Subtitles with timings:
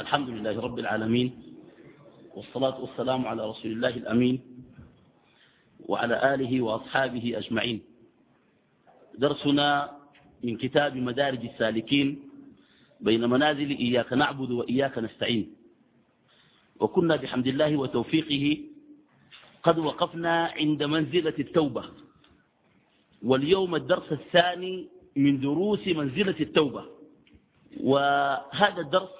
[0.00, 1.28] الحمد لله رب العالمين
[2.34, 4.40] والصلاة والسلام على رسول الله الأمين
[5.88, 7.80] وعلى آله وأصحابه أجمعين.
[9.18, 9.90] درسنا
[10.44, 12.08] من كتاب مدارج السالكين
[13.00, 15.52] بين منازل إياك نعبد وإياك نستعين.
[16.80, 18.58] وكنا بحمد الله وتوفيقه
[19.62, 21.84] قد وقفنا عند منزلة التوبة.
[23.22, 26.84] واليوم الدرس الثاني من دروس منزلة التوبة.
[27.80, 29.19] وهذا الدرس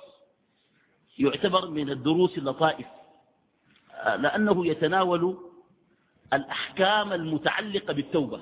[1.21, 2.87] يعتبر من الدروس اللطائف
[4.07, 5.39] لأنه يتناول
[6.33, 8.41] الأحكام المتعلقة بالتوبة.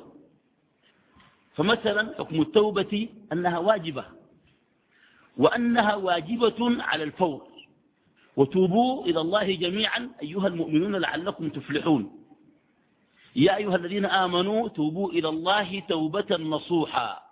[1.54, 4.04] فمثلا حكم التوبة أنها واجبة
[5.36, 7.48] وأنها واجبة على الفور.
[8.36, 12.24] وتوبوا إلى الله جميعا أيها المؤمنون لعلكم تفلحون.
[13.36, 17.22] يا أيها الذين آمنوا توبوا إلى الله توبة نصوحا.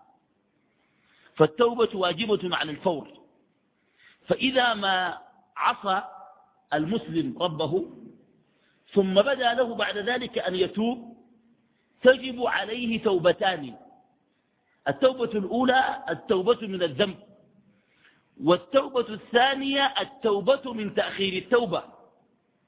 [1.36, 3.08] فالتوبة واجبة على الفور.
[4.26, 5.25] فإذا ما
[5.56, 6.02] عصى
[6.72, 7.90] المسلم ربه
[8.92, 11.16] ثم بدا له بعد ذلك أن يتوب
[12.02, 13.74] تجب عليه توبتان.
[14.88, 17.16] التوبة الأولى التوبة من الذنب
[18.44, 21.82] والتوبة الثانية التوبة من تأخير التوبة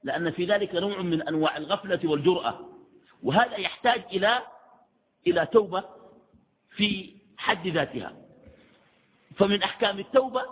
[0.03, 2.69] لأن في ذلك نوع من أنواع الغفلة والجرأة.
[3.23, 4.43] وهذا يحتاج إلى
[5.27, 5.85] إلى توبة
[6.71, 8.17] في حد ذاتها.
[9.37, 10.43] فمن أحكام التوبة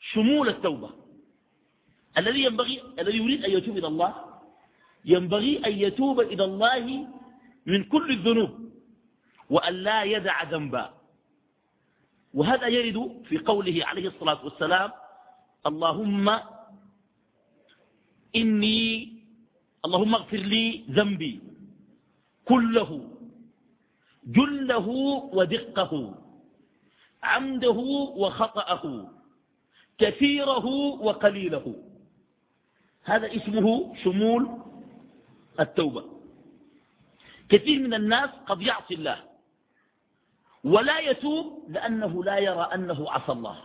[0.00, 1.07] شمول التوبة.
[2.18, 4.12] الذي ينبغي الذي يريد أن يتوب إلى الله
[5.04, 7.06] ينبغي أن يتوب إلى الله
[7.66, 8.52] من كل الذنوب
[9.50, 10.94] وأن لا يدع ذنبا.
[12.34, 14.90] وهذا يرد في قوله عليه الصلاة والسلام
[15.66, 16.26] اللهم
[18.36, 19.12] إني
[19.84, 21.40] اللهم اغفر لي ذنبي
[22.44, 22.90] كله
[24.26, 24.88] جله
[25.32, 25.92] ودقه
[27.22, 27.78] عمده
[28.22, 28.84] وخطأه
[29.98, 30.66] كثيره
[31.06, 31.66] وقليله.
[33.08, 34.48] هذا اسمه شمول
[35.60, 36.04] التوبة.
[37.48, 39.24] كثير من الناس قد يعصي الله
[40.64, 43.58] ولا يتوب لأنه لا يرى أنه عصى الله.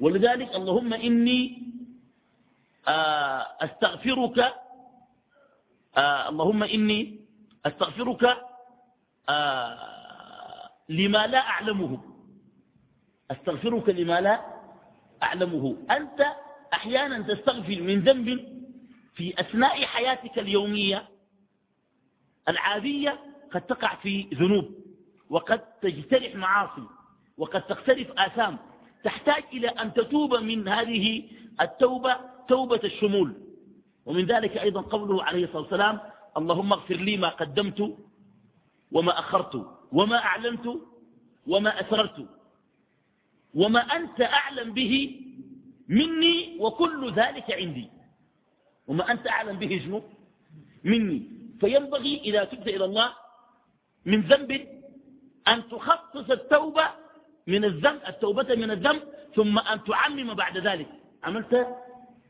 [0.00, 1.62] ولذلك اللهم إني
[2.88, 4.38] آه، أستغفرك
[5.96, 7.20] آه، اللهم إني
[7.66, 8.36] أستغفرك
[9.28, 9.78] آه،
[10.88, 11.98] لما لا أعلمه.
[13.30, 14.40] أستغفرك لما لا
[15.22, 15.76] أعلمه.
[15.90, 16.45] أنت
[16.76, 18.28] أحيانا تستغفر من ذنب
[19.14, 21.08] في أثناء حياتك اليومية
[22.48, 23.18] العادية
[23.52, 24.74] قد تقع في ذنوب
[25.30, 26.82] وقد تجترح معاصي
[27.38, 28.58] وقد تقترف آثام.
[29.04, 31.28] تحتاج إلى أن تتوب من هذه
[31.60, 32.16] التوبة
[32.48, 33.34] توبة الشمول.
[34.06, 36.00] ومن ذلك أيضا قوله عليه الصلاة والسلام
[36.36, 37.96] اللهم اغفر لي ما قدمت
[38.92, 40.66] وما أخرت وما أعلنت
[41.46, 42.28] وما أسررت
[43.54, 45.20] وما أنت أعلم به
[45.88, 47.88] مني وكل ذلك عندي.
[48.86, 50.04] وما أنت أعلم به جنوب؟
[50.84, 51.22] مني.
[51.60, 53.12] فينبغي إذا تبت إلى الله
[54.04, 54.50] من ذنب
[55.48, 56.86] أن تخصص التوبة
[57.46, 59.02] من الذنب التوبة من الذنب
[59.34, 60.88] ثم أن تعمم بعد ذلك.
[61.24, 61.76] عملت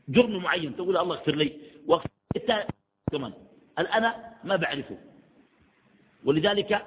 [0.09, 1.57] جرم معين تقول الله اغفر لي.
[1.87, 2.09] واغفر
[3.11, 3.33] كمان.
[3.79, 4.97] أنا ما بعرفه.
[6.25, 6.85] ولذلك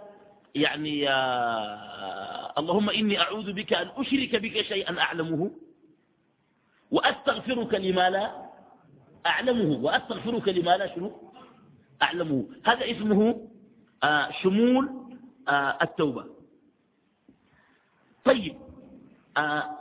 [0.55, 5.51] يعني آه اللهم إني أعوذ بك أن أشرك بك شيئا أعلمه.
[6.91, 8.51] وأستغفرك لما لا
[9.27, 11.33] أعلمه وأستغفرك لما لا شنو؟
[12.03, 12.49] أعلمه.
[12.65, 13.49] هذا اسمه
[14.03, 14.91] آه شمول
[15.49, 16.25] آه التوبة.
[18.25, 18.59] طيب
[19.37, 19.77] آه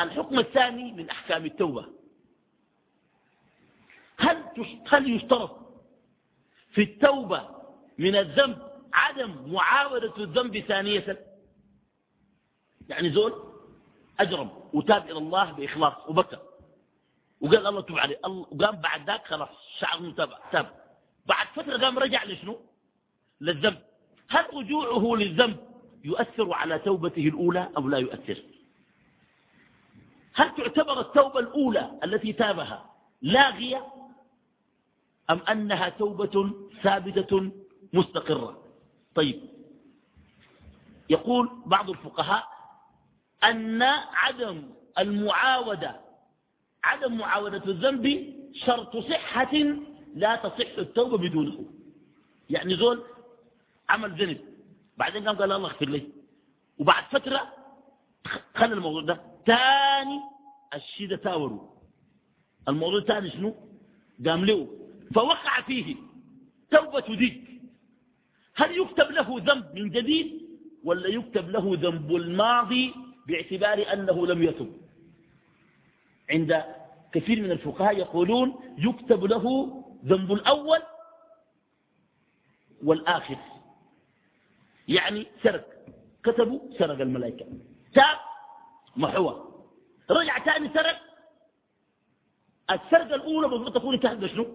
[0.00, 1.86] الحكم الثاني من أحكام التوبة.
[4.18, 4.44] هل
[4.88, 5.58] هل يشترط
[6.70, 7.48] في التوبة
[7.98, 8.58] من الذنب
[8.92, 11.26] عدم معاودة الذنب ثانية؟
[12.88, 13.32] يعني زول
[14.20, 15.94] أجرم وتاب إلى الله بإخلاص.
[16.08, 16.38] وبكى.
[17.40, 18.18] وقال الله تب عليه.
[18.26, 19.48] وقام بعد ذاك خلاص
[19.78, 20.30] شعر تاب.
[20.52, 20.74] تاب.
[21.26, 22.60] بعد فترة قام رجع لشنو؟
[23.40, 23.78] للذنب.
[24.28, 25.56] هل رجوعه للذنب
[26.04, 28.42] يؤثر على توبته الأولى أو لا يؤثر؟
[30.34, 32.90] هل تعتبر التوبة الأولى التي تابها
[33.22, 33.86] لاغية
[35.30, 37.50] أم أنها توبة ثابتة
[37.92, 38.62] مستقرة؟
[39.14, 39.40] طيب.
[41.10, 42.48] يقول بعض الفقهاء
[43.44, 43.82] أن
[44.12, 44.62] عدم
[44.98, 46.00] المعاودة
[46.84, 49.54] عدم معاودة الذنب شرط صحة
[50.14, 51.64] لا تصح التوبة بدونه.
[52.50, 53.02] يعني زول
[53.88, 54.40] عمل ذنب
[54.96, 56.08] بعدين قام قال الله اغفر لي.
[56.78, 57.52] وبعد فترة
[58.54, 59.20] خلى الموضوع ده.
[59.46, 60.20] تاني
[60.74, 61.68] الشيء ده تاوروا.
[62.68, 63.54] الموضوع تاني شنو؟
[64.26, 64.68] قام له
[65.14, 65.96] فوقع فيه
[66.70, 67.48] توبة ديك.
[68.54, 70.42] هل يكتب له ذنب من جديد
[70.84, 72.94] ولا يكتب له ذنب الماضي
[73.28, 74.72] باعتبار أنه لم يتب
[76.30, 76.64] عند
[77.12, 79.44] كثير من الفقهاء يقولون يكتب له
[80.04, 80.82] ذنب الأول
[82.84, 83.36] والآخر.
[84.88, 85.66] يعني سرق.
[86.24, 87.46] كتبوا سرق الملائكة.
[87.94, 88.18] تاب.
[88.96, 89.48] محوى.
[90.10, 91.00] رجع ثاني سرق.
[92.70, 94.46] السرقة الأولى المفروض تكون انتهت بشنو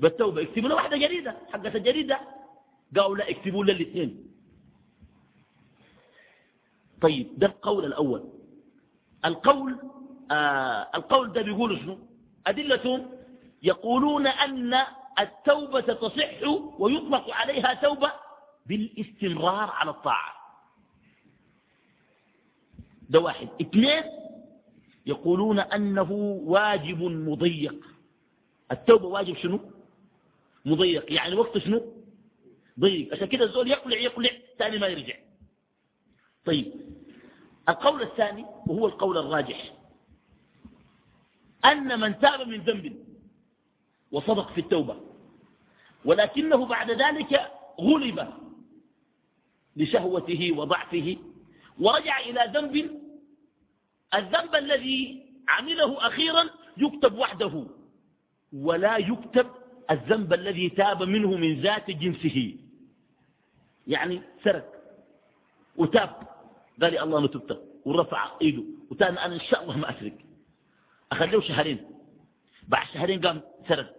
[0.00, 0.42] بالتوبة.
[0.42, 1.36] اكتبوا له واحدة جريدة.
[1.52, 2.20] حقت الجريدة.
[2.96, 4.27] قالوا لا اكتبوا له الاثنين.
[7.00, 8.24] طيب ده القول الأول.
[9.24, 9.78] القول
[10.30, 11.98] آه القول ده بيقول شنو؟
[12.46, 13.06] أدلة
[13.62, 14.74] يقولون أن
[15.18, 16.42] التوبة تصح
[16.78, 18.12] ويطلق عليها توبة
[18.66, 20.32] بالاستمرار على الطاعة.
[23.10, 23.48] ده واحد.
[23.60, 24.02] اثنين
[25.06, 26.12] يقولون أنه
[26.44, 27.84] واجب مضيق.
[28.72, 29.60] التوبة واجب شنو؟
[30.64, 31.12] مضيق.
[31.12, 31.92] يعني وقت شنو؟
[32.80, 33.12] ضيق.
[33.14, 35.14] عشان كده الزول يقلع يقلع ثاني ما يرجع.
[36.44, 36.72] طيب
[37.68, 39.72] القول الثاني وهو القول الراجح.
[41.64, 43.04] أن من تاب من ذنب
[44.12, 44.96] وصدق في التوبة
[46.04, 47.50] ولكنه بعد ذلك
[47.80, 48.32] غلب
[49.76, 51.16] لشهوته وضعفه
[51.80, 53.00] ورجع إلى ذنب
[54.14, 57.66] الذنب الذي عمله أخيرا يكتب وحده
[58.52, 59.46] ولا يكتب
[59.90, 62.56] الذنب الذي تاب منه من ذات جنسه.
[63.86, 64.72] يعني سرق
[65.76, 66.37] وتاب.
[66.82, 70.12] قال لي الله نتبت ورفع إيده وتاني أنا إن شاء الله ما أسرق.
[71.12, 71.90] أخذ شهرين.
[72.68, 73.94] بعد شهرين قام سرق.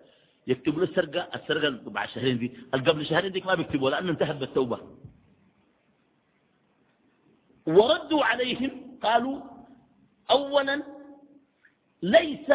[0.47, 2.57] يكتبوا له السرقة السرقة بعد شهرين دي.
[2.73, 4.79] قبل شهرين ديك ما بيكتبوا لأنه انتهت بالتوبة.
[7.67, 9.41] وردوا عليهم قالوا
[10.31, 10.83] اولا
[12.03, 12.51] ليس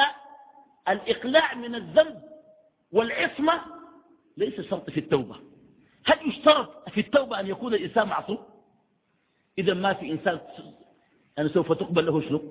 [0.89, 2.23] الإقلاع من الذنب
[2.93, 3.61] والعصمة
[4.37, 5.37] ليس شرط في التوبة.
[6.07, 8.54] هل يشترط في التوبة أن يكون الإنسان معصوم؟
[9.59, 10.41] إذا ما في إنسان
[11.39, 12.43] أنا سوف تقبل له شنو؟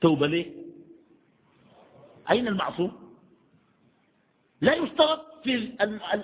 [0.00, 0.52] توبة ليه؟
[2.30, 3.14] أين المعصوم؟
[4.60, 5.76] لا يشترط في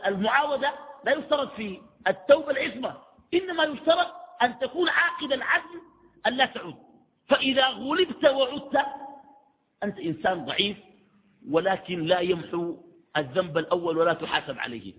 [0.07, 0.73] المعاودة
[1.05, 2.97] لا يشترط في التوبة العصمة
[3.35, 4.13] إنما يشترط
[4.43, 5.81] أن تكون عاقد العزم
[6.27, 6.75] أن لا تعود.
[7.29, 8.87] فإذا غلبت وعدت
[9.83, 10.77] أنت إنسان ضعيف
[11.51, 12.77] ولكن لا يمحو
[13.17, 14.95] الذنب الأول ولا تحاسب عليه.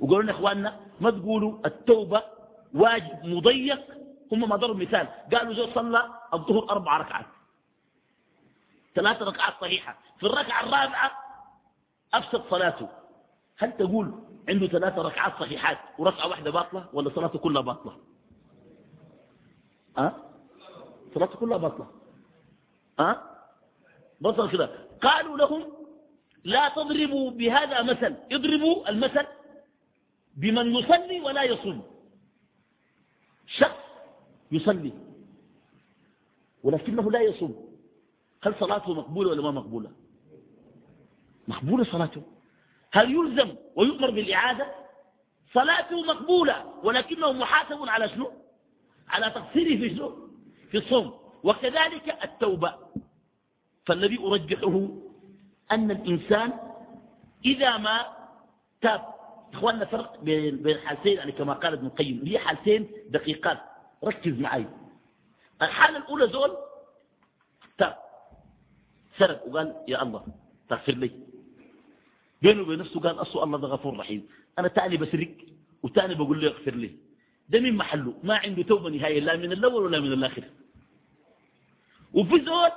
[0.00, 2.22] وقالوا لنا إخواننا ما تقولوا التوبة
[2.74, 3.80] واجب مضيق.
[4.32, 5.08] هم ما ضربوا مثال.
[5.32, 7.26] قالوا زي صلى الظهر أربع ركعات.
[8.94, 9.98] ثلاث ركعات صحيحة.
[10.18, 11.12] في الركعة الرابعة
[12.14, 12.88] أفسد صلاته.
[13.58, 14.14] هل تقول
[14.48, 17.96] عنده ثلاثة ركعات صحيحات وركعة واحدة باطلة ولا صلاته كلها باطلة؟
[19.98, 20.12] أه؟
[21.14, 21.86] صلاته كلها باطلة.
[23.00, 23.22] أه؟
[24.20, 24.70] بطل كده.
[25.02, 25.72] قالوا لهم
[26.44, 28.14] لا تضربوا بهذا مثل.
[28.32, 29.26] اضربوا المثل
[30.36, 31.93] بمن يصلي ولا يصوم.
[33.46, 33.84] شخص
[34.52, 34.92] يصلي
[36.62, 37.76] ولكنه لا يصوم.
[38.42, 39.90] هل صلاته مقبولة ولا ما مقبولة؟
[41.48, 42.22] مقبولة صلاته.
[42.92, 44.74] هل يلزم ويؤمر بالإعادة؟
[45.54, 48.32] صلاته مقبولة ولكنه محاسب على شنو؟
[49.08, 50.28] على تقصيره في شنو؟
[50.70, 51.14] في الصوم.
[51.42, 52.74] وكذلك التوبة.
[53.86, 54.88] فالذي أرجحه
[55.72, 56.52] أن الإنسان
[57.44, 58.06] إذا ما
[58.80, 59.13] تاب
[59.54, 63.60] إخواننا فرق بين حالتين يعني كما قال ابن القيم هي حالتين دقيقات.
[64.04, 64.66] ركز معي.
[65.62, 66.56] الحالة الأولى زول
[67.78, 67.96] تاب
[69.18, 70.26] سرق وقال يا الله
[70.68, 71.10] تغفر لي.
[72.42, 74.28] بينه وبين نفسه قال أصو الله ده غفور رحيم.
[74.58, 75.34] أنا تاني بسرق
[75.82, 76.90] وتاني بقول له اغفر لي.
[77.48, 78.14] ده من محله.
[78.22, 80.44] ما عنده توبة نهائية لا من الأول ولا من الآخر.
[82.14, 82.70] وفي زول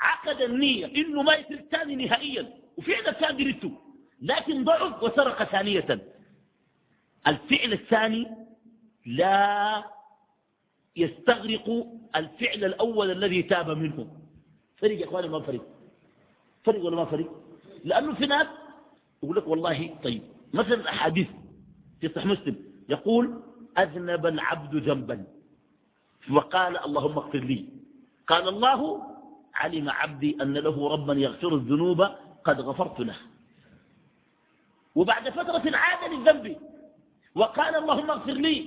[0.00, 2.54] عقد النية إنه ما يسرق ثاني نهائيا.
[2.76, 3.72] وفعلا كان دريته
[4.22, 6.08] لكن ضعف وسرق ثانية.
[7.26, 8.26] الفعل الثاني
[9.06, 9.84] لا
[10.96, 14.06] يستغرق الفعل الأول الذي تاب منه.
[14.76, 15.66] فرق يا أخواني ما فرق
[16.64, 17.42] فرق ولا ما فرق
[17.84, 18.46] لأنه في ناس
[19.22, 20.22] يقول لك والله طيب.
[20.54, 21.28] مثلا الأحاديث
[22.00, 22.56] في صحيح مسلم
[22.88, 23.42] يقول
[23.78, 25.24] أذنب العبد ذنبا.
[26.32, 27.68] وقال اللهم اغفر لي.
[28.26, 29.02] قال الله
[29.54, 32.00] علم عبدي أن له ربا يغفر الذنوب
[32.44, 33.16] قد غفرت له.
[34.98, 36.46] وبعد فترة عاد للذنب.
[37.34, 38.58] وقال اللهم اغفر لي.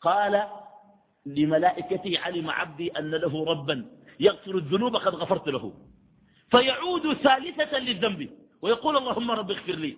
[0.00, 0.34] قال
[1.26, 3.76] لملائكته علم عبدي أن له ربا
[4.20, 5.64] يغفر الذنوب قد غفرت له.
[6.50, 8.30] فيعود ثالثة للذنب.
[8.62, 9.92] ويقول اللهم رب اغفر لي.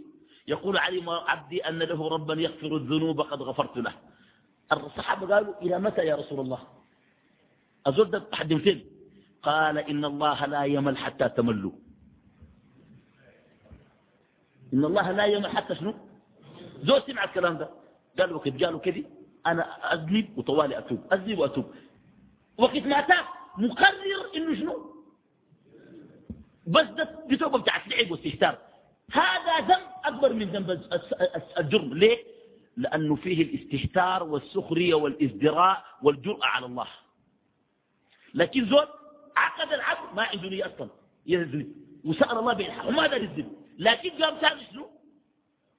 [0.48, 3.94] يقول علم عبدي أن له ربا يغفر الذنوب قد غفرت له.
[4.72, 6.60] الصحابة قالوا إلى متى يا رسول الله؟
[7.86, 8.20] أزول ده
[8.58, 8.78] فين
[9.42, 11.72] قال إن الله لا يمل حتى تملوا.
[14.74, 15.94] إن الله لا يمل حتى شنو؟
[16.82, 17.70] زول سمع الكلام ده.
[18.18, 19.06] قال وقت جاله كذي
[19.46, 21.12] أنا أذنب وطوالي أتوب.
[21.12, 21.74] أذنب وأتوب.
[22.58, 23.24] وقت ما تاب
[23.58, 24.84] مقرر إنه
[26.66, 28.58] بس ده دي توبة بتاعت لعب واستهتار
[29.12, 30.70] هذا ذنب أكبر من ذنب
[31.58, 31.94] الجرم.
[31.94, 32.18] ليه؟
[32.76, 36.86] لأنه فيه الاستهتار والسخرية والازدراء والجرأة على الله.
[38.34, 38.86] لكن زول
[39.36, 40.88] عقد العقد ما عنده نية أصلا.
[41.26, 41.68] يزني.
[42.04, 42.88] وسأل الله بالحق.
[42.88, 44.90] وما دار يزني؟ لكن قام ثاني شنو؟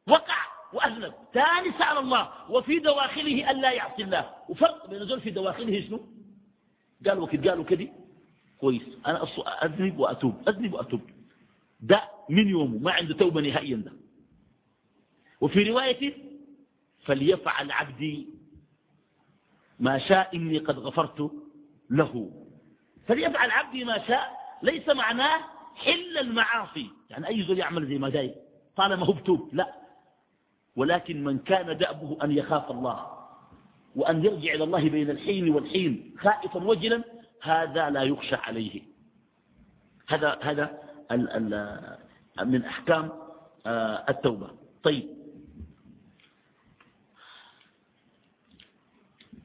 [0.07, 0.37] وقع
[0.73, 1.13] وأذنب.
[1.33, 4.35] ثاني سأل الله وفي دواخله ألا يعصي الله.
[4.49, 6.05] وفرق بين زول في دواخله شنو؟
[7.07, 7.87] قال وكد قالوا كده
[8.59, 8.81] كويس.
[9.07, 9.27] أنا
[9.63, 11.01] أذنب وأتوب أذنب وأتوب.
[11.79, 13.91] ده من يومه ما عنده توبة نهائيا ده.
[15.41, 16.13] وفي رواية
[17.05, 18.27] فليفعل عبدي
[19.79, 21.31] ما شاء إني قد غفرت
[21.89, 22.31] له.
[23.07, 26.89] فليفعل عبدي ما شاء ليس معناه حل المعاصي.
[27.09, 28.35] يعني أي زول يعمل زي ما داير
[28.75, 29.73] طالما هو بتوب لا.
[30.75, 33.19] ولكن من كان دأبه أن يخاف الله
[33.95, 37.03] وأن يرجع إلى الله بين الحين والحين خائفا وجلا
[37.41, 38.81] هذا لا يخشى عليه.
[40.07, 40.81] هذا هذا
[42.45, 43.11] من أحكام
[43.65, 44.49] آه، التوبة.
[44.83, 45.19] طيب.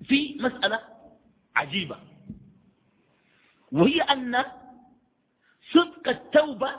[0.04, 0.80] في مسألة
[1.56, 1.96] عجيبة
[3.72, 4.44] وهي أن
[5.74, 6.70] صدق التوبة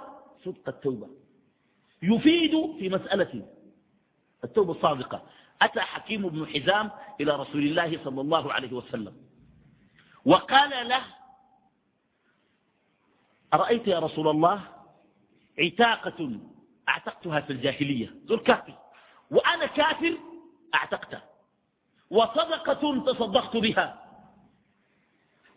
[0.46, 1.10] صدق التوبة.
[2.02, 3.48] يفيد في مسألة
[4.44, 5.24] التوبة الصادقة.
[5.62, 9.14] أتى حكيم بن حزام إلى رسول الله صلى الله عليه وسلم
[10.26, 11.04] وقال له
[13.54, 14.62] أرأيت يا رسول الله
[15.60, 16.40] عتاقة
[16.90, 18.78] أعتقتها في الجاهلية ذو الكافر
[19.32, 20.18] وأنا كافر
[20.76, 21.22] أعتقته
[22.10, 24.06] وصدقة تصدقت بها.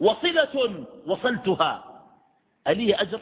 [0.00, 1.88] وصلة وصلتها.
[2.68, 3.20] ألي أجر؟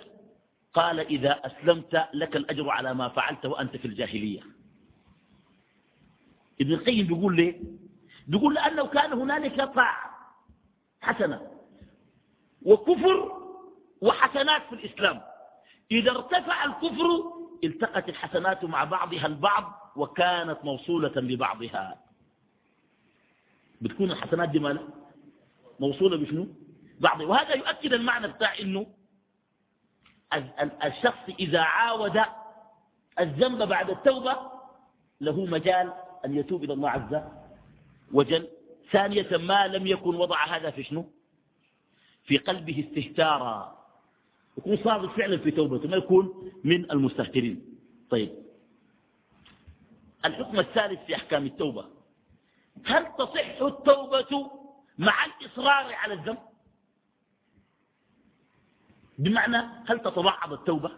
[0.74, 4.40] قال إذا أسلمت لك الأجر على ما فعلت وأنت في الجاهلية.
[6.60, 7.60] ابن القيم بيقول ليه
[8.28, 10.10] بيقول لأنه كان هنالك طاعة
[11.00, 11.50] حسنة
[12.62, 13.32] وكفر
[14.00, 15.22] وحسنات في الإسلام.
[15.90, 17.32] إذا ارتفع الكفر
[17.64, 22.02] التقت الحسنات مع بعضها البعض وكانت موصولة ببعضها
[23.80, 24.88] بتكون الحسنات دي مالها
[25.80, 26.48] موصولة بشنو؟
[27.00, 28.86] بعض وهذا يؤكد المعنى بتاع إنه
[30.84, 32.20] الشخص إذا عاود
[33.20, 34.36] الذنب بعد التوبة
[35.20, 35.92] له مجال
[36.24, 37.22] أن يتوب إلى الله عز
[38.12, 38.48] وجل.
[38.92, 41.04] ثانية ما لم يكن وضع هذا في شنو؟
[42.24, 43.76] في قلبه استهتارا.
[44.58, 47.78] يكون صادق فعلا في توبته ما يكون من المستهترين.
[48.10, 48.32] طيب.
[50.24, 51.84] الحكم الثالث في أحكام التوبة.
[52.86, 54.50] هل تصح التوبة
[54.98, 56.38] مع الإصرار على الذنب؟
[59.18, 59.56] بمعنى
[59.86, 60.90] هل تتبعض التوبة؟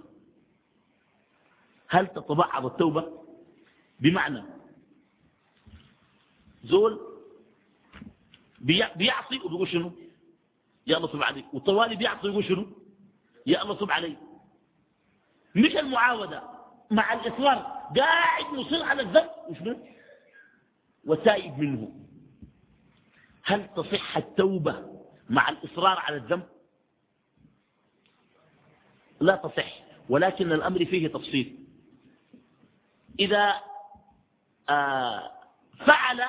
[1.88, 3.24] هل تتبعض التوبة؟
[4.00, 4.44] بمعنى
[6.64, 7.00] زول
[8.60, 9.92] بيعصي وبيقول شنو؟
[10.86, 11.54] يا الله تب عليك.
[11.54, 12.66] والطوالي بيعصي ويقول شنو؟
[13.46, 14.16] يا الله تب علي.
[15.54, 16.42] مش المعاودة
[16.90, 17.58] مع الإصرار.
[17.96, 19.30] قاعد مصر على الذنب.
[19.48, 19.86] وشنو؟
[21.04, 21.92] وتائب منه.
[23.42, 26.46] هل تصح التوبة مع الإصرار على الذنب؟
[29.20, 29.72] لا تصح
[30.08, 31.58] ولكن الأمر فيه تفصيل.
[33.20, 33.60] إذا
[34.68, 35.32] آه
[35.86, 36.24] فعل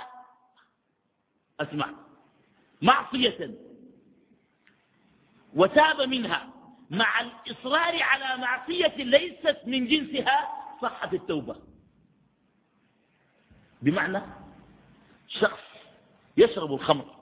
[1.59, 1.93] أسمع
[2.81, 3.55] معصية
[5.55, 6.49] وتاب منها
[6.89, 10.49] مع الإصرار على معصية ليست من جنسها
[10.81, 11.55] صحة التوبة.
[13.81, 14.21] بمعنى
[15.27, 15.63] شخص
[16.37, 17.15] يشرب الخمر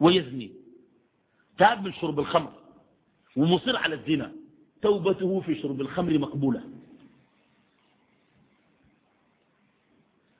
[0.00, 0.52] ويزني
[1.58, 2.63] تاب من شرب الخمر.
[3.36, 4.32] ومصر على الزنا.
[4.82, 6.62] توبته في شرب الخمر مقبولة.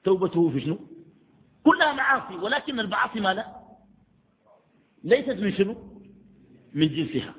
[0.05, 0.79] توبته في شنو؟
[1.65, 3.47] كلها معاصي ولكن المعاصي ما لا؟
[5.05, 6.01] ليست من شنو؟
[6.73, 7.35] من جنسها.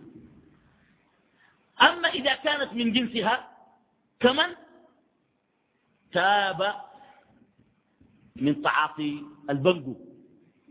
[1.82, 3.50] أما إذا كانت من جنسها
[4.20, 4.56] كمن؟
[6.12, 6.76] تاب
[8.36, 9.96] من تعاطي البنجو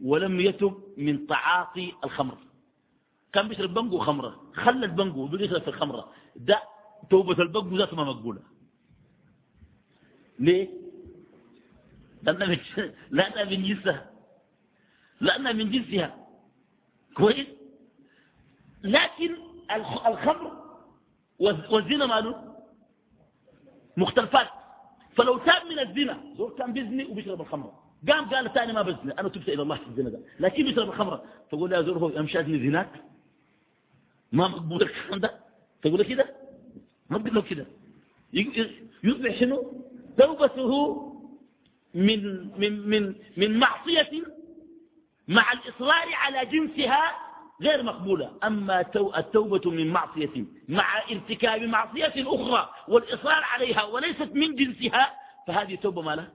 [0.03, 2.39] ولم يتب من تعاطي الخمر.
[3.35, 6.13] كان بيشرب بنجو خمرة خلى البنجو وبيشرب في الخمرة.
[6.37, 6.63] ده
[7.11, 8.41] توبة البنجو ذات ما مقبولة.
[10.39, 10.69] ليه؟
[12.23, 12.59] لأنها من,
[13.11, 14.11] لأنها من جنسها.
[15.21, 16.17] لأنها من جنسها.
[17.17, 17.47] كويس؟
[18.83, 19.37] لكن
[20.07, 20.53] الخمر
[21.71, 22.55] والزنا ماله؟
[23.97, 24.49] مختلفات.
[25.17, 27.73] فلو تاب من الزنا زول كان بيزني وبيشرب الخمر
[28.09, 29.13] قام قال ثاني ما بزني.
[29.21, 30.21] أنا تبت إلى الله في الزنا ده.
[30.41, 32.91] لكن بيشرب الخمر فقول يا زول هو امشي ازني زناك
[34.33, 35.41] ما مقبول الكلام ده؟
[35.83, 36.37] تقول كده؟
[37.11, 37.67] ما تقول له كده.
[39.05, 39.73] يصبح شنو؟
[40.19, 40.71] توبته
[41.95, 42.21] من
[42.61, 44.11] من من من معصية
[45.29, 47.17] مع الإصرار على جنسها
[47.63, 48.33] غير مقبولة.
[48.45, 48.81] أما
[49.19, 55.15] التوبة من معصية مع ارتكاب معصية أخرى والإصرار عليها وليست من جنسها
[55.47, 56.29] فهذه توبة ما لا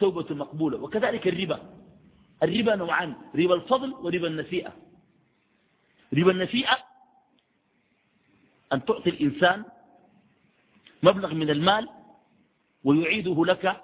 [0.00, 0.78] توبة مقبولة.
[0.78, 1.60] وكذلك الربا.
[2.42, 4.72] الربا نوعان ربا الفضل وربا النسيئة.
[6.18, 6.78] ربا النسيئة
[8.72, 9.64] أن تعطي الإنسان
[11.02, 11.88] مبلغ من المال
[12.84, 13.80] ويعيده لك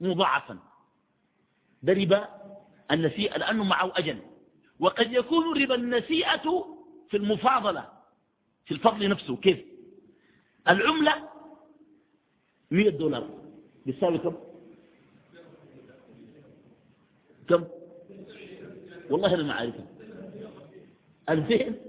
[0.00, 0.58] مضاعفا.
[1.82, 2.28] ده ربا
[2.90, 4.18] النسيئة لأنه معه أجل.
[4.80, 6.66] وقد يكون ربا النسيئة
[7.10, 7.88] في المفاضلة
[8.66, 9.36] في الفضل نفسه.
[9.36, 9.64] كيف؟
[10.68, 11.28] العملة
[12.70, 13.28] مئة دولار.
[13.86, 14.36] بيساوي كم؟
[17.48, 17.64] كم؟
[19.10, 19.86] والله أنا ما عارفها.
[21.28, 21.87] ألفين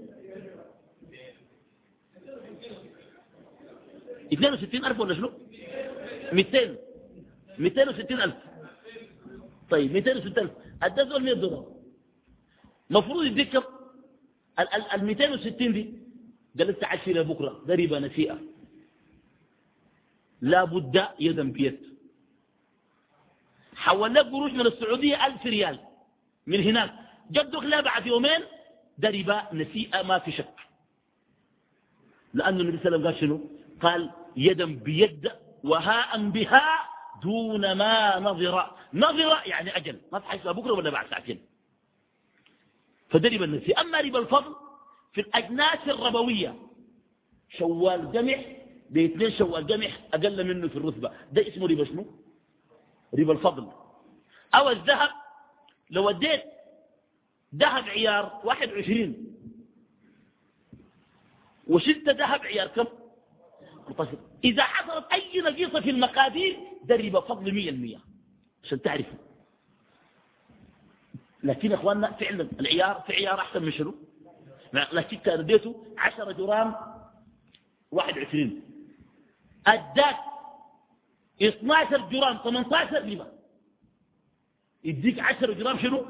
[4.32, 5.32] اثنين وستين ألف ولا شنو؟
[6.32, 6.76] مئتين
[7.58, 8.36] مئتين وستين ألف.
[9.70, 10.52] طيب مئتين وستين ألف.
[10.82, 11.66] أدى مئة دولار.
[12.90, 13.56] مفروض يديك
[14.94, 15.82] ال 260 دي
[16.58, 18.38] قال لك تعال بكرة ده ربا نسيئه
[20.40, 21.78] لا بد يدا بيد
[23.74, 25.78] حول لك قروش من السعودية 1000 ريال.
[26.46, 26.94] من هناك.
[27.30, 28.40] جدك لا بعد يومين
[28.98, 30.54] ده ربا نسيئة ما في شك.
[32.34, 33.50] لأنه النبي صلى الله عليه وسلم قال شنو؟
[33.82, 35.32] قال يدا بيد
[35.64, 36.88] وهاء بها
[37.22, 38.76] دون ما نظر.
[38.94, 40.00] نظر يعني أجل.
[40.12, 41.40] ما تحسب بكرة ولا بعد ساعتين.
[43.10, 44.54] فده ربا النسي أما ربا الفضل
[45.12, 46.56] في الأجناس الربوية
[47.48, 48.56] شوال جمح
[48.90, 51.10] باثنين شوال جمح أقل منه في الرتبة.
[51.32, 52.06] ده اسمه ربا شنو؟
[53.18, 53.72] ربا الفضل.
[54.54, 55.10] أو الذهب.
[55.90, 56.42] لو اديت
[57.54, 59.36] ذهب عيار واحد وعشرين
[61.66, 62.99] وشلت ذهب عيار كم؟
[64.44, 67.98] إذا حصلت أي نقيصة في المقادير ده ربا فضل مية المية.
[68.64, 69.18] عشان تعرفوا.
[71.44, 73.94] لكن يا إخواننا فعلا العيار في عيار أحسن من شنو؟
[74.92, 76.74] لكن كان اديته 10 جرام
[77.90, 78.62] 21
[79.66, 80.16] اداك
[81.42, 83.32] 12 جرام 18 ربا.
[84.84, 86.06] يديك 10 جرام شنو؟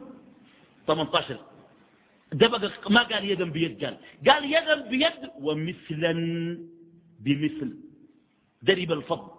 [0.86, 1.38] 18
[2.32, 3.96] ده بقى ما قال يدا بيد قال.
[4.28, 6.12] قال يدا بيد ومثلا
[7.20, 7.76] بمثل
[8.62, 9.30] ده ربا الفضل.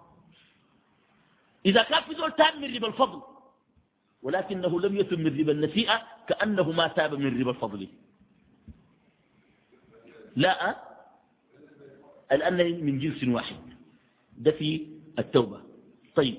[1.66, 3.22] إذا كان في زول تاني من ربا الفضل
[4.22, 7.88] ولكنه لم يتم من ربا النسيئة كأنه ما تاب من ربا الفضل.
[10.36, 10.76] لا
[12.30, 13.56] لأن من جنس واحد.
[14.38, 14.86] ده في
[15.18, 15.60] التوبة.
[16.14, 16.38] طيب.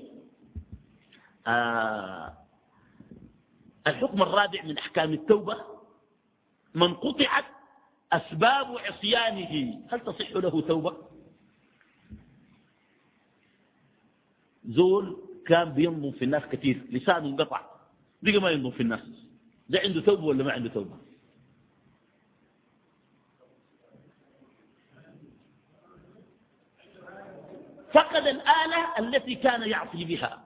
[1.46, 2.34] آه
[3.86, 5.56] الحكم الرابع من أحكام التوبة
[6.74, 7.44] من قطعت
[8.12, 9.80] أسباب عصيانه.
[9.90, 11.13] هل تصح له توبة؟
[14.68, 17.60] زول كان بينظم في الناس كثير لسانه انقطع.
[18.22, 19.00] بقى ما ينظم في الناس.
[19.68, 20.96] ده عنده توبة ولا ما عنده توبة
[27.92, 30.44] فقد الآلة التي كان يعصي بها.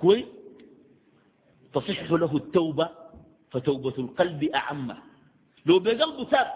[0.00, 0.24] كويس؟
[1.74, 2.88] تصح له التوبة
[3.50, 4.98] فتوبة القلب أعمه
[5.66, 6.46] لو بقلبه تاب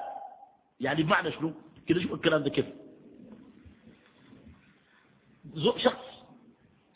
[0.81, 1.53] يعني بمعنى شنو؟
[1.87, 2.67] كده شوف الكلام ده كيف؟
[5.77, 6.05] شخص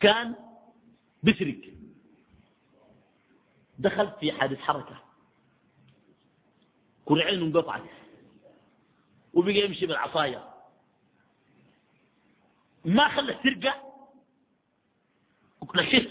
[0.01, 0.35] كان
[1.23, 1.61] بسرق
[3.79, 5.03] دخل في حادث حركة.
[7.05, 7.83] كل عينه انقطعت
[9.35, 10.55] وبقى يمشي بالعصاية.
[12.85, 13.83] ما خلى السرقة
[15.75, 16.11] لشيت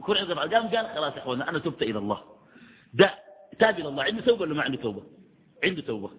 [0.00, 2.36] كل عينه قام قال خلاص يا اخوانا أنا تبت إلى الله.
[2.94, 3.18] ده
[3.58, 4.02] تاب إلى الله.
[4.02, 5.02] عنده توبة ولا ما عنده توبة؟
[5.64, 6.10] عنده توبة.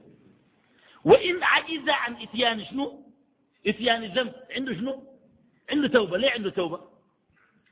[1.06, 3.04] وإن عجز عن إتيان شنو؟
[3.68, 4.34] إتيان الذنب.
[4.52, 5.15] عنده شنو؟
[5.72, 6.80] عنده توبة ليه عنده توبة؟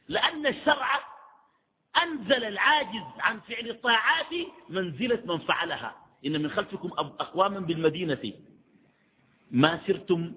[0.08, 1.00] لأن الشرع
[2.04, 4.34] أنزل العاجز عن فعل الطاعات
[4.70, 5.96] منزلة من فعلها.
[6.26, 8.34] إن من خلفكم أقواما بالمدينة.
[9.52, 10.34] ما سرتم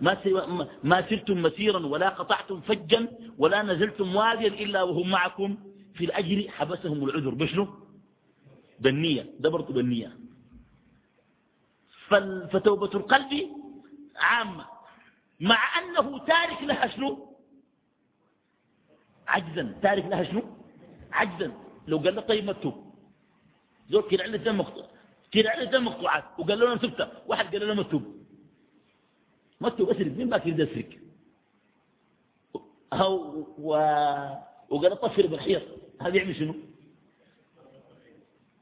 [0.00, 3.08] ما, ما سرتم مسيرا ولا قطعتم فجا
[3.38, 5.56] ولا نزلتم واديا إلا وهم معكم.
[5.94, 7.34] في الأجر حبسهم العذر.
[7.34, 7.68] بشنو؟
[8.80, 10.18] بالنية ده برضه بالنية
[12.52, 13.50] فتوبة القلب
[14.16, 14.73] عامة.
[15.40, 17.36] مع أنه تارك لها شنو؟
[19.26, 19.78] عجزا.
[19.82, 20.42] تارك لها شنو؟
[21.12, 21.52] عجزا.
[21.86, 22.94] لو قال له طيب ما تتوب
[23.90, 24.86] زول كده على الدم مقطوع
[25.32, 26.24] كده على الدم مقطوعات.
[26.38, 28.26] وقال له أنا تبت واحد قال له ما تتوب
[29.90, 30.12] اسرق.
[30.12, 30.88] مين باكر ده اسرق
[32.92, 33.68] هو و...
[34.70, 35.62] وقال له طفر بالحيط.
[36.00, 36.54] هذا يعمل شنو؟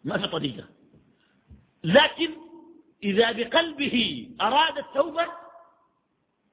[0.05, 0.65] ما في طريقة.
[1.85, 2.31] لكن
[3.03, 5.42] إذا بقلبه أراد التوبة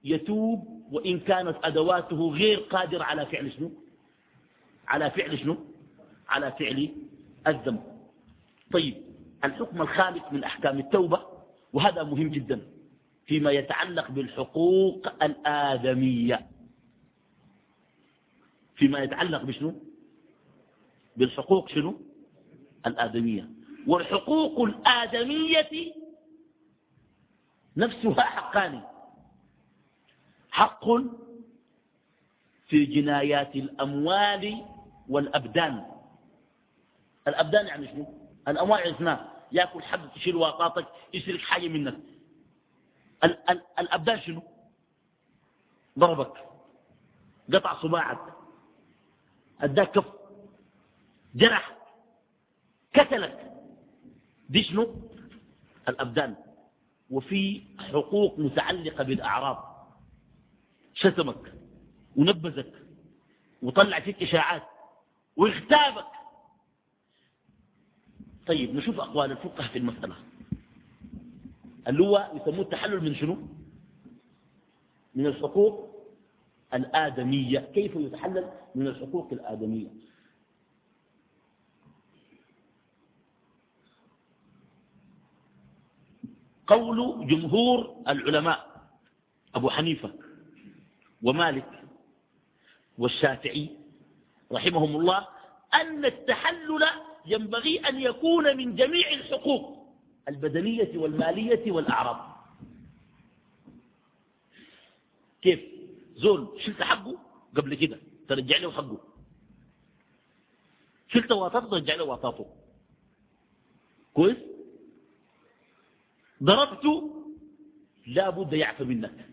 [0.04, 3.72] يتوب وإن كانت أدواته غير قادرة على فعل شنو؟
[4.88, 5.58] على فعل شنو؟
[6.30, 6.90] على فعل
[7.48, 7.84] الذنب.
[8.72, 8.96] طيب
[9.44, 11.26] الحكم الخامس من أحكام التوبة
[11.74, 12.62] وهذا مهم جدا
[13.26, 16.48] فيما يتعلق بالحقوق الآدمية.
[18.76, 19.76] فيما يتعلق بشنو؟
[21.18, 22.02] بالحقوق شنو؟
[22.88, 23.50] الآدمية.
[23.88, 25.94] والحقوق الآدمية
[27.78, 28.82] نفسها حقان
[30.60, 30.86] حق
[32.68, 34.66] في جنايات الأموال
[35.10, 35.86] والأبدان.
[37.28, 38.06] الأبدان يعني شنو؟
[38.48, 41.98] الأموال عرفناه يأكل حد تشيل واقاطك يسرق حاجة منك.
[43.24, 44.44] ال ال الأبدان شنو؟
[46.00, 46.34] ضربك
[47.54, 48.20] قطع صباعك
[49.62, 50.06] أداك كف
[51.36, 51.78] جرح
[52.94, 53.52] كتلك
[54.50, 54.96] دي شنو؟
[55.90, 56.36] الأبدان.
[57.10, 59.69] وفي حقوق متعلقة بالأعراض.
[61.00, 61.54] شتمك
[62.16, 62.74] ونبذك
[63.62, 64.64] وطلع فيك إشاعات
[65.38, 66.06] واغتابك.
[68.48, 70.16] طيب نشوف أقوال الفقه في المسألة.
[71.88, 73.48] اللي هو يسموه التحلل من شنو؟
[75.16, 76.06] من الحقوق
[76.74, 77.60] الآدمية.
[77.60, 79.88] كيف يتحلل؟ من الحقوق الآدمية.
[86.68, 88.90] قول جمهور العلماء.
[89.56, 90.29] أبو حنيفة.
[91.24, 91.84] ومالك
[92.98, 93.70] والشافعي
[94.52, 95.28] رحمهم الله
[95.74, 96.86] أن التحلل
[97.26, 99.80] ينبغي أن يكون من جميع الحقوق
[100.28, 102.38] البدنية والمالية والأعراض.
[105.42, 105.60] كيف؟
[106.16, 107.18] زول شلت حقه؟
[107.58, 109.00] قبل كده ترجع له حقه.
[111.08, 112.46] شلت واطاته ترجع له واطاته
[114.14, 114.38] كويس؟
[116.44, 117.24] ضربته
[118.08, 119.30] لا بد يعفى منك.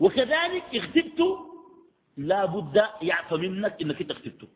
[0.00, 1.48] وكذلك اغتبته
[2.16, 4.48] لا بد يعفى منك إنك أنت اغتبته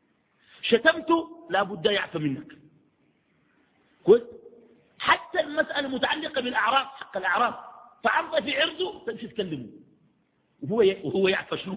[0.63, 2.59] شتمته لا بد يعفى منك.
[4.05, 4.23] كويس؟
[4.99, 7.55] حتى المسألة متعلقة بالأعراض حق الأعراض
[8.05, 9.67] فعرض في عرضه تمشي تكلمه.
[10.63, 11.77] وهو وهو يعفى شنو؟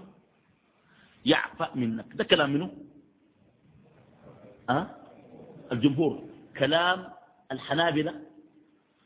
[1.26, 2.06] يعفى منك.
[2.14, 2.72] ده كلام منه
[4.70, 4.88] أه؟
[5.72, 6.30] الجمهور.
[6.58, 7.14] كلام
[7.52, 8.22] الحنابلة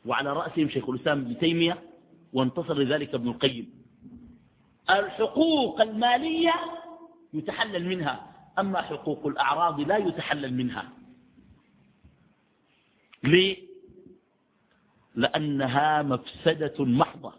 [0.06, 1.82] وعلى رأسهم شيخ الإسلام ابن تيمية
[2.32, 3.79] وانتصر لذلك ابن القيم.
[4.98, 6.54] الحقوق المالية
[7.34, 8.26] يتحلل منها
[8.58, 10.88] أما حقوق الأعراض لا يتحلل منها.
[13.24, 13.70] ليه؟
[15.14, 17.32] لأنها مفسدة محضة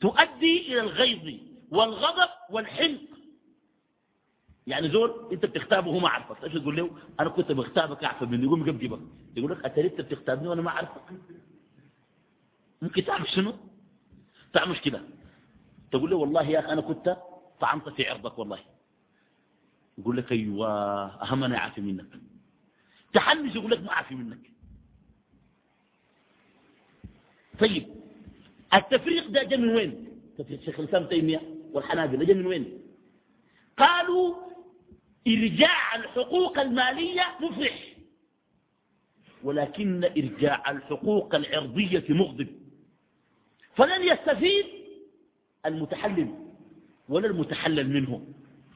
[0.00, 3.00] تؤدي إلى الغيظ والغضب والحنق.
[4.66, 8.44] يعني زول أنت بتختابه وهو ما عرفك إيش تقول له؟ أنا كنت بختابك اعفى مني
[8.44, 9.00] يقوم يقبجبك
[9.36, 11.02] يقول لك اتريد انت بتختابني وأنا ما اعرفك
[12.82, 13.54] ممكن تعرف شنو؟
[14.52, 15.02] تعرف مشكلة؟
[15.90, 17.16] تقول له والله يا أخي أنا كنت
[17.60, 18.58] طعنت في عرضك والله.
[19.98, 20.68] يقول لك أيوه
[21.22, 22.06] أهم أنا عافي منك.
[23.12, 24.50] تحمس يقول لك ما عافي منك.
[27.60, 27.86] طيب
[28.74, 31.40] التفريق ده جاء من وين؟ تفريق شيخ الإسلام تيمية
[31.72, 32.80] والحنابلة جاء من وين؟
[33.78, 34.34] قالوا
[35.28, 37.94] إرجاع الحقوق المالية مفرح
[39.42, 42.48] ولكن إرجاع الحقوق العرضية مغضب.
[43.74, 44.64] فلن يستفيد
[45.66, 46.34] المتحلل
[47.08, 48.26] ولا المتحلل منه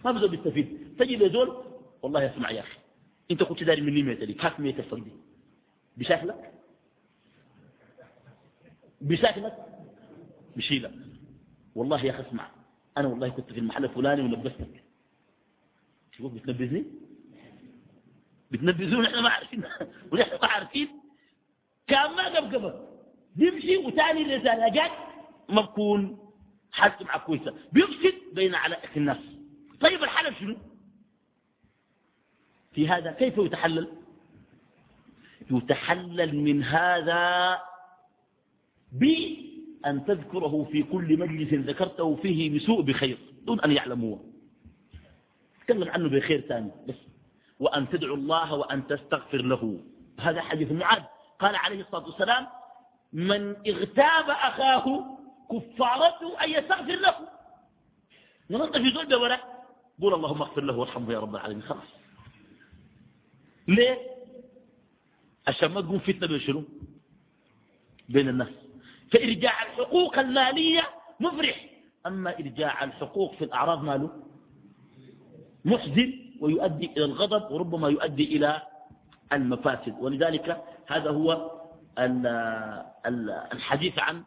[0.04, 0.96] ما بزول بيستفيد.
[0.98, 1.64] تجي لزول
[2.02, 2.78] والله اسمع يا أخي
[3.30, 5.08] أنت كنت داري مني ميته لي هات ميته الفرد
[5.96, 6.52] بشكلك
[9.00, 9.66] بشكلك
[10.56, 10.92] بشيلك
[11.74, 12.48] والله يا أخي اسمع
[12.98, 14.82] أنا والله كنت في المحل الفلاني ولبستك
[16.12, 16.84] شوف بتنبذني؟
[18.50, 19.62] بتنبذوني إحنا ما عارفين.
[20.12, 20.88] ونحن ما عارفين.
[21.86, 22.88] كان ما قبقبه
[23.36, 24.90] بيمشي وثاني لزلاجات
[25.48, 26.18] ما بكون
[26.72, 27.54] حالته معه كويسة.
[27.72, 29.18] بيفسد بين علائق الناس.
[29.80, 30.56] طيب الحلف شنو؟
[32.72, 33.88] في هذا كيف يتحلل؟
[35.50, 37.58] يتحلل من هذا
[38.92, 44.18] بأن تذكره في كل مجلس ذكرته فيه بسوء بخير دون أن يعلموا
[45.61, 46.94] تكلم عنه بخير ثاني بس.
[47.61, 49.80] وأن تدعو الله وأن تستغفر له.
[50.20, 51.02] هذا حديث معاذ
[51.38, 52.46] قال عليه الصلاة والسلام
[53.12, 55.12] من اغتاب أخاه
[55.52, 57.16] كفارته أن يستغفر له.
[58.50, 59.40] ننطق في زول ولا
[60.00, 61.90] قول اللهم اغفر له وارحمه يا رب العالمين خلاص.
[63.68, 63.98] ليه؟
[65.46, 66.64] عشان ما تقوم فتنة بين شنو؟
[68.08, 68.48] بين الناس.
[69.12, 70.88] فإرجاع الحقوق المالية
[71.20, 71.66] مفرح.
[72.06, 74.10] أما إرجاع الحقوق في الأعراض ماله؟
[75.64, 78.62] محزن ويؤدي إلى الغضب وربما يؤدي إلى
[79.32, 79.94] المفاسد.
[80.00, 81.50] ولذلك هذا هو
[83.52, 84.24] الحديث عن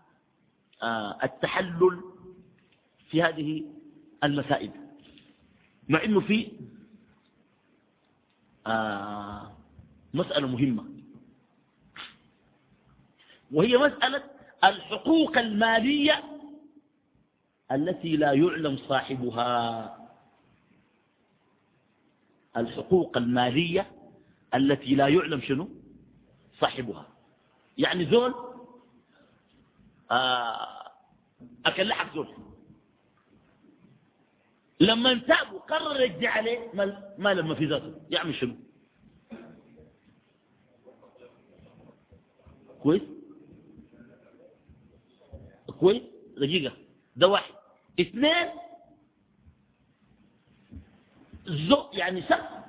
[1.24, 2.02] التحلل
[3.10, 3.64] في هذه
[4.24, 4.72] المسائل.
[5.90, 6.52] مع إنه في
[8.68, 9.52] آه
[10.14, 10.86] مسألة مهمة.
[13.52, 14.24] وهي مسألة
[14.64, 16.24] الحقوق المالية
[17.72, 20.08] التي لا يعلم صاحبها.
[22.58, 23.92] الحقوق المالية
[24.56, 25.70] التي لا يعلم شنو؟
[26.60, 27.08] صاحبها.
[27.78, 28.55] يعني زول
[30.12, 30.92] آه
[31.66, 32.28] أكل لحق زول.
[34.80, 36.72] لما انتاب وقرر يجي عليه
[37.18, 38.02] ما لما في ذاته.
[38.10, 38.56] يعمل شنو؟
[42.84, 43.02] كويس؟
[45.80, 46.04] كويس؟
[46.38, 46.78] دقيقة.
[47.16, 47.54] ده واحد.
[48.00, 48.50] اثنين
[51.46, 52.66] زو يعني سقف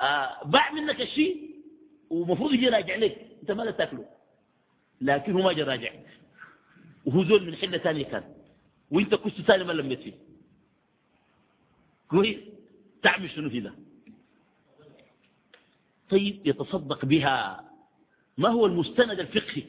[0.00, 1.62] آه باع منك الشيء
[2.10, 3.26] ومفروض يجي راجع لك.
[3.42, 4.11] انت ما تاكله.
[5.02, 5.92] لكن هو ما جا راجع.
[7.04, 8.34] وهو زول من حله ثانية كان.
[8.90, 10.12] وانت كنت ثاني ما لميت فيه
[12.08, 12.36] كويس؟
[13.02, 13.74] تعمل شنو في ده
[16.10, 17.64] طيب يتصدق بها.
[18.38, 19.64] ما هو المستند الفقهي؟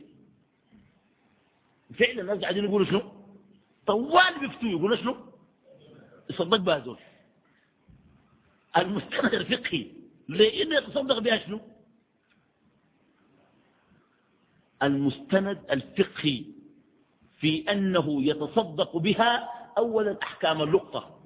[1.99, 3.11] فعلا الناس قاعدين يقولوا شنو؟
[3.87, 5.15] طوال بيفتوا يقولوا شنو؟
[6.29, 6.99] يصدق بها زول.
[8.77, 9.87] المستند الفقهي.
[10.27, 11.59] لأنه يتصدق بها شنو؟
[14.83, 16.45] المستند الفقهي
[17.39, 21.19] في أنه يتصدق بها أولا أحكام اللقطة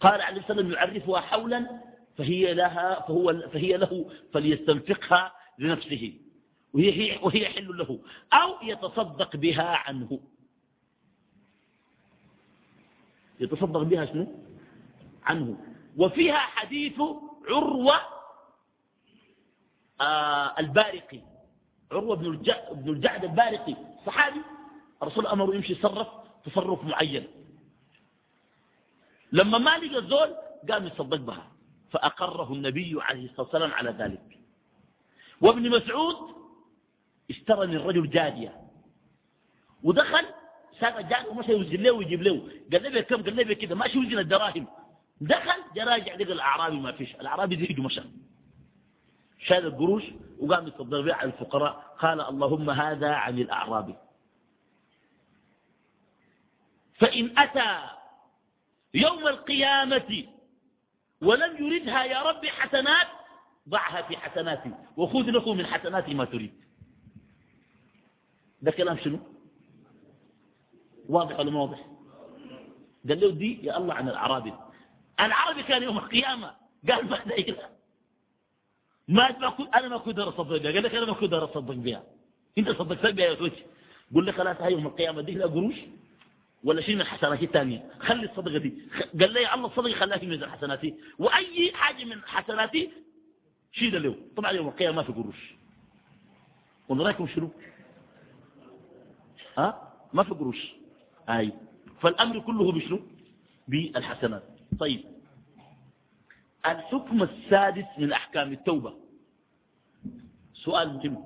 [0.00, 1.80] قال عليه السلام يعرفها حولا
[2.18, 6.14] فهي, لها فهو فهي له فليستنفقها لنفسه.
[6.72, 8.00] وهي, وهي حل له.
[8.32, 10.20] أو يتصدق بها عنه.
[13.40, 14.26] يتصدق بها شنو؟
[15.24, 15.58] عنه.
[15.96, 17.00] وفيها حديث
[17.48, 17.94] عروة
[20.00, 21.35] آه البارقي.
[21.92, 24.40] عروة بن بن الجعد البارقي صحابي.
[25.02, 26.08] الرسول أمره يمشي يتصرف
[26.44, 27.26] تصرف معين.
[29.32, 30.34] لما ما لقى الزول
[30.70, 31.52] قام يصدق بها
[31.90, 34.38] فأقره النبي عليه الصلاة والسلام على ذلك.
[35.40, 36.16] وابن مسعود
[37.30, 38.60] اشترى من الرجل جارية.
[39.82, 40.24] ودخل
[40.80, 42.48] ساق جارية ومشى يوزن له ويجيب له.
[42.72, 44.66] قال له كم؟ قال له كده ماشي يوزن الدراهم.
[45.20, 47.14] دخل جراجع لقى الأعرابي ما فيش.
[47.14, 48.02] الأعرابي زيد مشى.
[49.38, 50.04] شال القروش
[50.40, 51.96] وقام يتصدق بها على الفقراء.
[51.98, 53.94] قال اللهم هذا عن الأعرابي.
[56.98, 57.88] فإن أتى
[58.94, 60.24] يوم القيامة
[61.22, 63.06] ولم يردها يا رب حسنات
[63.68, 64.72] ضعها في حسناتي.
[64.96, 66.54] وخذ له من حسناتي ما تريد.
[68.62, 69.18] ده كلام شنو؟
[71.08, 71.86] واضح ولا ما واضح؟
[73.08, 74.54] قال له دي يا الله عن الأعرابي.
[75.20, 76.54] العربي كان يوم القيامة.
[76.90, 77.75] قال بعد إله
[79.08, 79.22] ما
[79.74, 80.72] أنا ما كنت أصدق بها.
[80.72, 82.02] قال لك أنا ما كنت أصدق بها.
[82.58, 83.66] أنت صدقت بها يا توجه
[84.14, 85.74] قول لي خلاص هاي يوم القيامة دي لا قروش
[86.64, 87.90] ولا شيء من حسناتي الثانية.
[88.00, 88.74] خلي الصدقة دي.
[89.20, 92.90] قال لي الله الصدقه خلاها في ميزان حسناتي وأي حاجة من حسناتي
[93.72, 95.54] شيل له طبعا يوم القيامة ما في قروش.
[96.90, 97.50] رأيكم شنو؟
[99.58, 100.72] ها؟ ما في قروش.
[101.28, 101.52] اي
[102.00, 103.00] فالأمر كله بشنو؟
[103.68, 104.42] بالحسنات.
[104.78, 105.15] طيب.
[106.66, 108.94] الحكم السادس من أحكام التوبة.
[110.54, 111.24] سؤال مهم.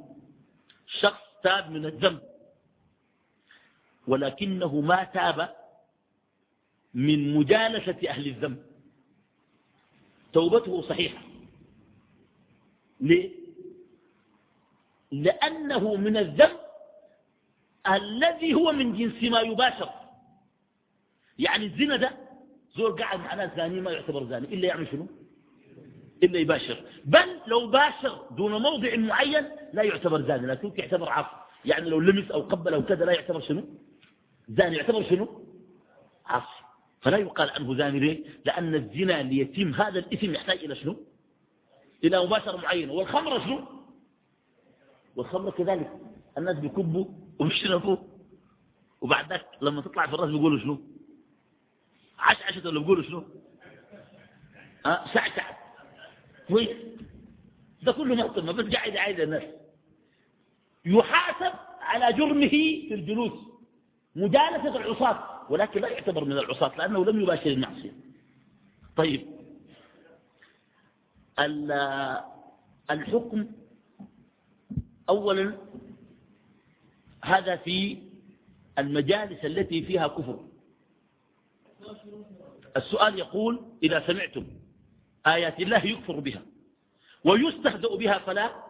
[0.86, 2.20] شخص تاب من الذنب
[4.06, 5.56] ولكنه ما تاب
[6.94, 8.62] من مجالسة أهل الذنب.
[10.32, 11.22] توبته صحيحة.
[13.00, 13.30] ليه؟
[15.12, 16.60] لأنه من الذنب
[17.88, 19.90] الذي هو من جنس ما يباشر.
[21.38, 22.12] يعني الزنا ده
[22.76, 25.06] زول قاعد مع ناس زاني ما يعتبر زاني إلا يعمل شنو؟
[26.22, 26.84] إلا يباشر.
[27.04, 31.36] بل لو باشر دون موضع معين لا يعتبر زاني لكن يعتبر عاصي.
[31.64, 33.64] يعني لو لمس أو قبل أو كذا لا يعتبر شنو؟
[34.48, 34.76] زاني.
[34.76, 35.28] يعتبر شنو؟
[36.26, 36.60] عاصي.
[37.00, 40.96] فلا يقال عنه زاني ليه؟ لأن الزنا ليتم هذا الإثم يحتاج إلى شنو؟
[42.04, 43.68] إلى مباشرة معينة والخمر شنو؟
[45.16, 45.90] والخمر كذلك.
[46.38, 47.04] الناس بيكبوا
[47.38, 47.96] وبيشربوا
[49.00, 50.80] وبعد ذلك لما تطلع في الراس بيقولوا شنو؟
[52.18, 53.24] عش عشة ولا بيقولوا شنو؟
[54.86, 55.59] أه ساعة
[56.50, 56.76] كويس.
[57.82, 59.42] ده كله ما بس قاعد عايز الناس
[60.84, 63.32] يحاسب على جرمه في الجلوس.
[64.16, 67.92] مجالسة العصاة ولكن لا يعتبر من العصاة لأنه لم يباشر المعصية
[68.96, 69.26] طيب.
[72.90, 73.46] الحكم
[75.08, 75.56] أولا
[77.24, 77.98] هذا في
[78.78, 80.44] المجالس التي فيها كفر.
[82.76, 84.46] السؤال يقول إذا سمعتم
[85.26, 86.42] آيات الله يكفر بها
[87.24, 88.64] ويستهزأ بها فلا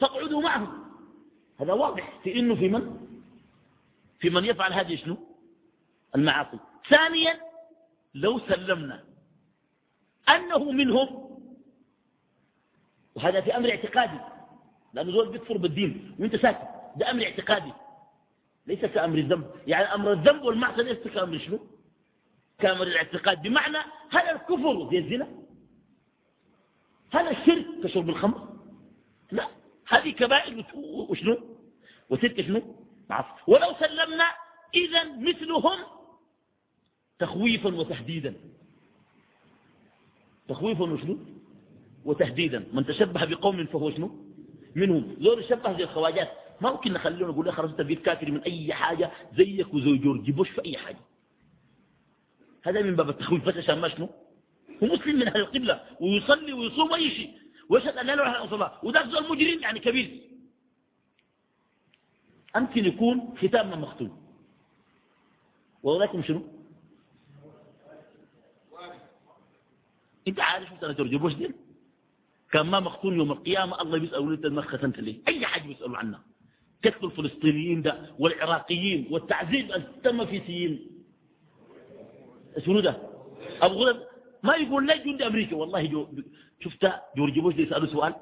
[0.00, 0.86] تقعدوا معهم.
[1.60, 2.20] هذا واضح.
[2.24, 3.06] في إنه في من؟
[4.20, 5.16] في من يفعل هذه شنو؟
[6.16, 6.58] المعاصي.
[6.88, 7.40] ثانيا
[8.14, 9.04] لو سلمنا
[10.28, 11.38] أنه منهم
[13.14, 14.18] وهذا في أمر اعتقادي
[14.94, 17.72] لأنه زول بيكفر بالدين وأنت ساكت ده أمر اعتقادي.
[18.66, 21.58] ليس كأمر الذنب يعني أمر الذنب والمعصية ليس كأمر شنو؟
[22.58, 23.42] كأمر الاعتقاد.
[23.42, 23.78] بمعنى
[24.10, 25.28] هل الكفر زي الزنا.
[27.10, 28.48] هل الشرك كشرب الخمر؟
[29.32, 29.48] لا.
[29.88, 30.64] هذه كبائر
[31.08, 31.38] وشنو؟
[32.10, 32.74] وتلك شنو؟
[33.10, 34.24] معصية ولو سلمنا
[34.74, 35.78] إذا مثلهم
[37.18, 38.34] تخويفا وتهديدا.
[40.48, 41.18] تخويفا وشنو؟
[42.04, 42.66] وتهديدا.
[42.72, 44.10] من تشبه بقوم فهو شنو؟
[44.74, 45.16] منهم.
[45.20, 46.30] زور شبه زي الخواجات.
[46.60, 50.50] ما ممكن نخليه نقول له انت بيت كافر من أي حاجة؟ زيك وزي جورج بوش
[50.50, 51.00] في أي حاجة.
[52.62, 53.44] هذا من باب التخويف.
[53.44, 54.08] بس عشان ما شنو؟
[54.82, 57.30] هو مسلم من أهل القبلة ويصلي ويصوم اي شيء
[57.68, 60.20] ويشهد أن لا إله إلا الله وذاك زول مجرم يعني كبير.
[62.56, 64.26] يمكن يكون ختامنا مختوم.
[65.82, 66.42] وراكم شنو؟
[70.28, 71.54] أنت عارف جورج بوش دي
[72.52, 76.22] كان ما مختون يوم القيامة الله بيسألوا انت ما ختنت ليه؟ أي حاجة بيسألوا عنها
[76.84, 80.86] قتل الفلسطينيين ده والعراقيين والتعذيب اللي تم في سيين
[82.64, 82.96] شنو ده؟
[83.62, 84.06] أبو غلب
[84.42, 86.08] ما يقول لا جندي أمريكا والله جو
[86.60, 88.14] شفت جورج بوش يسألوا سؤال؟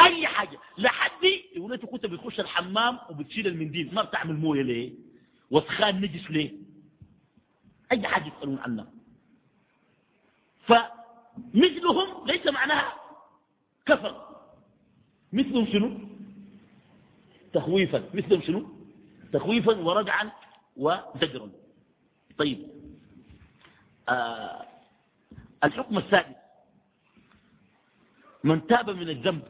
[0.00, 0.58] أي حاجة.
[0.78, 1.24] لحد
[1.56, 3.94] يقول أنت كنت بتخش الحمام وبتشيل المنديل.
[3.94, 4.92] ما بتعمل موية ليه؟
[5.50, 6.52] وسخان نجس ليه؟
[7.92, 8.86] أي حاجة يسألون عنها.
[10.66, 12.94] فمثلهم ليس معناها
[13.86, 14.26] كفر.
[15.32, 15.98] مثلهم شنو؟
[17.52, 18.02] تخويفا.
[18.14, 18.66] مثلهم شنو؟
[19.32, 20.30] تخويفا وردعا
[20.76, 21.50] وزجرا
[22.38, 22.68] طيب.
[24.08, 24.66] آه
[25.64, 26.36] الحكم السادس
[28.44, 29.42] من تاب من الذنب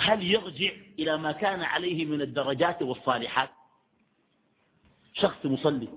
[0.00, 3.50] هل يرجع إلى ما كان عليه من الدرجات والصالحات؟
[5.14, 5.88] شخص مصلي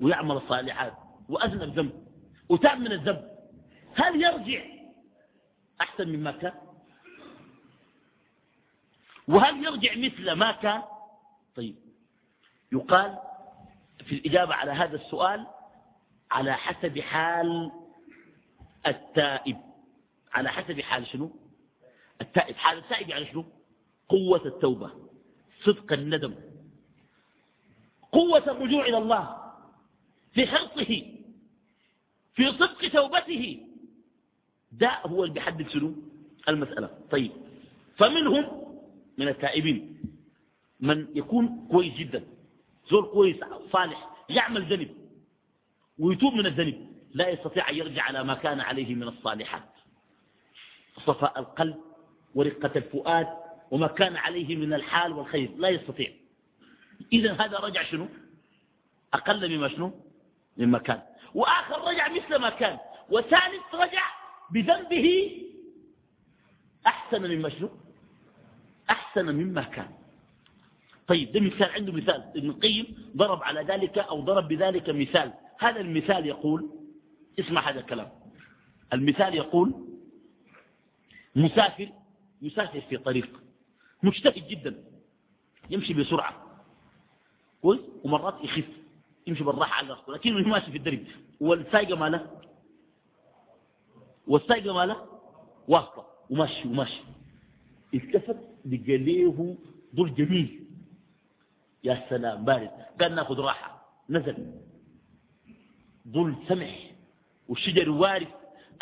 [0.00, 0.94] ويعمل الصالحات
[1.28, 2.06] وأذنب ذنب
[2.48, 3.30] وتاب من الذنب
[3.94, 4.62] هل يرجع
[5.80, 6.54] أحسن مما كان؟
[9.28, 10.82] وهل يرجع مثل ما كان؟
[11.56, 11.76] طيب
[12.72, 13.18] يقال
[14.06, 15.46] في الإجابة على هذا السؤال
[16.32, 17.70] على حسب حال
[18.86, 19.56] التائب.
[20.32, 21.30] على حسب حال شنو؟
[22.20, 22.56] التائب.
[22.56, 23.44] حال التائب يعني شنو؟
[24.08, 24.90] قوة التوبة.
[25.64, 26.34] صدق الندم.
[28.12, 29.52] قوة الرجوع إلى الله.
[30.34, 31.06] في حرصه
[32.34, 33.66] في صدق توبته.
[34.72, 35.94] ده هو اللي بيحدد شنو؟
[36.48, 36.98] المسألة.
[37.10, 37.32] طيب.
[37.96, 38.74] فمنهم
[39.18, 40.00] من التائبين
[40.80, 42.24] من يكون كويس جدا.
[42.90, 43.36] زول كويس
[43.72, 45.01] صالح يعمل ذنب
[46.02, 46.88] ويتوب من الذنب.
[47.14, 49.68] لا يستطيع أن يرجع على ما كان عليه من الصالحات.
[51.06, 51.76] صفاء القلب
[52.34, 53.28] ورقة الفؤاد
[53.70, 55.50] وما كان عليه من الحال والخير.
[55.56, 56.12] لا يستطيع.
[57.12, 58.08] إذا هذا رجع شنو؟
[59.14, 59.92] أقل مما شنو؟
[60.56, 61.02] مما كان
[61.34, 62.78] وآخر رجع مثل ما كان.
[63.10, 64.04] وثالث رجع
[64.50, 65.38] بذنبه
[66.86, 67.70] أحسن مما شنو؟
[68.90, 69.90] أحسن مما كان.
[71.06, 72.32] طيب ده مثال عنده مثال.
[72.36, 75.32] ابن القيم ضرب على ذلك أو ضرب بذلك مثال.
[75.62, 76.70] هذا المثال يقول
[77.40, 78.08] اسمع هذا الكلام.
[78.92, 79.88] المثال يقول
[81.36, 81.88] مسافر
[82.42, 83.40] يسافر في طريق
[84.02, 84.84] مجتهد جدا.
[85.70, 86.62] يمشي بسرعة.
[87.62, 88.68] كويس ومرات يخف.
[89.26, 91.04] يمشي بالراحة على راسه لكنه ماشي في الدرب.
[91.40, 92.40] والسايقة ماله؟
[94.26, 95.06] والسايقة ماله؟
[95.68, 96.04] واصلة.
[96.30, 97.02] وماشي وماشي.
[97.94, 99.56] التفت لقى له
[99.96, 100.64] ظل جميل.
[101.84, 102.70] يا سلام بارد.
[103.00, 103.86] قال ناخذ راحة.
[104.10, 104.60] نزل.
[106.08, 106.90] ظل سمح
[107.48, 108.28] والشجر وارث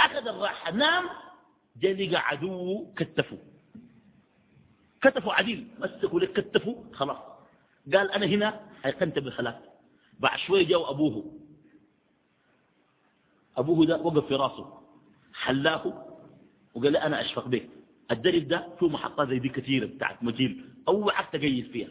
[0.00, 1.04] أخذ الراحة نام
[1.76, 3.38] جاء لقى عدوه كتفه.
[5.02, 7.18] كتفه عديل مسكوا لك كتفه خلاص.
[7.94, 9.54] قال أنا هنا أيقنت بالخلاف
[10.20, 11.24] بعد شوية جاء أبوه.
[13.56, 14.80] أبوه ده وقف في راسه.
[15.34, 16.06] حلاه
[16.74, 17.68] وقال لي أنا أشفق بك.
[18.10, 20.64] الدرب ده فيه محطات زي دي كثيرة بتاعت مجيل.
[20.88, 21.88] اوعك تقيل فيها.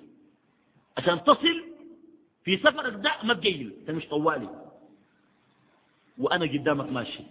[0.97, 1.63] عشان تصل
[2.43, 4.68] في سفرك ده ما تقيل أنت مش طوالي.
[6.19, 7.23] وأنا قدامك ماشي.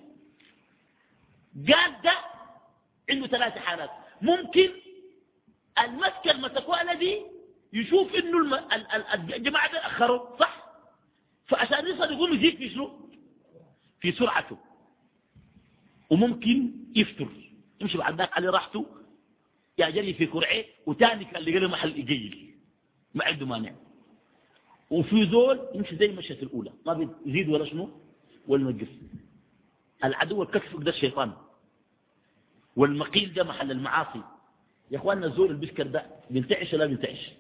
[1.68, 2.12] قال ده
[3.11, 3.91] عنده ثلاث حالات.
[4.22, 4.70] ممكن
[5.78, 7.22] المسكة المتكوالة دي
[7.72, 8.59] يشوف إنه
[9.14, 10.64] الجماعة ده أخروا صح؟
[11.47, 13.11] فعشان يصل يقوم يزيد في شنو؟
[14.01, 14.59] في سرعته.
[16.11, 17.28] وممكن يفتر.
[17.80, 18.86] يمشي بعد ذاك على راحته.
[19.78, 22.55] يا جري في كرعة وتاني كان لقى له محل يجيل
[23.14, 23.72] ما عنده مانع.
[24.91, 26.72] وفي ذول يمشي زي المشية الأولى.
[26.86, 26.93] ما
[27.24, 28.01] بيزيد ولا شنو؟
[28.49, 28.88] ينقص
[30.05, 31.32] العدو الكشف ده الشيطان.
[32.76, 34.22] والمقيل ده محل المعاصي.
[34.90, 37.30] يا إخواننا الزول البسكر ده بينتعش ولا بينتعش؟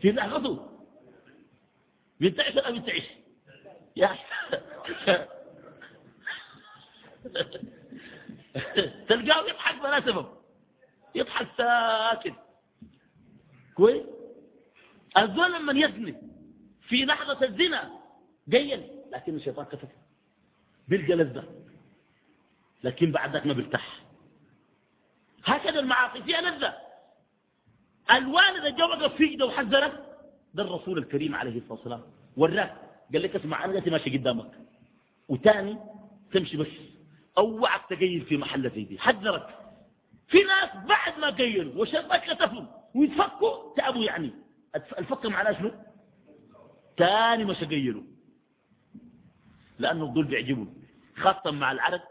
[0.00, 0.66] في لحظته
[2.20, 3.02] بينتعش ولا بينتعش؟
[3.96, 4.10] يا
[9.08, 10.26] تلقاه يضحك بلا سبب.
[11.14, 12.34] يضحك ساكت.
[13.74, 14.06] كويس؟
[15.18, 16.14] الزول لما يزني
[16.88, 17.99] في لحظة الزنا
[18.52, 19.88] قيل لكن الشيطان كتب
[20.88, 21.44] بيلقى لذة
[22.84, 24.00] لكن بعد ذلك ما بيرتاح.
[25.44, 26.74] هكذا المعاصي فيها لذة
[28.10, 30.04] الوالد جو وقف في إيده وحذرك
[30.54, 32.02] ده الرسول الكريم عليه الصلاة والسلام
[32.36, 32.76] وراك.
[33.12, 34.50] قال لك اسمع أنا ماشي قدامك.
[35.28, 35.78] وتاني
[36.32, 36.66] تمشي بس.
[37.38, 38.98] أوعك تقيل في محل زي دي.
[38.98, 39.46] حذرك.
[40.28, 44.30] في ناس بعد ما قيلوا وشربك كتفهم ويتفكوا تعبوا يعني.
[44.74, 45.70] الفك معناه شنو؟
[46.96, 48.02] تاني مش قيلوا
[49.80, 50.74] لأنه الظل بيعجبهم
[51.16, 52.02] خاصة مع العرق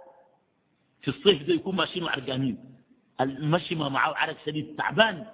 [1.02, 2.76] في الصيف ده يكون ماشيين وعرقانين
[3.22, 5.26] المشي ما معه عرق شديد تعبان.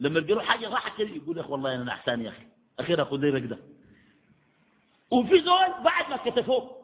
[0.00, 2.46] لما يلقوا حاجة راحت كده يقول أخي والله أنا أحسن يا أخي.
[2.78, 3.58] أخيرا خذ لي رقده
[5.10, 6.76] وفي زول بعد ما كتفوه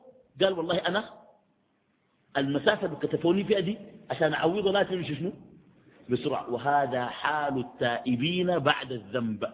[0.43, 1.11] قال والله أنا
[2.37, 3.79] المسافة اللي كتفوني فيها دي
[4.11, 5.33] عشان اعوضها لا تمشي شنو؟
[6.11, 6.51] بسرعة.
[6.51, 9.53] وهذا حال التائبين بعد الذنب.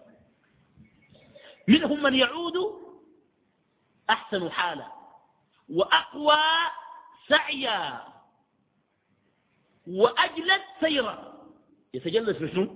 [1.67, 2.53] منهم من يعود
[4.09, 4.98] أحسن حالا.
[5.69, 6.35] وأقوى
[7.27, 8.03] سعيا
[9.87, 11.39] وأجلد سيرا
[11.93, 12.75] يتجلس في شنو؟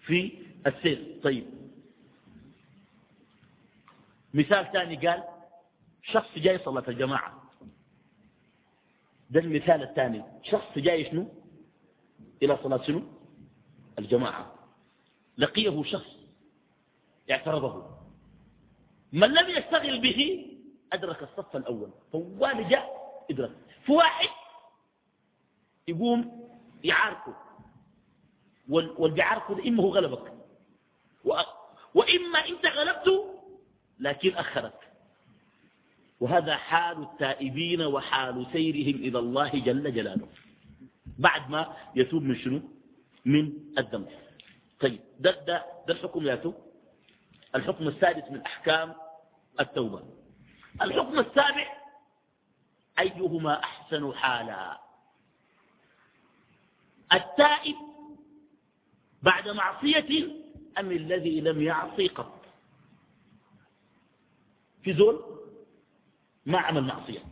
[0.00, 1.20] في السير.
[1.22, 1.46] طيب.
[4.34, 5.24] مثال ثاني قال
[6.02, 7.42] شخص جاي صلاة الجماعة.
[9.30, 10.24] ده المثال الثاني.
[10.42, 11.28] شخص جاي شنو؟
[12.42, 13.02] إلى صلاة شنو؟
[13.98, 14.54] الجماعة.
[15.38, 16.10] لقيه شخص
[17.30, 17.98] اعترضه.
[19.12, 20.51] من لم يشتغل به
[20.92, 21.90] أدرك الصف الأول.
[22.12, 23.50] فوال جاء إدرك
[23.86, 24.28] فواحد
[25.88, 26.48] يقوم
[26.84, 27.36] يعاركه.
[28.68, 30.32] واللي بيعاركه إما هو غلبك.
[31.94, 33.34] وإما أنت غلبته
[34.00, 34.78] لكن أخرك.
[36.20, 40.28] وهذا حال التائبين وحال سيرهم إلى الله جل جلاله.
[41.18, 42.60] بعد ما يتوب من شنو؟
[43.24, 44.08] من الذنب
[44.80, 46.52] طيب ده, ده, ده الحكم ياتو
[47.54, 48.94] الحكم السادس من أحكام
[49.60, 50.02] التوبة.
[50.82, 51.66] الحكم السابع
[52.98, 54.80] أيهما أحسن حالا؟
[57.12, 57.76] التائب
[59.22, 60.26] بعد معصية
[60.78, 62.44] أم الذي لم يعصي قط؟
[64.84, 65.24] في زول
[66.46, 67.24] ما عمل معصية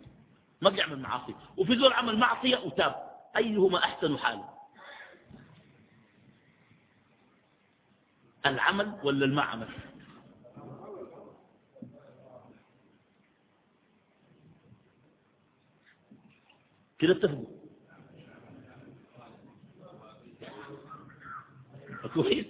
[0.62, 4.44] ما بيعمل معاصي وفي زول عمل معصية وتاب أيهما أحسن حالا؟
[8.46, 9.68] العمل ولا المعمل؟
[17.00, 17.46] كده اتفقوا
[22.14, 22.46] كويس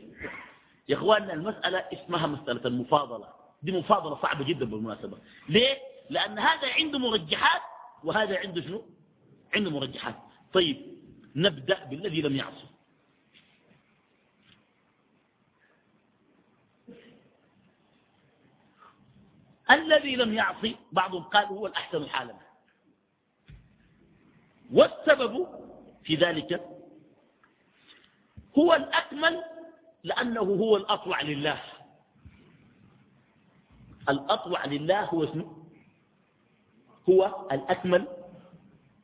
[0.89, 3.29] يا اخواننا المسألة اسمها مسألة المفاضلة.
[3.63, 5.19] دي مفاضلة صعبة جدا بالمناسبة.
[5.49, 5.79] ليه؟
[6.11, 7.63] لأن هذا عنده مرجحات
[8.05, 8.83] وهذا عنده شنو؟
[9.55, 10.17] عنده مرجحات.
[10.53, 10.77] طيب
[11.37, 12.67] نبدأ بالذي لم يعصي
[19.71, 22.35] الذي لم يعصي بعضهم قال هو الأحسن حالا.
[24.73, 25.47] والسبب
[26.05, 26.61] في ذلك
[28.59, 29.45] هو الأكمل
[30.05, 31.61] لأنه هو الأطوع لله.
[34.09, 35.57] الأطوع لله هو اسمه
[37.09, 38.09] هو الأكمل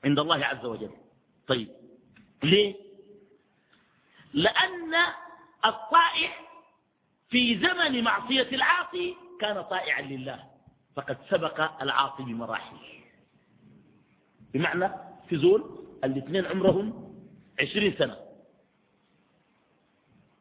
[0.05, 0.91] عند الله عز وجل.
[1.47, 1.69] طيب
[2.43, 2.75] ليه؟
[4.35, 4.95] لأن
[5.65, 6.31] الطائع
[7.29, 10.45] في زمن معصية العاصي كان طائعا لله
[10.97, 12.77] فقد سبق العاصي بمراحل
[14.55, 14.91] بمعنى
[15.29, 15.65] في زول
[16.05, 17.15] الاثنين عمرهم
[17.61, 18.17] عشرين سنة.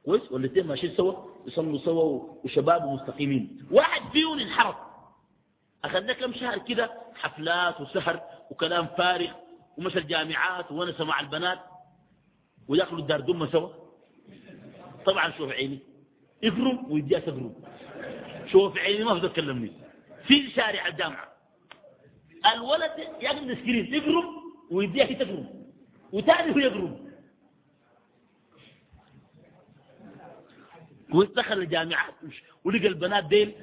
[0.06, 1.14] كويس؟ والاثنين ماشيين سوا؟
[1.48, 3.68] يصلوا سوا وشباب ومستقيمين.
[3.72, 4.76] واحد فيهم انحرف.
[5.86, 8.22] أخذنا كم شهر كده؟ حفلات وسهر
[8.52, 9.32] وكلام فارغ
[9.78, 11.60] ومشى الجامعات ونسى مع البنات
[12.68, 13.70] وياكلوا الدار دمة سوا.
[15.06, 15.80] طبعا شوف عيني.
[16.44, 17.56] اقرب ويديها تقرب
[18.46, 19.72] شوف عيني ما في تكلمني
[20.28, 21.28] في شارع الجامعة.
[22.54, 25.66] الولد ياكل السكرين يقرب ويديها تقرب
[26.12, 27.06] وتاني هو يقرب
[31.14, 32.14] ويدخل الجامعات
[32.64, 33.56] ولقى البنات ديل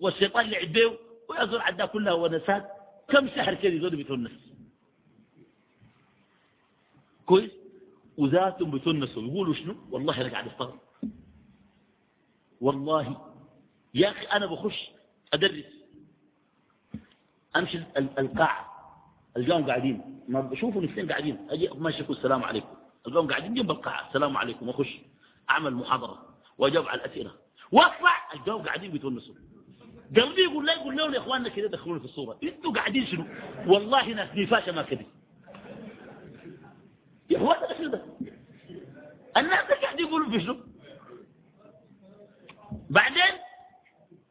[0.00, 0.98] والشيطان لعب بيه
[1.28, 2.70] ويزور عدها كلها ونسات
[3.08, 4.30] كم شهر كده يزور بيتونس
[7.26, 7.50] كويس؟
[8.18, 10.80] وذاتهم بيتونسوا يقولوا شنو؟ والله أنا قاعد استغرب
[12.60, 13.32] والله.
[13.94, 14.90] يا أخي أنا بخش
[15.32, 15.64] أدرس.
[17.56, 18.69] أمشي القاعة.
[19.36, 20.20] القاهم قاعدين.
[20.28, 21.46] ما بشوفوا نفسين قاعدين.
[21.50, 22.68] أجي أقول السلام عليكم.
[23.06, 24.08] القاهم قاعدين جنب القاعة.
[24.08, 24.68] السلام عليكم.
[24.68, 24.98] واخش
[25.50, 26.18] أعمل محاضرة
[26.58, 27.32] وأجاوب على الأسئلة.
[27.72, 28.32] وأطلع.
[28.34, 29.34] القاهم قاعدين بيتونسوا.
[30.16, 32.38] قلبي يقول لا يقول لهم يا إخواننا كده دخلوني في الصورة.
[32.42, 33.24] إنتوا قاعدين شنو؟
[33.66, 35.06] والله ناس نفاشة ما كذب
[39.36, 40.56] الناس قاعد يقولوا في شنو؟
[42.90, 43.34] بعدين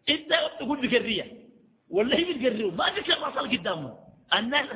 [0.10, 1.50] أنت تقول بكريه
[1.89, 3.95] ولا هي بتقريه ما ذكر الرسل قدامهم.
[4.34, 4.70] الناس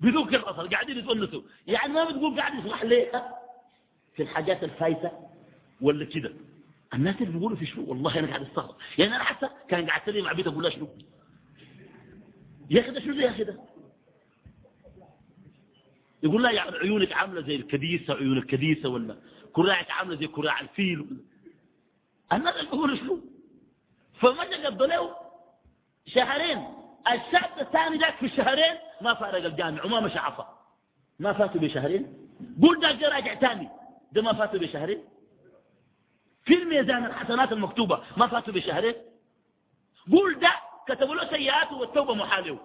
[0.00, 1.42] بدون الرسل قاعدين يتونسوا.
[1.66, 3.34] يعني ما بتقول قاعد يصلح ليه
[4.16, 5.12] في الحاجات الفايتة
[5.80, 6.32] ولا كده؟
[6.94, 8.76] الناس اللي بيقولوا في شنو؟ والله أنا قاعد أستغرب.
[8.98, 10.88] يعني أنا حتى كان قاعد تلي مع بيت أقول له شنو؟
[12.70, 13.60] يا أخي ده شنو يا أخي ده؟
[16.22, 19.16] يقول لا يعني عيونك عاملة زي الكديسة عيون الكديسة ولا
[19.52, 21.06] كراعك عاملة زي كراع الفيل
[22.32, 23.20] الناس اللي بيقولوا شنو؟
[24.20, 25.16] فمتى قضوا له
[26.06, 26.64] شهرين
[27.12, 30.58] الشاب الثاني ذاك في الشهرين ما فارق الجامع وما مشى عصا
[31.18, 32.28] ما فاتوا بشهرين.
[32.62, 33.68] قول ذاك راجع ثاني.
[34.12, 35.04] ده ما فاتوا بشهرين.
[36.44, 38.94] في الميزان الحسنات المكتوبة ما فاتوا بشهرين.
[40.12, 40.52] قول ده
[40.88, 42.58] كتبوا له سيئاته والتوبة محاله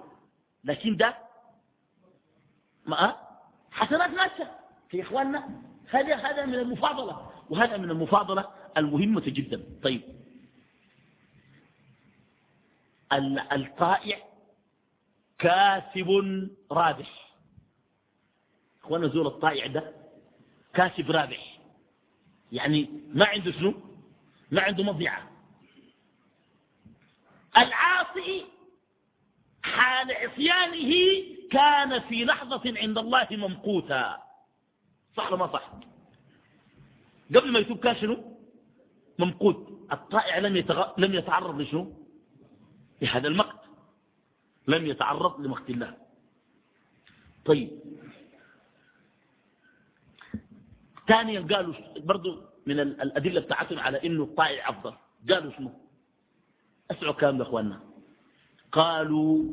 [0.63, 1.17] لكن ده
[2.85, 3.15] ما
[3.71, 4.51] حسنات ماشية
[4.89, 5.49] في إخواننا.
[5.89, 7.31] هذا هذا من المفاضلة.
[7.49, 9.63] وهذا من المفاضلة المهمة جدا.
[9.83, 10.01] طيب.
[13.51, 14.32] الطائع
[15.43, 16.09] كاسب
[16.71, 17.33] رابح.
[18.83, 19.93] اخوانا زول الطائع ده
[20.73, 21.59] كاسب رابح.
[22.51, 23.73] يعني ما عنده شنو؟
[24.51, 25.31] ما عنده مضيعة.
[27.57, 28.45] العاصي
[29.63, 30.93] حال عصيانه
[31.51, 34.23] كان في لحظة عند الله ممقوتا.
[35.17, 35.71] صح ولا ما صح؟
[37.35, 38.37] قبل ما يتوب كان شنو؟
[39.19, 39.87] ممقوت.
[39.91, 40.93] الطائع لم, يتغ...
[40.97, 41.93] لم يتعرض لشنو؟
[43.01, 43.42] لهذا المقت
[44.67, 45.97] لم يتعرض لمقت الله
[47.45, 47.69] طيب.
[51.07, 54.93] ثانيا قالوا برضو من الأدلة بتاعتهم على إنه الطائع أفضل.
[55.29, 55.71] قالوا شنو؟
[56.91, 57.79] أسعوا كلام يا أخواننا.
[58.71, 59.43] قالوا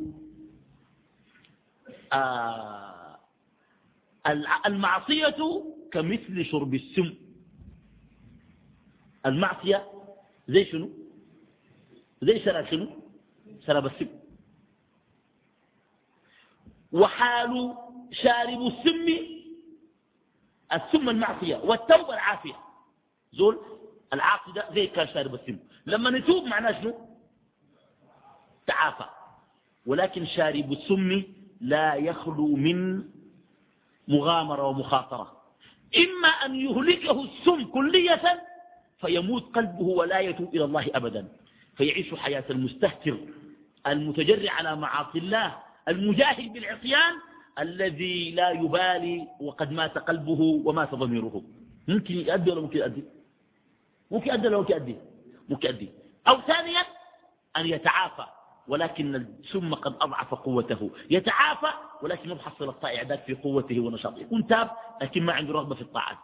[2.13, 3.19] آه
[4.65, 7.13] المعصية كمثل شرب السم.
[9.25, 9.87] المعصية
[10.47, 10.89] زي شنو؟
[12.21, 12.87] زي شرب شنو؟
[13.67, 14.20] شرب السم.
[16.91, 17.75] وحال
[18.11, 19.07] شارب السم
[20.73, 22.55] السم المعصية والتوبة العافية.
[23.33, 23.59] زول
[24.13, 25.59] العاصي زي كان شارب السم.
[25.85, 27.07] لما نتوب معناه شنو؟
[28.67, 29.05] تعافى.
[29.85, 31.23] ولكن شارب السم
[31.61, 33.03] لا يخلو من
[34.07, 35.41] مغامرة ومخاطرة.
[35.97, 38.43] إما أن يهلكه السم كلية
[39.01, 41.27] فيموت قلبه ولا يتوب إلى الله أبدا.
[41.75, 43.17] فيعيش حياة المستهتر
[43.87, 45.70] المتجرع على معاصي الله.
[45.87, 47.13] المجاهد بالعصيان
[47.59, 51.43] الذي لا يبالي وقد مات قلبه ومات ضميره.
[51.87, 53.03] ممكن يؤدي ولا ممكن يؤدي؟
[54.11, 54.95] ممكن يؤدي ولا ممكن يؤدي؟
[55.49, 55.89] ممكن يؤدي.
[56.27, 56.81] أو ثانيا
[57.57, 58.25] أن يتعافى
[58.67, 60.91] ولكن السم قد أضعف قوته.
[61.09, 64.19] يتعافى ولكن يحصل الطائع ذاك في قوته ونشاطه.
[64.19, 64.71] يكون تاب
[65.01, 66.17] لكن ما عنده رغبة في الطاعات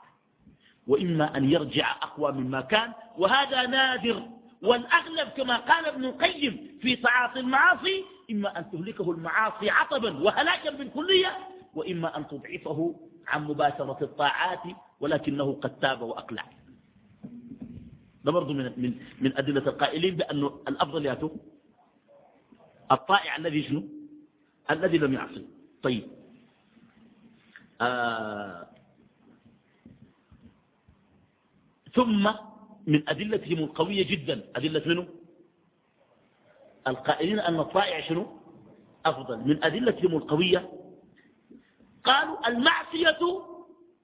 [0.88, 2.94] وإما أن يرجع أقوى مما كان.
[3.18, 4.24] وهذا نادر
[4.62, 11.38] والأغلب كما قال ابن القيم في تعاطي المعاصي إما أن تهلكه المعاصي عطبا وهلاكا بالكلية
[11.76, 14.64] وإما أن تضعفه عن مباشرة الطاعات
[15.00, 16.46] ولكنه قد تاب وأقلع.
[18.26, 21.30] ده برضو من, من, من أدلة القائلين بأنه الأفضل ياتوا
[22.92, 23.84] الطائع الذي شنو؟
[24.72, 25.46] الذي لم يعصي.
[25.84, 26.04] طيب.
[27.82, 28.68] آه
[31.96, 32.24] ثم
[32.88, 34.44] من أدلتهم القوية جدا.
[34.56, 35.08] أدلة منه؟
[36.88, 38.38] القائلين أن الطائع شنو؟
[39.06, 39.38] أفضل.
[39.38, 40.72] من أدلتهم القوية
[42.04, 43.20] قالوا المعصية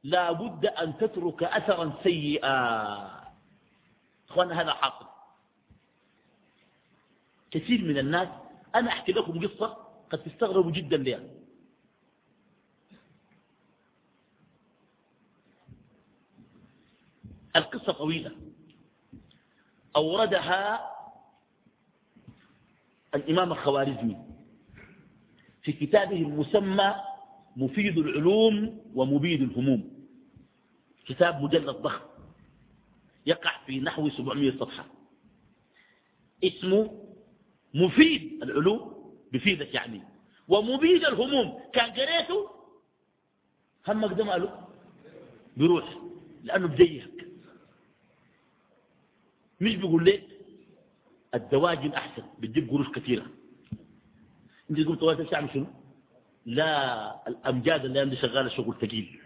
[0.03, 3.23] لا بد أن تترك أثرا سيئا.
[4.29, 5.05] أخوانا هذا حاصل.
[7.51, 8.27] كثير من الناس
[8.75, 9.77] أنا أحكي لكم قصة
[10.11, 11.23] قد تستغربوا جدا لها
[17.55, 18.31] القصة طويلة.
[19.95, 20.93] أوردها
[23.15, 24.17] الإمام الخوارزمي.
[25.63, 26.95] في كتابه المسمى
[27.55, 30.05] مفيد العلوم ومبيد الهموم.
[31.07, 32.05] كتاب مجلد ضخم
[33.25, 34.85] يقع في نحو 700 صفحة.
[36.43, 37.03] اسمه
[37.73, 40.01] مفيد العلوم بفيدك يعني.
[40.47, 41.59] ومبيد الهموم.
[41.73, 42.49] كان قريته
[43.87, 44.67] همك ده ماله
[45.57, 45.97] بيروح
[46.43, 47.27] لأنه بجيهك
[49.61, 50.32] مش بيقول لك
[51.35, 53.25] الدواجن أحسن بتجيب قروش كثيرة.
[54.71, 55.67] أنت تقول طوال تعمل شنو؟
[56.45, 59.19] لا الأمجاد اللي عندي شغالة شغل ثقيل.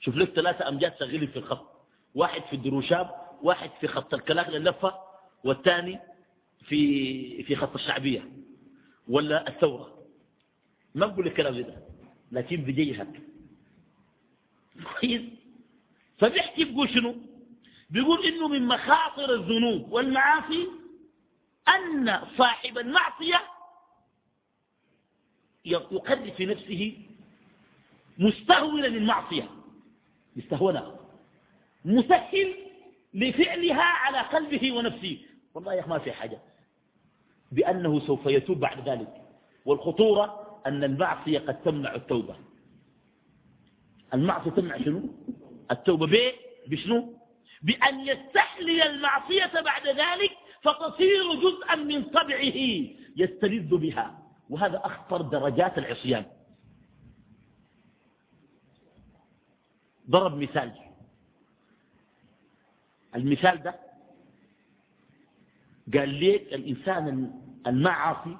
[0.00, 1.66] شوف لك ثلاثة أمجاد شغالين في الخط.
[2.14, 3.10] واحد في الدروشاب
[3.42, 4.94] واحد في خط الكلاك للفة
[5.44, 6.00] والثاني
[6.68, 8.28] في في خط الشعبية
[9.08, 9.94] ولا الثورة.
[10.94, 11.76] ما بقول الكلام ده
[12.32, 13.20] لكن بجيهك
[15.00, 15.22] كويس؟
[16.18, 17.14] فبيحكي بيقول شنو؟
[17.90, 20.68] بيقول إنه من مخاطر الذنوب والمعاصي
[21.68, 23.42] أن صاحب المعصية
[25.64, 26.98] يقرر في نفسه
[28.18, 29.50] مستهونا للمعصية.
[30.36, 30.96] مستهونا
[31.84, 32.54] مسهل
[33.14, 35.18] لفعلها على قلبه ونفسه.
[35.54, 36.38] والله يا أخي ما في حاجة.
[37.52, 39.22] بأنه سوف يتوب بعد ذلك.
[39.64, 42.36] والخطورة أن المعصية قد تمنع التوبة.
[44.14, 45.02] المعصية تمنع شنو؟
[45.70, 46.32] التوبة
[46.66, 47.18] بشنو؟
[47.62, 52.52] بأن يستحلي المعصية بعد ذلك فتصير جزءا من طبعه
[53.16, 54.18] يستلذ بها.
[54.50, 56.24] وهذا أخطر درجات العصيان.
[60.10, 60.72] ضرب مثال.
[63.14, 63.74] المثال ده
[65.94, 67.32] قال ليك الإنسان
[67.66, 68.36] المعاصي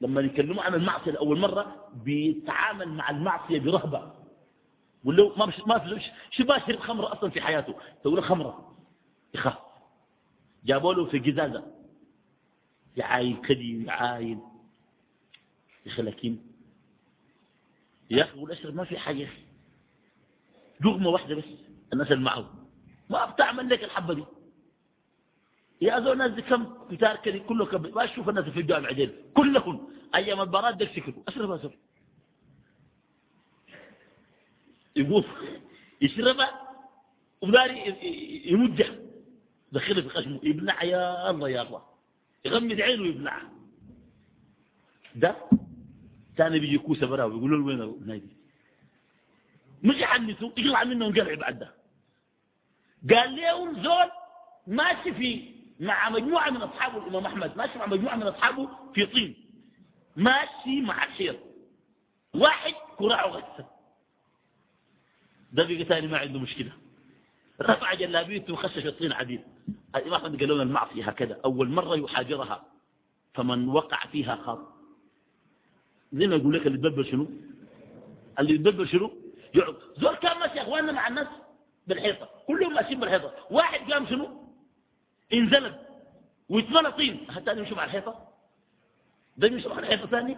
[0.00, 4.12] لما يكلموا عن المعصية لأول مرة بيتعامل مع المعصية برهبة.
[5.04, 6.00] ولو ما ما
[6.30, 8.76] شو ما شرب خمرة أصلا في حياته؟ تقول خمرة.
[9.34, 9.73] يخاف
[10.64, 11.74] جابوا له في قزازة
[12.96, 14.40] يعاين كدي يعاين
[15.98, 16.36] لكن.
[18.10, 19.42] يا أخي والأشرب ما في حاجة يا أخي.
[20.80, 21.44] لغمة واحدة بس.
[21.92, 22.54] الناس اللي معه.
[23.10, 24.24] ما بتعمل لك الحبة دي.
[25.80, 27.82] يا ذو الناس دي كم كتار كذي كله كم.
[27.94, 29.88] ما أشوف الناس في الجامع عدل كلهم.
[30.14, 31.72] أيام البارات ديك سكروا أشرب أشرب.
[34.96, 35.24] يقول
[36.00, 36.68] يشربها
[37.42, 37.96] وداري
[38.52, 38.90] يمجح.
[39.74, 41.82] دخله في خشمه يبلع يا الله يا الله.
[42.44, 43.42] يغمد عينه ويبلع
[45.14, 45.36] ده
[46.36, 48.28] ثاني بيجي كوسه براه ويقولوا له وين النادي؟
[49.82, 51.74] مش يحنسوا يطلع منه قرع بعد ده.
[53.16, 54.10] قال لهم زول
[54.66, 59.34] ماشي في مع مجموعة من أصحابه الإمام أحمد ماشي مع مجموعة من أصحابه في طين.
[60.16, 61.40] ماشي مع الشير
[62.34, 63.66] واحد كراعه غسة
[65.52, 66.72] ده بقى ثاني ما عنده مشكلة.
[67.60, 69.40] رفع جلابيته وخشش الطين عديد
[69.96, 71.40] الإمام أحمد قال لنا المعصية هكذا.
[71.44, 72.62] أول مرة يحاجرها
[73.34, 74.74] فمن وقع فيها خاط
[76.12, 77.28] زي ما يقول لك اللي يتببل شنو؟
[78.38, 79.10] اللي يتببل شنو؟
[79.54, 81.26] يقعد زول كان ماشي يا أخواننا مع الناس
[81.86, 82.28] بالحيطة.
[82.46, 83.32] كلهم ماشيين بالحيطة.
[83.50, 84.28] واحد قام شنو؟
[85.32, 85.80] انزلت
[86.48, 87.26] ويتملى طين.
[87.36, 88.28] الثاني يمشي مع الحيطة؟
[89.36, 90.36] ده يمشي مع الحيطة ثاني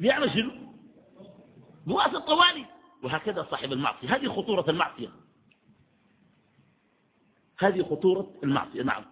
[0.00, 0.50] بيعمل شنو؟
[1.86, 2.64] بواصل طوالي.
[3.02, 4.16] وهكذا صاحب المعصية.
[4.16, 5.08] هذه خطورة المعصية.
[7.58, 8.82] هذه خطورة المعصية.
[8.82, 9.04] نعم.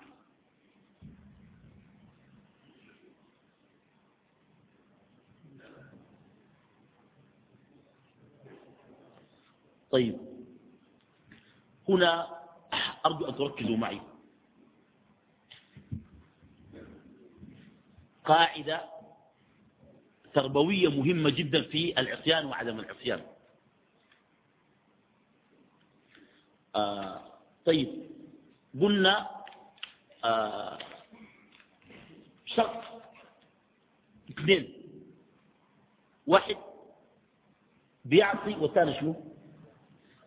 [9.90, 10.18] طيب.
[11.88, 12.26] هنا
[13.06, 14.00] أرجو أن تركزوا معي.
[18.24, 18.84] قاعدة
[20.34, 23.22] تربوية مهمة جدا في العصيان وعدم العصيان.
[26.76, 27.20] آه
[27.64, 28.15] طيب.
[28.80, 29.30] قلنا
[30.24, 30.78] آه
[32.46, 32.82] شرط
[34.30, 34.72] اثنين.
[36.26, 36.56] واحد
[38.04, 39.14] بيعصي والثاني شنو؟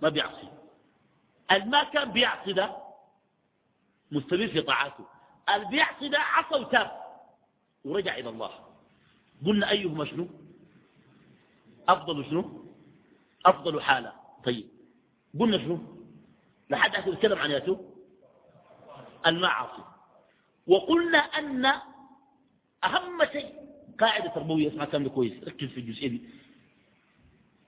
[0.02, 0.50] ما بيعصي.
[1.66, 2.78] ما كان بيعصي ده
[4.12, 5.06] مستمر في طاعاته.
[5.70, 6.91] بيعصي ده عصى وتاب
[7.86, 8.52] ورجع إلى الله.
[9.45, 10.28] قلنا أيهما شنو؟
[11.89, 12.66] أفضل شنو؟
[13.45, 14.14] أفضل حالة.
[14.45, 14.68] طيب.
[15.39, 15.80] قلنا شنو؟
[16.70, 17.78] لحد أحد نتكلم عن ياتو
[19.28, 19.84] المعاصي.
[20.67, 21.65] وقلنا أن
[22.84, 23.53] أهم شيء
[23.99, 26.22] قاعدة تربوية اسمع كلام كويس ركز في الجزئية دي.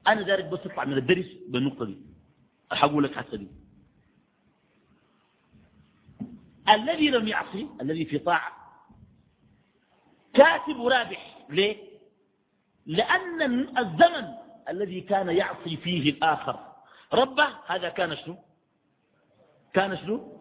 [0.08, 1.98] أنا دارك بس اطلع من الدرس بالنقطة دي.
[2.74, 3.48] أحقول لك حتى دي.
[6.70, 8.52] الذي لم يعصي الذي في طاعة
[10.34, 11.46] كاتب رابح.
[11.50, 11.78] ليه؟
[12.86, 13.42] لأن
[13.78, 14.28] الزمن
[14.70, 16.72] الذي كان يعصي فيه الآخر.
[17.14, 18.38] ربه هذا كان شنو؟
[19.74, 20.41] كان شنو؟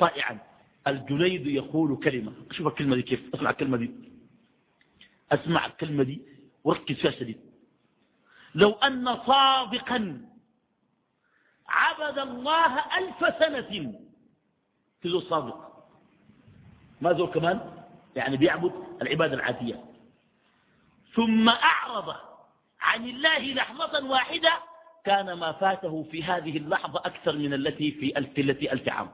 [0.00, 0.38] طائعا.
[0.86, 2.32] الجنيد يقول كلمة.
[2.50, 3.34] شوف الكلمة دي كيف.
[3.34, 3.90] اسمع الكلمة دي.
[5.32, 6.22] اسمع الكلمة دي.
[6.64, 7.40] وركز فيها شديد.
[8.54, 10.26] لو أن صادقا
[11.68, 14.00] عبد الله ألف سنة.
[15.00, 15.86] في ذو صادق
[17.00, 17.84] ما ذو كمان؟
[18.16, 18.72] يعني بيعبد
[19.02, 19.84] العبادة العادية.
[21.14, 22.16] ثم أعرض
[22.80, 24.52] عن الله لحظة واحدة
[25.04, 29.08] كان ما فاته في هذه اللحظة أكثر من التي في ألف التي ألف عام.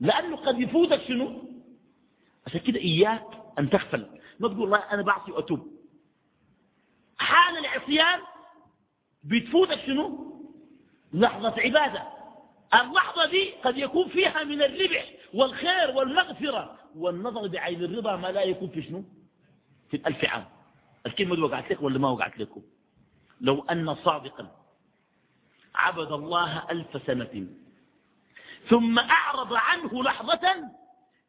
[0.00, 1.42] لأنه قد يفوتك شنو؟
[2.46, 3.26] عشان كده إياك
[3.58, 4.06] أن تغفل.
[4.40, 5.72] ما تقول الله أنا بعصي وأتوب.
[7.18, 8.20] حال العصيان
[9.24, 10.34] بتفوتك شنو؟
[11.12, 12.08] لحظة عبادة.
[12.74, 16.78] اللحظة دي قد يكون فيها من الربح والخير والمغفرة.
[16.96, 19.04] والنظر بعين الرضا ما لا يكون في شنو؟
[19.90, 20.44] في الألف عام.
[21.06, 22.62] الكلمة دي وقعت لك ولا ما وقعت لكم؟
[23.40, 24.56] لو أن صادقا
[25.74, 27.46] عبد الله ألف سنة
[28.68, 30.70] ثم أعرض عنه لحظة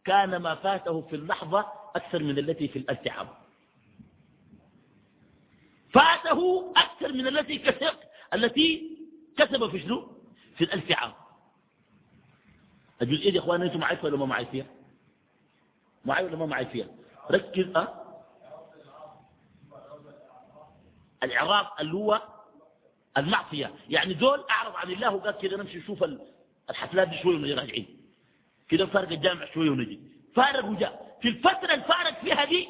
[0.06, 1.66] كان ما فاته في اللحظة
[1.96, 3.28] أكثر من التي في الألف عام.
[5.94, 7.96] فاته أكثر من التي كسب
[8.34, 8.98] التي
[9.38, 10.12] كسب في شنو؟
[10.58, 11.14] في الألف عام.
[13.02, 14.66] الجزئية دي إخوانا أنتم معي ولا ما معي فيها؟
[16.06, 16.88] معي ولا ما معي فيها؟
[17.32, 18.02] ركز أه
[21.24, 22.22] الإعراض اللي هو
[23.18, 23.74] المعصية.
[23.90, 26.04] يعني دول أعرض عن الله وقال كده نمشي نشوف
[26.70, 27.86] الحفلات دي شوية ونجي راجعين.
[28.70, 30.00] كده فارق الجامع شوية ونجي.
[30.36, 31.18] فارق وجاء.
[31.22, 32.68] في الفترة الفارق فيها دي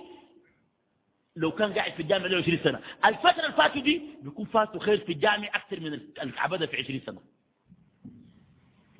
[1.36, 2.80] لو كان قاعد في الجامع له 20 سنة.
[3.06, 7.22] الفترة اللي فاتوا دي بيكون فاتوا خير في الجامع أكثر من العبادة في 20 سنة.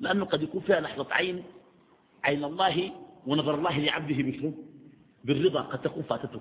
[0.00, 1.44] لأنه قد يكون فيها لحظة عين
[2.24, 2.92] عين الله
[3.26, 4.54] ونظر الله لعبده بشنو؟
[5.24, 6.40] بالرضا قد تكون فاتته.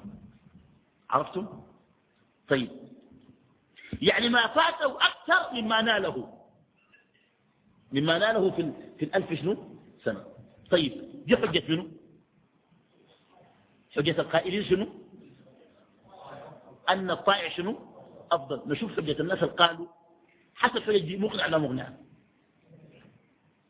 [1.10, 1.48] عرفتم؟
[2.50, 2.70] طيب.
[4.02, 6.45] يعني ما فاته أكثر مما ناله.
[7.92, 9.58] مما ناله في, في الألف شنو؟
[10.04, 10.26] سنة.
[10.72, 11.92] طيب دي حجة منه
[13.96, 14.88] حجة القائلين شنو؟
[16.90, 17.80] أن الطائع شنو؟
[18.32, 18.62] أفضل.
[18.72, 19.88] نشوف حجة الناس اللي قالوا.
[20.56, 21.94] حسب حجة دي مقنع لا مقنع؟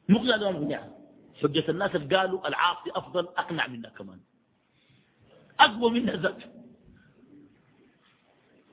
[0.09, 0.89] مقنع لا مقنع؟
[1.41, 4.19] حجة الناس اللي قالوا العاصي أفضل أقنع منا كمان.
[5.59, 6.43] أقوى منا ذات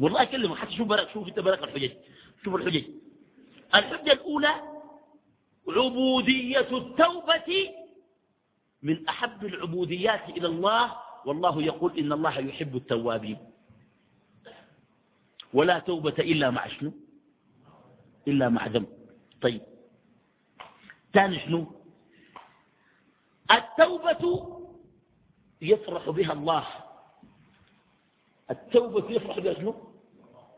[0.00, 1.92] والله أكلمك حتى شوف برك شوف أنت برك الحجج.
[2.44, 2.84] شوف الحجج.
[3.74, 4.71] الحجة الأولى
[5.68, 7.70] عبودية التوبة
[8.82, 13.38] من أحب العبوديات إلى الله والله يقول إن الله يحب التوابين.
[15.54, 16.92] ولا توبة إلا مع شنو؟
[18.28, 18.88] إلا مع ذنب.
[19.42, 19.62] طيب.
[21.14, 21.66] ثاني شنو؟
[23.50, 24.24] التوبة
[25.62, 26.66] يفرح بها الله.
[28.50, 29.74] التوبة يفرح بها شنو؟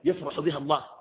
[0.04, 0.93] يفرح بها الله.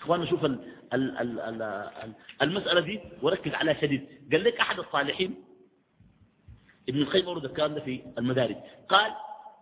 [0.00, 0.58] إخوانا شوف ال
[0.92, 4.08] ال ال ال المسألة دي وركز عليها شديد.
[4.32, 5.44] قال لك أحد الصالحين؟
[6.88, 8.56] ابن القيم ورد الكلام ده في المدارج.
[8.88, 9.12] قال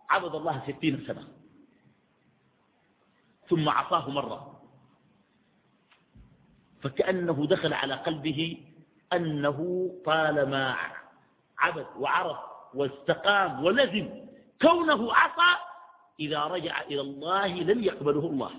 [0.09, 1.27] عبد الله ستين سنة.
[3.49, 4.61] ثم عصاه مرة.
[6.81, 8.57] فكأنه دخل على قلبه
[9.13, 10.75] أنه طالما
[11.57, 12.37] عبد وعرف
[12.73, 14.09] واستقام ولزم
[14.61, 15.59] كونه عصى
[16.19, 18.51] إذا رجع إلى الله لن يقبله الله.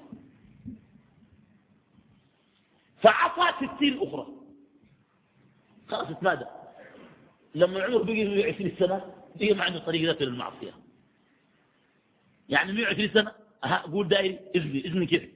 [3.03, 4.27] فعصى ستين أخرى.
[5.89, 6.45] خلاص اتمادى
[7.55, 10.73] لما عمر بقي 120 سنة بقي ما عنده طريق ذاته للمعصية.
[12.49, 13.33] يعني 120 سنة
[13.93, 15.31] قول داير إذني إذني كيف؟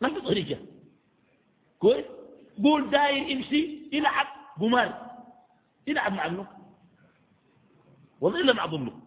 [0.00, 0.58] ما في طريقة.
[1.78, 2.04] كويس؟
[2.62, 4.26] قول داير امشي يلعب
[4.60, 5.10] قمار.
[5.86, 6.46] يلعب مع ابنه
[8.20, 9.00] والله إلا مع ضمنه.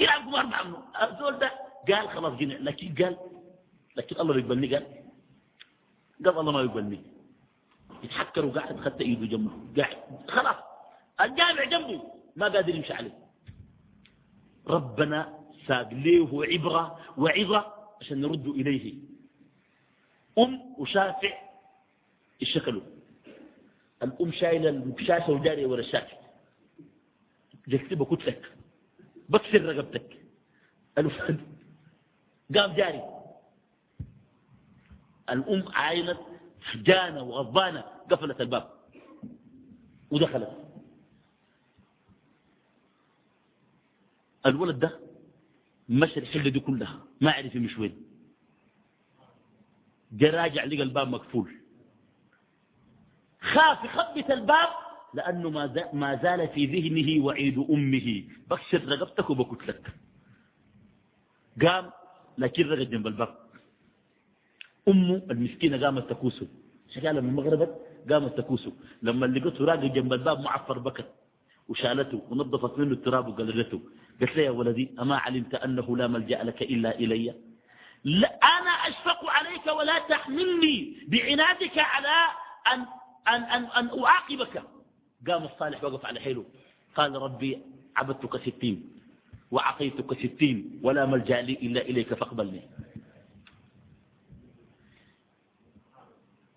[0.00, 1.52] يلعب قمار مع ابنه الزول ده
[1.88, 3.18] قال خلاص جنع لكن قال
[3.96, 4.86] لكن الله يقبلني قال
[6.24, 7.00] قال الله ما يقبلني.
[8.02, 9.50] يتحكر وقاعد خدت إيده جنبه.
[9.76, 9.96] قاعد
[10.28, 10.56] خلاص
[11.20, 12.02] الجامع جنبه
[12.36, 13.18] ما قادر يمشي عليه.
[14.66, 18.94] ربنا ساق له عبرة وعظة عشان نرد إليه.
[20.38, 21.32] أم وشافع
[22.42, 22.82] الشكل
[24.02, 26.16] الأم شايلة الشاشة وجارية ورا الشاشة
[27.68, 28.52] جكتبه كتلك.
[29.28, 30.18] بكسر رقبتك.
[30.98, 31.40] الوفد
[32.56, 33.21] قام جاري.
[35.30, 36.18] الأم عاينت
[36.62, 38.70] حجانة وغضبانة قفلت الباب.
[40.10, 40.58] ودخلت.
[44.46, 45.00] الولد ده
[45.88, 48.02] مشى الحلة دي كلها ما عرف يمشي وين.
[50.12, 51.56] جا راجع لقى الباب مقفول.
[53.40, 54.68] خاف يخبط الباب
[55.14, 55.50] لأنه
[55.92, 58.24] ما زال في ذهنه وعيد أمه.
[58.50, 59.94] بكسر رقبتك وبكتلك.
[61.62, 61.90] قام
[62.38, 63.41] لكن رقد جنب الباب.
[64.88, 66.48] أمه المسكينة قامت تكوسه.
[66.94, 67.70] شكالة من مغربت
[68.10, 68.72] قامت تكوسه.
[69.02, 71.06] لما لقيته راقد جنب الباب معفر بكت
[71.68, 73.80] وشالته ونظفت منه التراب وقلدته
[74.20, 77.34] قالت له يا ولدي أما علمت أنه لا ملجأ لك إلا إلي؟
[78.04, 82.16] لا أنا أشفق عليك ولا تحملني بعنادك على
[82.74, 82.80] أن,
[83.28, 84.62] أن, أن, أن أعاقبك.
[85.28, 86.44] قام الصالح وقف على حيله.
[86.96, 87.58] قال ربي
[87.96, 88.90] عبدتك ستين
[89.50, 92.62] وعطيتك ستين ولا ملجأ لي إلا إليك فاقبلني.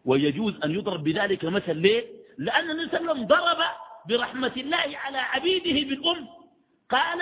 [0.06, 2.06] ويجوز أن يضرب بذلك مثل ليه؟
[2.38, 3.58] لأن النبي صلى الله عليه وسلم ضرب
[4.10, 6.28] برحمة الله على عبيده بالأم.
[6.90, 7.22] قال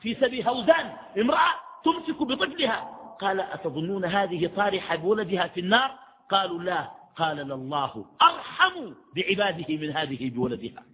[0.00, 1.54] في سبي هوزان امرأة
[1.84, 2.76] تمسك بطفلها.
[3.20, 5.98] قال أتظنون هذه طارحة بولدها في النار؟
[6.30, 6.90] قالوا لا.
[7.16, 10.84] قال لله أرحم بعباده من هذه بولدها.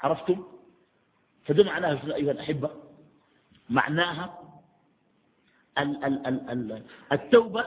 [0.00, 0.44] عرفتم؟
[1.44, 2.70] فده معناها أيها الأحبة؟
[3.70, 4.38] معناها
[7.12, 7.64] التوبة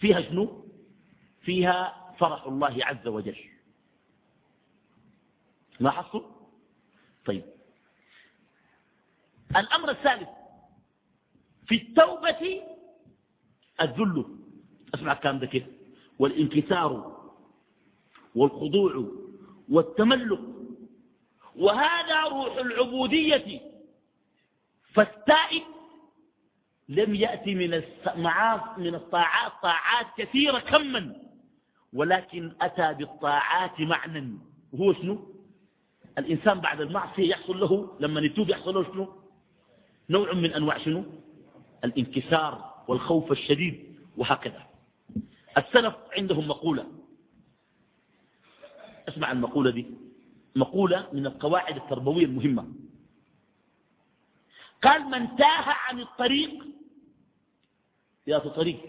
[0.00, 0.66] فيها شنو؟
[1.40, 3.36] فيها فرح الله عز وجل.
[5.80, 6.22] لاحظتوا؟
[7.24, 7.44] طيب.
[9.56, 10.28] الأمر الثالث
[11.66, 12.62] في التوبة
[13.80, 14.38] الذل.
[14.94, 15.66] أسمع الكلام ده
[16.18, 17.16] والانكسار
[18.34, 19.12] والخضوع
[19.68, 20.40] والتملق.
[21.56, 23.60] وهذا روح العبودية.
[24.94, 25.75] فالتائب
[26.88, 27.82] لم يأتي من
[28.78, 31.16] من الطاعات طاعات كثيرة كما.
[31.92, 34.38] ولكن أتى بالطاعات معنى
[34.72, 35.36] وهو شنو؟
[36.18, 39.12] الإنسان بعد المعصية يحصل له لما يتوب يحصل له شنو؟
[40.10, 41.04] نوع من أنواع شنو؟
[41.84, 44.66] الانكسار والخوف الشديد وهكذا.
[45.58, 46.86] السلف عندهم مقولة.
[49.08, 49.86] اسمع المقولة دي.
[50.56, 52.68] مقولة من القواعد التربوية المهمة.
[54.82, 56.75] قال من تاه عن الطريق
[58.26, 58.80] يا طريق.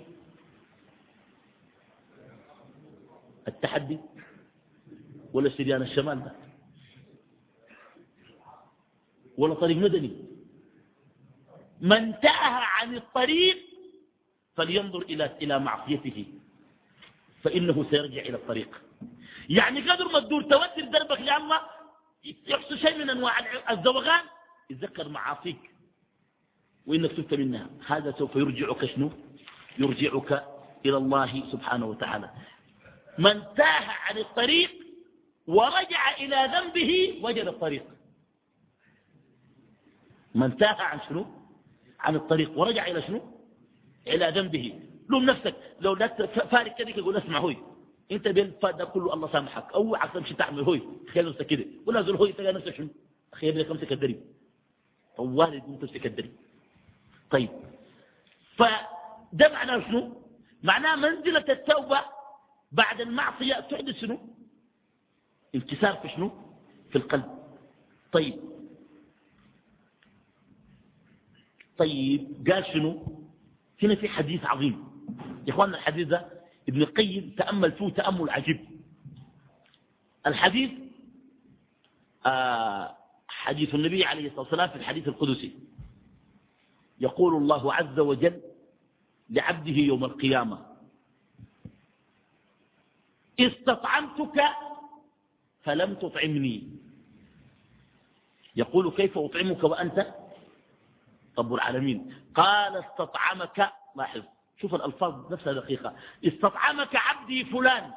[3.48, 4.00] التحدي
[5.34, 6.36] ولا سريان الشمال ده
[9.38, 10.12] ولا طريق مدني.
[11.82, 13.58] من تاه عن الطريق
[14.56, 16.26] فلينظر إلى إلى معصيته.
[17.44, 18.82] فإنه سيرجع إلى الطريق.
[19.50, 21.62] يعني قدر ما تدور توتر دربك لله
[22.48, 23.40] يحصل شيء من أنواع
[23.72, 24.26] الزوغان
[24.70, 25.72] يتذكر معاصيك.
[26.86, 27.70] وإنك تبت منها.
[27.88, 29.12] هذا سوف يرجعك شنو؟
[29.80, 30.44] يرجعك
[30.86, 32.30] إلى الله سبحانه وتعالى.
[33.18, 34.72] من تاه عن الطريق
[35.48, 37.86] ورجع إلى ذنبه وجد الطريق.
[40.36, 41.26] من تاه عن شنو؟
[42.00, 43.22] عن الطريق ورجع إلى شنو؟
[44.08, 44.80] إلى ذنبه.
[45.10, 45.56] لوم نفسك.
[45.82, 47.58] لو لا فارق كذلك يقول اسمع هوي.
[48.12, 49.74] انت ده كله الله سامحك.
[49.74, 50.82] أو عكس تمشي تعمل هوي.
[51.08, 51.66] تخيل نفسك كده.
[51.86, 52.88] ولا زول هوي تلقى نفسك شنو؟
[53.34, 54.16] أخي ابنك امسك الدرب
[55.18, 56.32] والد انت تمسك الدرب
[57.32, 57.50] طيب.
[59.32, 60.22] فده معناه شنو؟
[60.64, 62.00] معناه منزلة التوبة
[62.72, 64.20] بعد المعصية تحدث شنو؟
[65.56, 66.32] انكسار في شنو؟
[66.90, 67.38] في القلب.
[68.12, 68.40] طيب.
[71.78, 73.18] طيب قال شنو؟
[73.84, 74.88] هنا في حديث عظيم.
[75.48, 76.30] يا إخواننا الحديث ده
[76.70, 78.60] ابن القيم تأمل فيه تأمل عجيب.
[80.28, 80.72] الحديث
[82.26, 82.98] آه
[83.28, 85.52] حديث النبي عليه الصلاة والسلام في الحديث القدسي.
[87.00, 88.42] يقول الله عز وجل
[89.30, 90.66] لعبده يوم القيامة.
[93.40, 94.44] استطعمتك
[95.64, 96.70] فلم تطعمني.
[98.56, 100.16] يقول كيف أطعمك وأنت؟
[101.38, 102.14] رب العالمين.
[102.36, 104.22] قال استطعمك لاحظ
[104.62, 105.96] شوف الألفاظ نفسها دقيقة.
[106.28, 107.94] استطعمك عبدي فلان.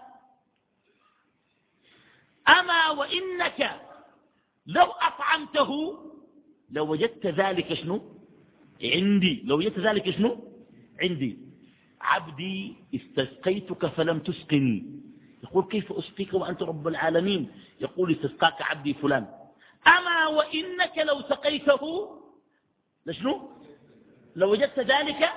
[2.48, 3.80] أما وإنك
[4.66, 5.70] لو أطعمته
[6.70, 8.16] لوجدت ذلك شنو؟
[8.82, 9.42] عندي.
[9.44, 10.49] لو ذلك شنو؟
[11.00, 11.38] عندي.
[12.00, 15.00] عبدي استسقيتك فلم تسقني.
[15.44, 19.26] يقول كيف أسقيك وأنت رب العالمين؟ يقول استسقاك عبدي فلان.
[19.86, 21.82] أما وإنك لو سقيته
[23.06, 23.50] لشنو؟
[24.36, 25.30] لو وجدت ذلك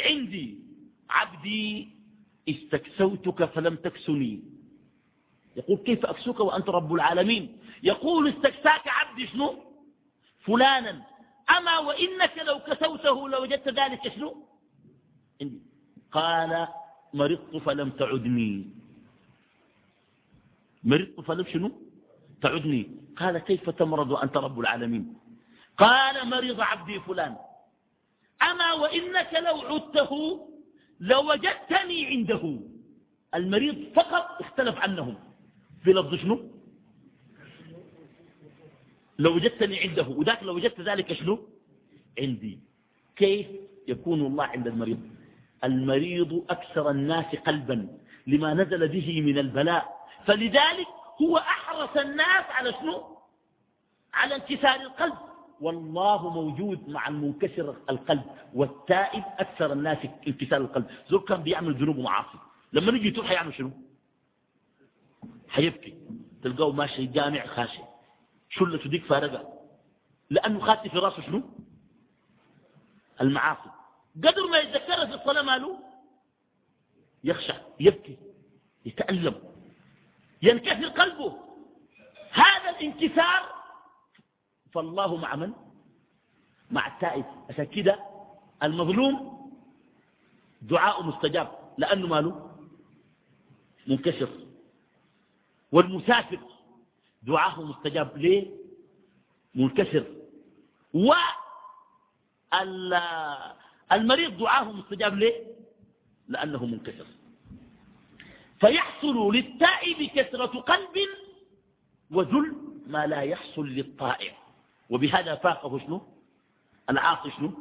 [0.00, 0.58] عندي.
[1.10, 1.88] عبدي
[2.48, 4.42] استكسوتك فلم تكسني.
[5.56, 9.64] يقول كيف أكسوك وأنت رب العالمين؟ يقول استكساك عبدي شنو؟
[10.40, 11.02] فلانا.
[11.56, 14.47] أما وإنك لو كسوته لوجدت ذلك شنو؟
[15.42, 15.60] عندي
[16.12, 16.68] قال
[17.14, 18.66] مرضت فلم تعدني.
[20.84, 21.72] مرضت فلم شنو؟
[22.42, 22.82] تعدني.
[23.16, 25.14] قال كيف تمرض وأنت رب العالمين؟
[25.78, 27.36] قال مرض عبدي فلان.
[28.42, 30.12] أما وإنك لو عدته
[31.00, 32.60] لوجدتني عنده.
[33.34, 35.14] المريض فقط اختلف عنهم.
[35.84, 36.36] في لفظ شنو؟
[39.18, 40.08] لو وجدتني عنده.
[40.08, 41.48] وذاك لو وجدت ذلك شنو؟
[42.18, 42.58] عندي.
[43.16, 43.46] كيف
[43.88, 45.17] يكون الله عند المريض؟
[45.64, 50.08] المريض أكثر الناس قلبا لما نزل به من البلاء.
[50.26, 50.86] فلذلك
[51.22, 53.18] هو أحرص الناس على شنو؟
[54.14, 55.14] على انكسار القلب.
[55.60, 59.98] والله موجود مع المنكسر القلب والتائب أكثر الناس
[60.28, 60.86] انكسار القلب.
[61.10, 62.38] زول كان بيعمل ذنوب ومعاصي.
[62.72, 63.70] لما نجي يتوب حيعمل شنو؟
[65.48, 65.94] حيبكي.
[66.42, 67.82] تلقاه ماشي جامع خاشي
[68.50, 69.58] شلته ديك فارقة؟
[70.30, 71.42] لأنه خاتي في راسه شنو؟
[73.20, 73.70] المعاصي.
[74.24, 75.78] قدر ما يتذكرها في الصلاة ماله؟
[77.24, 78.18] يخشع يبكي
[78.86, 79.34] يتألم
[80.42, 81.38] ينكسر قلبه.
[82.30, 83.54] هذا الانكسار
[84.72, 85.52] فالله مع من؟
[86.70, 87.24] مع التائب.
[87.50, 88.04] عشان كده
[88.62, 89.38] المظلوم
[90.62, 91.74] دعاء مستجاب.
[91.78, 92.56] لأنه ماله؟
[93.86, 94.30] منكسر.
[95.72, 96.40] والمسافر
[97.22, 98.18] دعاءه مستجاب.
[98.18, 98.50] ليه؟
[99.54, 100.04] منكسر.
[100.94, 101.12] و
[103.92, 105.44] المريض دعاه مستجاب ليه؟
[106.28, 107.06] لأنه منكسر.
[108.60, 110.96] فيحصل للتائب كثرة قلب
[112.10, 114.32] وذل ما لا يحصل للطائع.
[114.90, 116.02] وبهذا فاقه شنو؟
[116.90, 117.52] العاصي شنو؟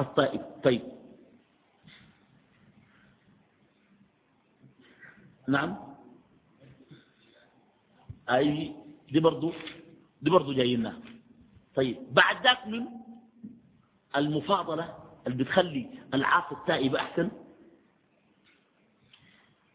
[0.00, 0.42] الطائب.
[0.64, 0.82] طيب.
[5.48, 5.76] نعم.
[8.30, 8.74] أي
[9.12, 9.52] دي برضو
[10.22, 11.00] دي برضو جاينا.
[11.74, 11.96] طيب.
[12.14, 12.86] بعد ذاك من
[14.16, 17.30] المفاضلة اللي بتخلي العاصي التائب أحسن؟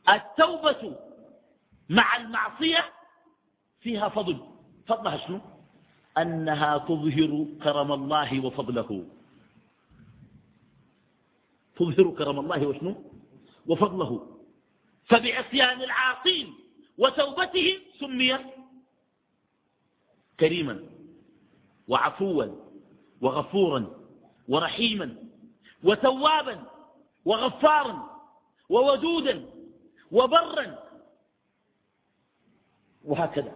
[0.09, 0.97] التوبة
[1.89, 2.93] مع المعصية
[3.79, 4.47] فيها فضل.
[4.87, 5.41] فضلها شنو؟
[6.17, 9.05] أنها تظهر كرم الله وفضله.
[11.75, 13.03] تظهر كرم الله وشنو؟
[13.67, 14.37] وفضله.
[15.05, 16.53] فبعصيان العاصين
[16.97, 18.37] وتوبتهم سمي
[20.39, 20.83] كريما
[21.87, 22.45] وعفوا
[23.21, 23.87] وغفورا
[24.47, 25.30] ورحيما.
[25.83, 26.63] وتوابا
[27.25, 28.21] وغفارا
[28.69, 29.45] وودودا
[30.11, 30.79] وبرا
[33.05, 33.55] وهكذا.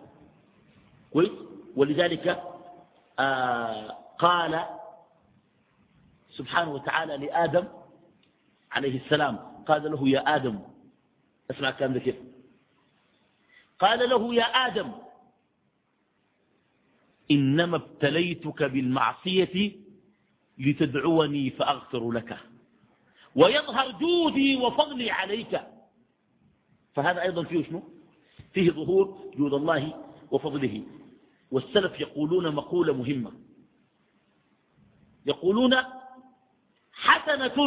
[1.13, 1.31] كويس؟
[1.75, 2.43] ولذلك
[3.19, 4.65] آه قال
[6.31, 7.67] سبحانه وتعالى لآدم
[8.71, 9.35] عليه السلام
[9.67, 10.59] قال له يا آدم
[11.51, 12.15] اسمع كلام ده كيف.
[13.79, 14.91] قال له يا آدم
[17.31, 19.75] إنما ابتليتك بالمعصية
[20.57, 22.37] لتدعوني فأغفر لك.
[23.35, 25.61] ويظهر جودي وفضلي عليك.
[26.93, 27.83] فهذا أيضا فيه شنو؟
[28.53, 30.83] فيه ظهور جود الله وفضله.
[31.51, 33.31] والسلف يقولون مقولة مهمة.
[35.25, 35.75] يقولون
[36.91, 37.57] حسنة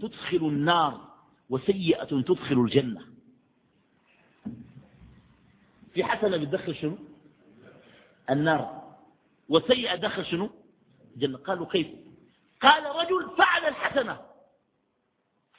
[0.00, 1.14] تدخل النار
[1.50, 3.06] وسيئة تدخل الجنة.
[5.94, 6.98] في حسنة بتدخل شنو؟
[8.30, 8.96] النار.
[9.48, 10.50] وسيئة دخل شنو؟
[11.14, 11.38] الجنة.
[11.38, 11.86] قالوا كيف؟
[12.62, 14.20] قال رجل فعل الحسنة.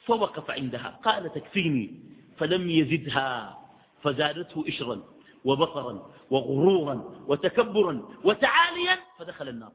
[0.04, 2.00] فوقف عندها قال تكفيني.
[2.38, 3.58] فلم يزدها.
[4.02, 5.02] فزادته إشرا
[5.44, 9.72] وبطرا وغرورا وتكبرا وتعاليا فدخل النار.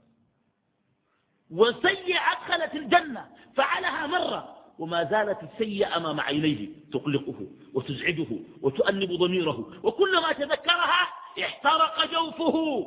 [1.52, 3.28] وسيئة أدخلت الجنة.
[3.56, 4.58] فعلها مرة.
[4.80, 6.70] وما زالت السيئة أمام عينيه.
[6.92, 8.28] تقلقه وتزعجه
[8.62, 9.80] وتؤنب ضميره.
[9.84, 11.08] وكلما تذكرها
[11.44, 12.86] احترق جوفه.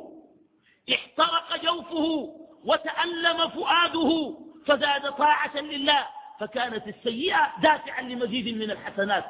[0.93, 2.46] احترق جوفه.
[2.67, 6.07] وتألم فؤاده فزاد طاعة لله
[6.39, 9.25] فكانت السيئة دافعا لمزيد من الحسنات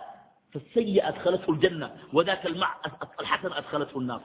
[0.53, 2.75] فالسيئة أدخلته الجنة وذاك المع
[3.19, 4.21] الحسن أدخلته النار.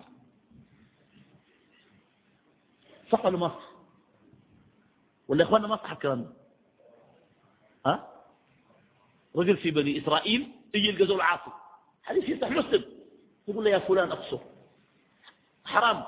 [3.12, 3.68] صح ولا ما صح؟
[5.28, 6.32] ولا إخواننا ما صح الكلام
[7.86, 8.08] ها؟
[9.36, 11.50] رجل في بني إسرائيل يجي الجزء العاصي
[12.02, 12.84] حديث يفتح مسلم
[13.48, 14.38] يقول له يا فلان أقصر
[15.64, 16.04] حرام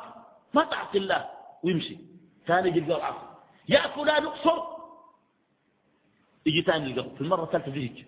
[0.55, 1.28] ما تعصي الله
[1.62, 1.98] ويمشي.
[2.47, 3.26] ثاني يجي الجزء العاصي
[3.68, 4.62] يا فلان اقصر
[6.47, 8.07] يجي ثاني القبر في المرة الثالثة يجي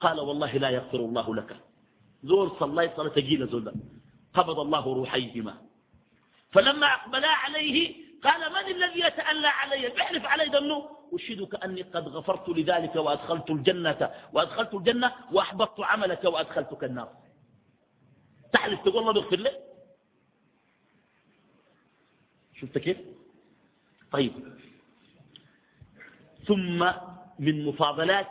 [0.00, 1.60] قال والله لا يغفر الله لك.
[2.24, 3.74] زول صلى صلاة ثقيلة زول
[4.34, 5.54] قبض الله روحيهما.
[6.52, 12.48] فلما أقبلا عليه قال من الذي يتألى علي؟ بيحلف علي دمه أشهدك أني قد غفرت
[12.48, 17.08] لذلك وأدخلت الجنة وأدخلت الجنة وأحبطت عملك وأدخلتك النار.
[18.52, 19.58] تحلف تقول الله بيغفر لك
[22.60, 22.98] شفت كيف؟
[24.12, 24.32] طيب.
[26.46, 26.92] ثم
[27.38, 28.30] من مفاضلات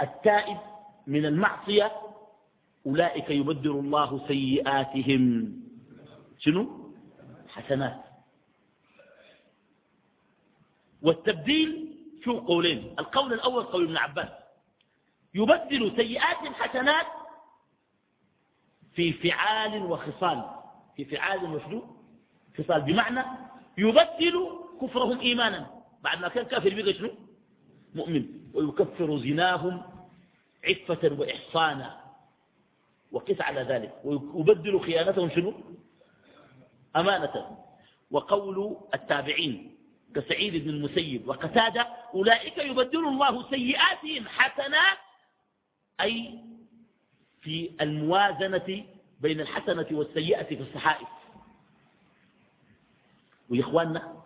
[0.00, 0.58] التائب
[1.06, 1.92] من المعصية
[2.86, 5.52] أولئك يبدل الله سيئاتهم.
[6.38, 6.92] شنو؟
[7.48, 8.04] حسنات.
[11.02, 14.28] والتبديل شو قولين القول الأول قول ابن عباس.
[15.34, 17.06] يبدل سيئات حسنات
[18.94, 20.44] في فعال وخصال.
[20.96, 21.96] في فعال وشنو؟
[22.58, 22.82] خصال.
[22.82, 23.22] بمعنى
[23.78, 24.48] يبدل
[24.82, 25.70] كفرهم إيمانا.
[26.02, 27.10] بعد ما كان كافر بقى شنو؟
[27.94, 28.26] مؤمن.
[28.54, 29.82] ويكفر زناهم
[30.64, 32.00] عفة وإحصانا.
[33.12, 33.94] وقس على ذلك.
[34.04, 35.54] ويبدل خيانتهم شنو؟
[36.96, 37.58] أمانة.
[38.10, 39.76] وقول التابعين
[40.14, 41.80] كسعيد بن المسيب وقتادة
[42.14, 44.98] أولئك يبدل الله سيئاتهم حسنات
[46.00, 46.38] أي
[47.40, 48.84] في الموازنة
[49.20, 51.08] بين الحسنة والسيئة في الصحائف.
[53.50, 54.22] ويا إخواننا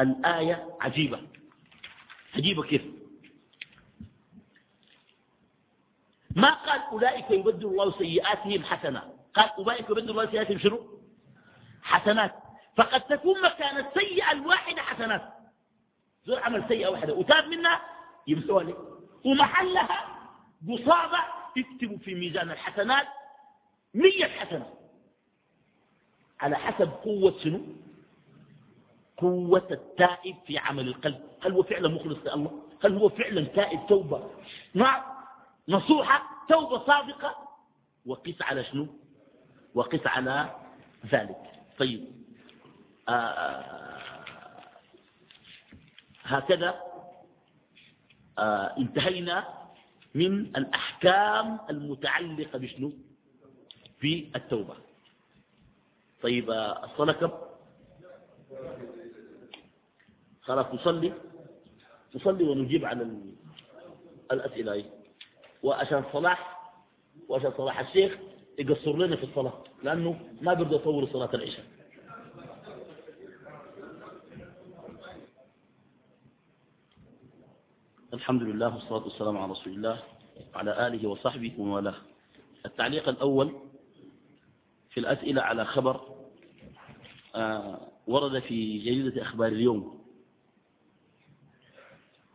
[0.00, 1.20] الآية عجيبة.
[2.34, 2.82] عجيبة كيف؟
[6.36, 10.98] ما قال أولئك يبدل الله سيئاتهم حسنات قال أولئك يبدل الله سيئاتهم شنو؟
[11.82, 12.34] حسنات.
[12.76, 15.34] فقد تكون مكان السيئة الواحدة حسنات.
[16.26, 17.82] زور عمل سيئة واحدة وتاب منها
[18.26, 18.76] يمسوها لك
[19.24, 20.18] ومحلها
[20.68, 21.18] قصابة
[21.56, 23.06] تكتب في ميزان الحسنات
[23.94, 24.74] مية حسنة.
[26.40, 27.83] على حسب قوة شنو؟
[29.16, 31.20] قوة التائب في عمل القلب.
[31.42, 34.30] هل هو فعلا مخلص لله؟ هل هو فعلا تائب؟ توبة.
[34.74, 35.02] نعم.
[35.68, 37.48] نصوحة توبة صادقة.
[38.06, 38.86] وقس على شنو؟
[39.74, 40.56] وقس على
[41.06, 41.42] ذلك.
[41.78, 42.04] طيب.
[43.08, 43.80] آه
[46.22, 46.80] هكذا
[48.38, 49.48] آه انتهينا
[50.14, 52.92] من الأحكام المتعلقة بشنو؟
[54.02, 54.74] بالتوبة.
[56.22, 57.30] طيب آه الصلاة كم؟
[60.44, 61.12] خلاص نصلي
[62.14, 63.08] نصلي ونجيب على
[64.32, 64.84] الأسئلة
[65.62, 66.70] وعشان صلاح
[67.28, 68.18] وعشان صلاح الشيخ
[68.58, 71.64] يقصر لنا في الصلاة لأنه ما بيرضى يطول صلاة العشاء.
[78.14, 80.02] الحمد لله والصلاة والسلام على رسول الله
[80.54, 81.94] وعلى آله وصحبه وموالاه
[82.66, 83.52] التعليق الأول
[84.90, 86.00] في الأسئلة على خبر
[87.34, 89.93] آه ورد في جريدة أخبار اليوم.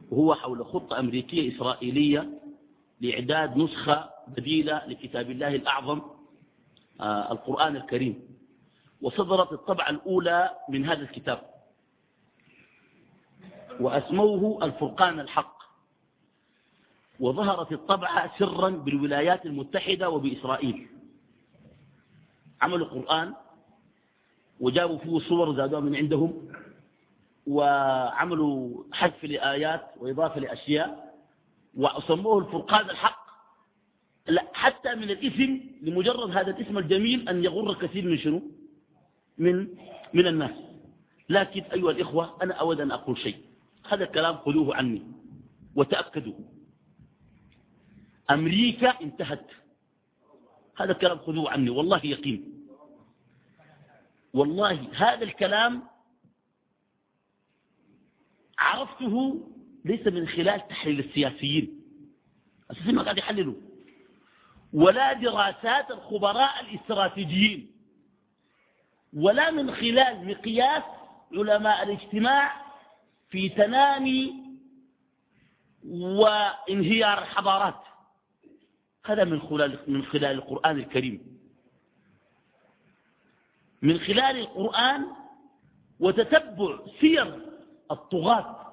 [0.10, 2.30] وهو حول خطة أمريكية إسرائيلية
[3.02, 6.02] لإعداد نسخة بديلة لكتاب الله الأعظم
[7.02, 8.20] آه القرآن الكريم.
[9.02, 11.42] وصدرت الطبعة الأولى من هذا الكتاب.
[13.80, 15.60] وأسموه الفرقان الحق.
[17.20, 20.88] وظهرت الطبعة سرا بالولايات المتحدة وبإسرائيل.
[22.62, 23.34] عملوا قرآن
[24.60, 26.52] وجابوا فيه صور زادوها من عندهم.
[27.50, 31.16] وعملوا حذف لآيات وإضافة لأشياء
[31.74, 33.20] وسموه الفرقان الحق.
[34.28, 38.42] لا حتى من الاسم لمجرد هذا الاسم الجميل أن يغر كثير من شنو؟
[39.38, 39.68] من,
[40.14, 40.56] من الناس.
[41.30, 43.38] لكن أيها الإخوة أنا أود أن أقول شيء.
[43.90, 45.04] هذا الكلام خذوه عني
[45.76, 46.34] وتأكدوا.
[48.32, 49.46] أمريكا انتهت.
[50.78, 52.66] هذا الكلام خذوه عني والله يقين.
[54.34, 55.84] والله هذا الكلام
[58.60, 59.48] عرفته
[59.86, 61.82] ليس من خلال تحليل السياسيين.
[62.72, 63.56] السياسيين ما قاعد يحللوا.
[64.74, 67.72] ولا دراسات الخبراء الاستراتيجيين.
[69.14, 70.84] ولا من خلال مقياس
[71.34, 72.66] علماء الاجتماع
[73.30, 74.34] في تنامي
[75.84, 77.82] وانهيار الحضارات.
[79.06, 81.40] هذا من خلال, من خلال القرآن الكريم.
[83.82, 85.06] من خلال القرآن
[86.00, 87.50] وتتبع سير
[87.92, 88.66] الطغاة.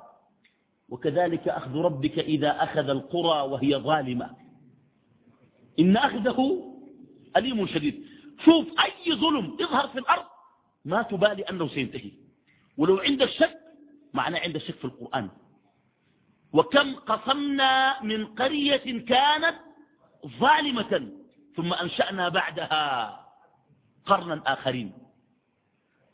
[0.89, 4.37] وكذلك أخذ ربك إذا أخذ القرى وهي ظالمة.
[5.79, 6.39] إن أخذه
[7.37, 8.07] أليم شديد.
[8.45, 10.25] شوف أي ظلم يظهر في الأرض
[10.85, 12.12] ما تبالي أنه سينتهي.
[12.79, 13.59] ولو عندك شك
[14.14, 15.29] معنى عندك شك في القرآن.
[16.53, 19.57] وكم قصمنا من قرية كانت
[20.41, 21.12] ظالمة
[21.57, 23.21] ثم أنشأنا بعدها
[24.07, 24.93] قرنا آخرين.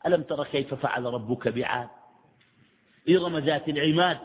[0.05, 1.89] ألم تر كيف فعل ربك بعاد؟
[3.09, 4.19] إرم ذات العماد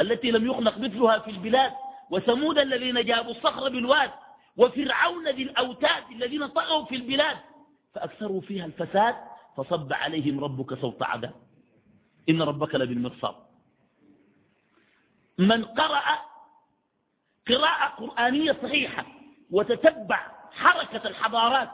[0.00, 1.72] التي لم يخلق مثلها في البلاد
[2.10, 4.10] وثمود الذين جابوا الصخر بالواد
[4.56, 7.36] وفرعون ذي الأوتاد الذين طغوا في البلاد
[7.94, 9.14] فأكثروا فيها الفساد
[9.56, 11.34] فصب عليهم ربك صوت عذاب.
[12.28, 13.34] إن ربك لبالمرصاد.
[15.38, 16.02] من قرأ
[17.48, 19.06] قراءة قرآنية صحيحة
[19.50, 21.70] وتتبع حركة الحضارات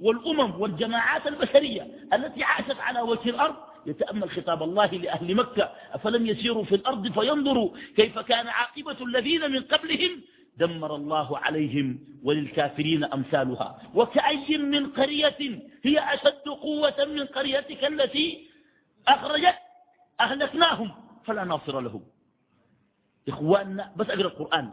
[0.00, 3.56] والأمم والجماعات البشرية التي عاشت على وجه الأرض
[3.86, 9.60] يتأمل خطاب الله لأهل مكة أفلم يسيروا في الأرض فينظروا كيف كان عاقبة الذين من
[9.62, 10.20] قبلهم؟
[10.58, 13.82] دمر الله عليهم وللكافرين أمثالها.
[13.94, 18.48] وكأي من قرية هي أشد قوة من قريتك التي
[19.08, 19.54] أخرجت
[20.20, 20.90] أهلكناهم
[21.24, 22.02] فلا ناصر لهم.
[23.28, 24.70] إخواننا بس أقرأ القرآن.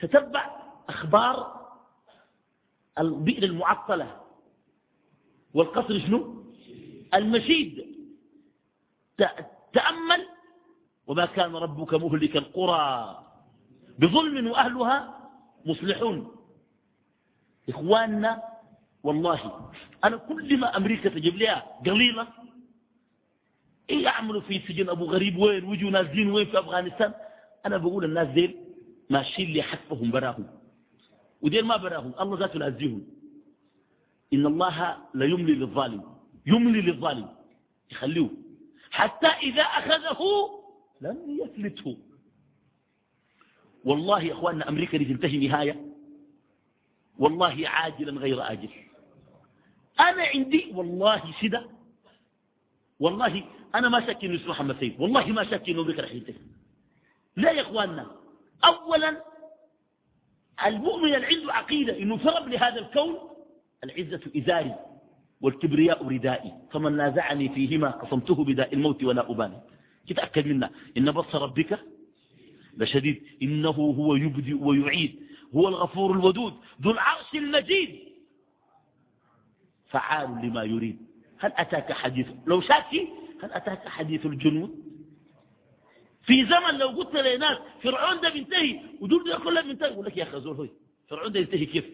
[0.00, 0.50] تتبع
[0.88, 1.66] أخبار
[2.98, 4.20] البئر المعطلة.
[5.54, 6.44] والقصر شنو؟
[7.14, 7.95] المشيد.
[9.72, 10.26] تأمل
[11.06, 13.18] وما كان ربك مهلك القرى
[13.98, 14.96] بظلم وأهلها
[15.66, 16.32] مصلحون.
[17.68, 18.42] إخواننا
[19.02, 19.70] والله
[20.04, 22.26] أنا كل ما أمريكا تجيب لها قليلة
[23.90, 27.14] إيه يعملوا في سجن أبو غريب؟ وين؟ ويجوا نازلين وين في أفغانستان؟
[27.66, 28.56] أنا بقول الناس ديل
[29.10, 30.46] ماشيين لي حقهم براهم.
[31.42, 33.06] وديل ما براهم الله ذاته نازيهم
[34.32, 36.02] إن الله لا يملي للظالم
[36.46, 37.28] يملي للظالم.
[37.90, 38.30] يخليه
[38.96, 40.20] حتى إذا أخذه
[41.00, 41.96] لم يفلته.
[43.84, 45.86] والله يا أخواننا أمريكا دي تنتهي نهاية.
[47.18, 48.68] والله عاجلا غير آجل.
[50.00, 51.60] أنا عندي والله سدى
[53.00, 53.44] والله
[53.74, 56.34] أنا ما شك إنه اسمه محمد سيد والله ما شك إنه ذكر حينته
[57.36, 58.06] لا يا إخواننا
[58.64, 59.22] أولا
[60.66, 63.18] المؤمن اللي عنده عقيدة إنه فرب لهذا الكون
[63.84, 64.74] العزة إزاري.
[65.40, 69.60] والكبرياء ردائي فمن نازعني فيهما قصمته بداء الموت ولا أبالي
[70.08, 71.78] تتأكد منا إن بص ربك
[72.76, 75.20] لشديد إنه هو يبدئ ويعيد
[75.54, 77.98] هو الغفور الودود ذو العرش المجيد.
[79.88, 80.98] فعال لما يريد.
[81.38, 83.08] هل أتاك حديث لو شاكي
[83.42, 84.86] هل أتاك حديث الجنود؟
[86.22, 90.22] في زمن لو قلت لناس فرعون ده بينتهي ودول ده كلهم بينتهي يقول لك يا
[90.22, 90.70] أخي زول هوي
[91.08, 91.84] فرعون ده ينتهي كيف؟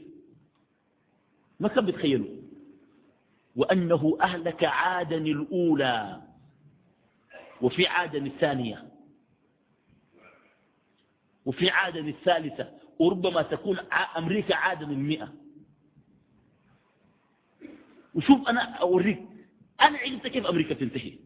[1.60, 2.41] ما كان بيتخيلوا.
[3.56, 6.22] وأنه أهلك عادا الأولى
[7.60, 8.88] وفي عادا الثانية.
[11.46, 12.70] وفي عادا الثالثة.
[12.98, 13.78] وربما تكون
[14.16, 15.32] أمريكا عادا المئة.
[18.14, 19.22] وشوف أنا أوريك
[19.80, 21.18] أنا علمت كيف أمريكا تنتهي.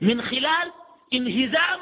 [0.00, 0.72] من خلال
[1.14, 1.80] انهزام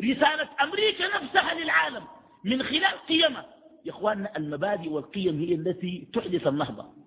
[0.00, 2.06] رسالة أمريكا نفسها للعالم.
[2.44, 3.44] من خلال قيمة.
[3.84, 7.05] يا أخواننا المبادئ والقيم هي التي تحدث النهضة.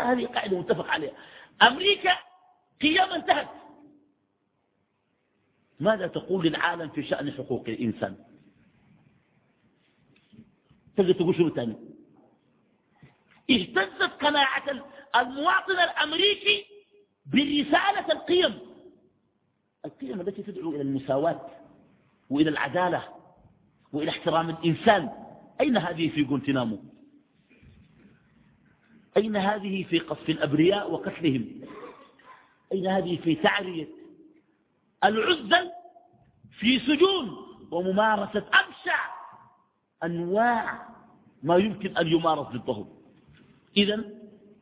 [0.00, 1.12] هذه قاعدة متفق عليها.
[1.62, 2.12] أمريكا
[2.82, 3.48] قيمة انتهت.
[5.80, 8.16] ماذا تقول للعالم في شأن حقوق الإنسان؟
[10.96, 11.76] تقدر تقول شنو ثاني
[13.50, 14.84] اهتزت قناعة
[15.16, 16.64] المواطن الأمريكي
[17.26, 18.58] برسالة القيم.
[19.84, 21.50] القيم التي تدعو إلى المساواة
[22.30, 23.08] وإلى العدالة
[23.92, 25.10] وإلى احترام الإنسان.
[25.60, 26.78] أين هذه في غونتنامو
[29.16, 31.60] أين هذه في قصف الأبرياء وقتلهم؟
[32.72, 33.88] أين هذه في تعرية
[35.04, 35.70] العزل
[36.58, 37.36] في سجون
[37.70, 39.14] وممارسة أبشع
[40.04, 40.88] أنواع
[41.42, 42.88] ما يمكن أن يمارس ضدهم؟
[43.76, 44.04] إذا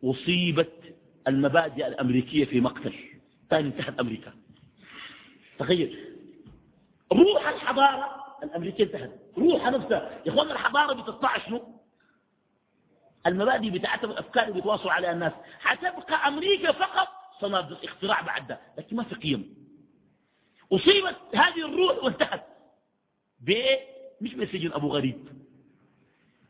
[0.04, 0.94] أصيبت
[1.28, 2.94] المبادئ الأمريكية في مقتل
[3.50, 4.32] ثاني انتهت أمريكا.
[5.58, 5.98] تخيل.
[7.12, 10.20] روح الحضارة الأمريكية انتهت روح نفسها.
[10.26, 11.81] يا اخوان الحضارة بتطلع شنو؟
[13.26, 15.32] المبادئ بتاعتها والأفكار اللي بيتواصلوا عليها الناس.
[15.60, 17.08] حتبقى أمريكا فقط
[17.40, 19.54] صناديق اختراع بعد ده لكن ما في قيم.
[20.72, 22.44] أصيبت هذه الروح وانتهت.
[23.40, 23.78] بإيه
[24.20, 25.28] مش بسجن أبو غريب.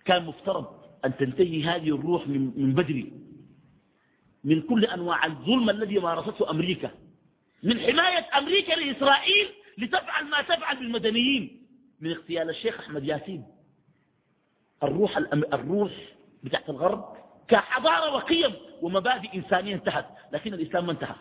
[0.04, 3.12] كان مفترض أن تنتهي هذه الروح من, بدري.
[4.44, 6.90] من كل أنواع الظلم الذي مارسته أمريكا.
[7.62, 11.66] من حماية أمريكا لإسرائيل لتفعل ما تفعل بالمدنيين.
[12.00, 13.44] من اغتيال الشيخ أحمد ياسين.
[14.82, 15.92] الروح, الروح
[16.42, 17.16] بتاعت الغرب
[17.48, 21.14] كحضارة وقيم ومبادئ إنسانية انتهت لكن الإسلام ما انتهى.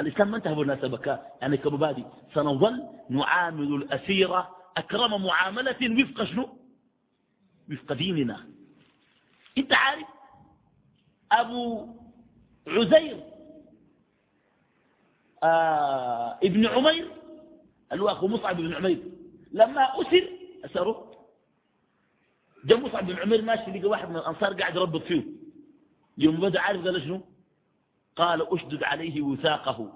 [0.00, 2.04] الإسلام ما انتهى بالمناسبة يعني كمبادئ.
[2.34, 6.48] سنظل نعامل الأسيرة أكرم معاملة وفق شنو؟
[7.70, 8.46] وفق ديننا.
[9.58, 10.06] انت عارف
[11.32, 11.86] أبو
[12.66, 13.24] عزير
[15.42, 17.10] آه ابن عمير
[17.92, 19.02] اللي هو أخو مصعب بن عمير
[19.52, 20.28] لما أسر
[20.64, 21.07] أسره
[22.64, 25.24] جاء مصعب بن عمير ماشي لقى واحد من الأنصار قاعد يربط فيه.
[26.18, 27.20] يوم بدأ عارف قال شنو؟
[28.16, 29.92] قال أشدد عليه وثاقه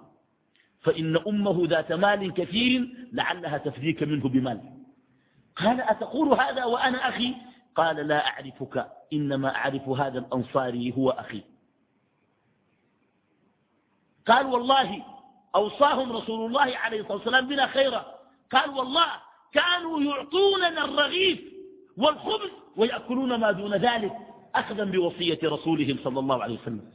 [0.80, 4.60] فإن أمه ذات مال كثير لعلها تفديك منه بمال.
[5.56, 7.34] قال أتقول هذا وأنا أخي؟
[7.74, 11.42] قال لا أعرفك إنما أعرف هذا الأنصاري هو أخي.
[14.26, 15.04] قال والله
[15.54, 18.06] أوصاهم رسول الله عليه الصلاة والسلام بنا خيرا.
[18.52, 19.06] قال والله
[19.52, 21.51] كانوا يعطوننا الرغيف
[21.96, 24.12] والخبز ويأكلون ما دون ذلك
[24.54, 26.92] أخذا بوصية رسولهم صلى الله عليه وسلم.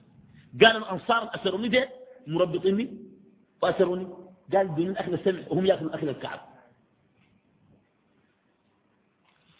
[0.61, 1.89] قال الأنصار أسروني ده
[2.27, 2.97] مربطيني
[3.61, 4.07] وأسروني
[4.53, 6.39] قال دون أخذ السمع وهم يأكلون أخذ الكعب.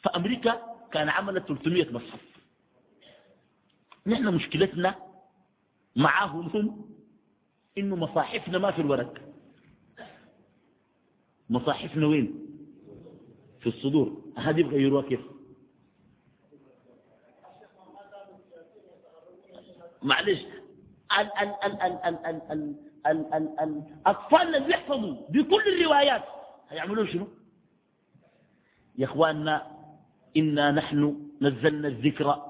[0.01, 0.61] فأمريكا
[0.91, 2.21] كان عملت 300 مصحف.
[4.07, 4.95] نحن مشكلتنا
[5.95, 6.89] معاهم هم
[7.77, 9.13] إنه مصاحفنا ما في الورق.
[11.49, 12.46] مصاحفنا وين؟
[13.59, 15.19] في الصدور هذه بغيروها كيف
[20.03, 20.39] معلش
[21.19, 26.23] ال ال ال ال ال ال ال ال ال الأطفال اللي بيحفظوا بكل الروايات
[26.69, 27.27] هيعملوا شنو
[28.97, 29.71] يا اخواننا
[30.37, 32.43] إنا نحن نزلنا الذكر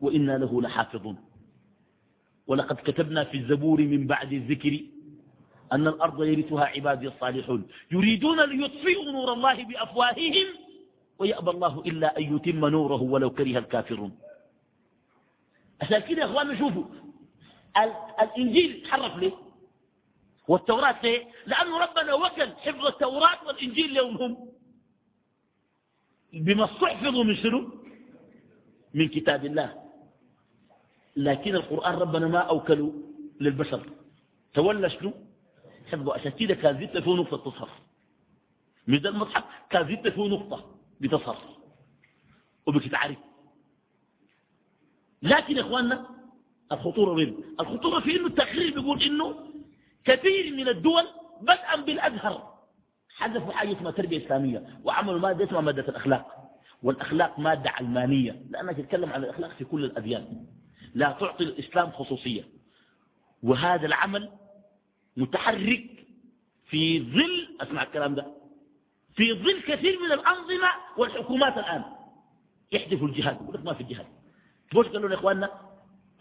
[0.00, 1.16] وإنا له لحافظون
[2.46, 4.80] ولقد كتبنا في الزبور من بعد الذكر
[5.72, 7.68] أن الأرض يرثها عبادي الصالحون.
[7.90, 10.46] يريدون ليطفئوا نور الله بأفواههم
[11.18, 14.18] ويأبى الله إلا أن يتم نوره ولو كره الكافرون.
[15.80, 16.84] عشان كده يا أخوان شوفوا
[18.22, 19.32] الإنجيل تحرف ليه؟
[20.48, 24.48] والتوراة ليه؟ لأنه ربنا وكل حفظ التوراة والإنجيل لهم هم
[26.32, 27.70] بما استحفظوا من شنو؟
[28.94, 29.82] من كتاب الله.
[31.16, 32.92] لكن القرآن ربنا ما أوكلوا
[33.40, 33.82] للبشر.
[34.54, 35.12] تولى شنو؟
[35.86, 37.68] حفظوا عشان كده كان زدت فيه نقطة تصهر
[38.88, 41.38] مش ده المصحف كان زدت فيه نقطة بتصهر
[42.66, 43.16] وبتتعرف.
[45.22, 46.06] لكن يا إخواننا
[46.72, 49.34] الخطورة وين؟ الخطورة في إنه التقرير بيقول إنه
[50.04, 51.04] كثير من الدول
[51.40, 52.52] بدءا بالأزهر.
[53.16, 56.26] حذفوا حاجة اسمها تربية إسلامية وعملوا مادة اسمها مادة الأخلاق.
[56.82, 58.42] والأخلاق مادة علمانية.
[58.50, 60.46] لأنها تتكلم عن الأخلاق في كل الأديان.
[60.94, 62.44] لا تعطي الإسلام خصوصية.
[63.42, 64.30] وهذا العمل
[65.16, 66.06] متحرك
[66.66, 68.26] في ظل أسمع الكلام ده
[69.14, 71.84] في ظل كثير من الأنظمة والحكومات الآن
[72.72, 74.06] يحدثوا الجهاد يقول لك ما في الجهاد
[74.72, 75.50] بوش قالوا يا إخواننا؟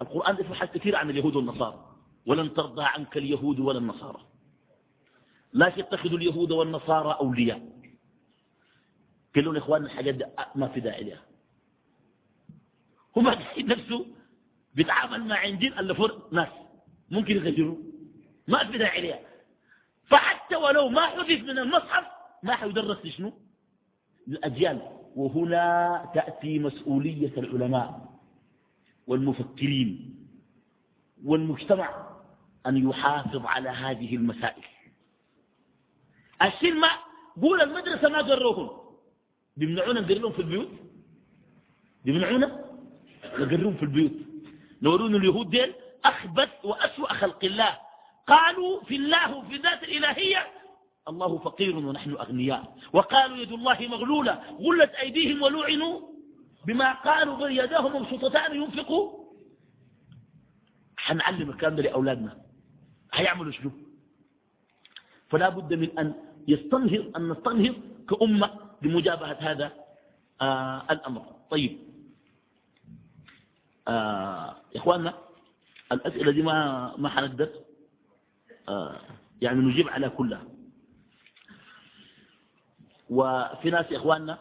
[0.02, 1.88] القرآن يفهم حاجات كثير عن اليهود والنصارى.
[2.26, 4.26] ولن ترضى عنك اليهود ولا النصارى.
[5.54, 7.62] لا تتخذوا اليهود والنصارى أولياء.
[9.36, 11.22] قالوا يا إخواننا الحاجات دي ما في داعي لها.
[13.16, 13.28] هم
[13.72, 14.06] نفسه
[14.76, 16.50] بيتعامل مع عندين الفر ناس.
[17.12, 17.78] ممكن يغيروا
[18.48, 19.20] ما في داعي لها
[20.06, 22.06] فحتى ولو ما حذف من المصحف
[22.44, 23.34] ما حيدرس لشنو
[24.28, 24.82] للأجيال
[25.16, 28.12] وهنا تأتي مسؤولية العلماء
[29.08, 30.16] والمفكرين
[31.26, 32.08] والمجتمع
[32.68, 34.64] أن يحافظ على هذه المسائل.
[36.42, 36.88] الشيء ما
[37.42, 38.70] قول المدرسة ما قروهم
[39.58, 40.70] بيمنعونا نقر لهم في البيوت؟
[42.06, 42.66] بيمنعونا
[43.40, 44.12] نقرهم في البيوت.
[44.82, 45.74] نورون اليهود ديل
[46.06, 47.78] أخبث وأسوأ خلق الله.
[48.28, 50.48] قالوا في الله وفي ذات الإلهية
[51.08, 52.78] الله فقير ونحن أغنياء.
[52.94, 54.34] وقالوا يد الله مغلولة.
[54.62, 56.02] غلت أيديهم ولعنوا
[56.68, 59.26] بما قالوا بل يداه مبسوطتان ينفقوا.
[60.98, 62.38] حنعلم الكلام ده لأولادنا.
[63.14, 63.72] هيعملوا شنو؟
[65.30, 66.14] فلا بد من أن
[66.48, 67.76] يستنهض أن نستنهض
[68.10, 68.50] كأمة
[68.82, 69.72] لمجابهة هذا
[70.42, 71.26] آه الأمر.
[71.52, 71.80] طيب.
[73.88, 75.14] آه إخواننا
[75.92, 77.50] الأسئلة دي ما ما حنقدر.
[79.42, 80.44] يعني نجيب على كلها.
[83.10, 84.40] وفي ناس يا إخواننا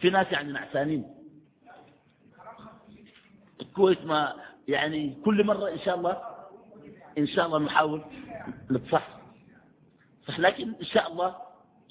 [0.00, 1.14] في ناس يعني نعسانين
[3.76, 4.36] كويس ما
[4.68, 6.22] يعني كل مرة إن شاء الله
[7.18, 8.04] إن شاء الله نحاول
[8.70, 9.08] نتصح.
[10.28, 11.36] صح لكن إن شاء الله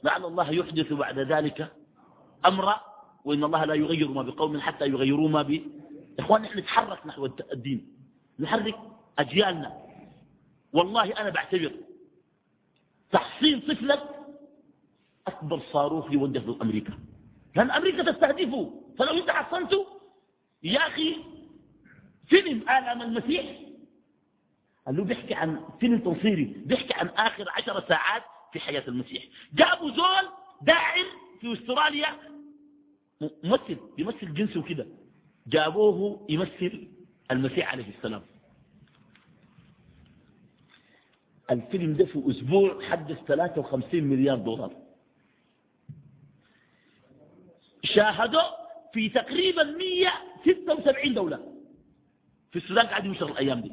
[0.04, 1.72] لعل الله يحدث بعد ذلك
[2.46, 2.82] أمرا
[3.26, 5.62] وإن الله لا يغير ما بقوم حتى يغيروا ما ب
[6.20, 7.92] إخوان نحن نتحرك نحو الدين.
[8.40, 8.76] نحرك
[9.20, 9.85] أجيالنا.
[10.76, 11.72] والله أنا بعتبر
[13.12, 14.04] تحصين طفلك
[15.28, 16.94] أكبر صاروخ يوجه ضد أمريكا.
[17.56, 19.88] لأن أمريكا تستهدفه فلو أنت حصنته
[20.64, 21.16] يا أخي
[22.28, 23.46] فيلم آلام المسيح.
[24.86, 28.24] قال له بيحكي عن فيلم تنصيري بيحكي عن آخر عشر ساعات
[28.54, 29.24] في حياة المسيح.
[29.54, 30.30] جابوا زول
[30.62, 31.06] داعر
[31.42, 32.08] في أستراليا
[33.44, 34.88] ممثل يمثل جنسه كده.
[35.48, 36.88] جابوه يمثل
[37.32, 38.22] المسيح عليه السلام.
[41.52, 44.74] الفيلم ده في أسبوع حدث 53 مليار دولار.
[47.84, 48.42] شاهدوا
[48.94, 51.40] في تقريبا 176 دولة
[52.52, 53.72] في السودان قاعد ينشر الأيام دي.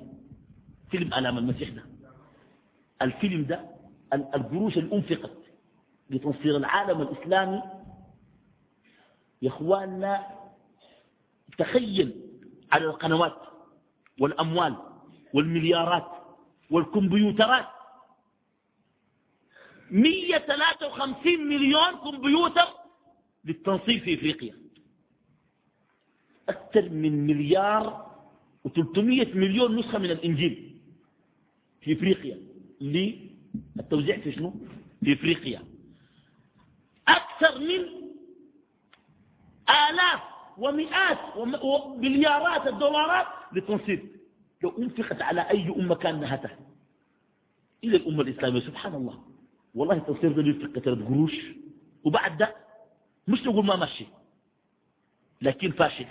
[0.91, 1.83] فيلم ألام المسيح ده.
[3.03, 3.71] الفيلم ده
[4.13, 5.37] القروش اللي أنفقت
[6.11, 7.63] لتنصير العالم الإسلامي.
[9.43, 10.27] يا إخواننا
[11.59, 12.23] تخيل
[12.73, 13.37] على القنوات
[14.21, 14.77] والأموال
[15.35, 16.22] والمليارات.
[16.73, 17.69] والكمبيوترات
[19.91, 22.69] 153 مليون كمبيوتر
[23.45, 24.57] للتنصير في إفريقيا.
[26.49, 28.13] أكثر من مليار
[28.69, 30.81] و300 مليون نسخة من الإنجيل
[31.81, 32.39] في إفريقيا.
[32.81, 34.55] للتوزيع في شنو؟
[35.05, 35.65] في إفريقيا.
[37.09, 37.81] أكثر من
[39.69, 40.21] آلاف
[40.59, 44.22] ومئات ومليارات الدولارات للتنصير
[44.63, 46.59] لو أنفقت على أي أمة كان نهتها.
[47.85, 49.25] إلا الأمة الإسلامية سبحان الله.
[49.75, 51.33] والله التنصير ده ينفق كثرة قروش
[52.05, 52.55] وبعد ده
[53.29, 54.07] مش نقول ما ماشي
[55.43, 56.07] لكن فاشل.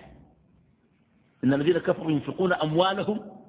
[1.44, 3.42] إن الذين كفروا ينفقون أموالهم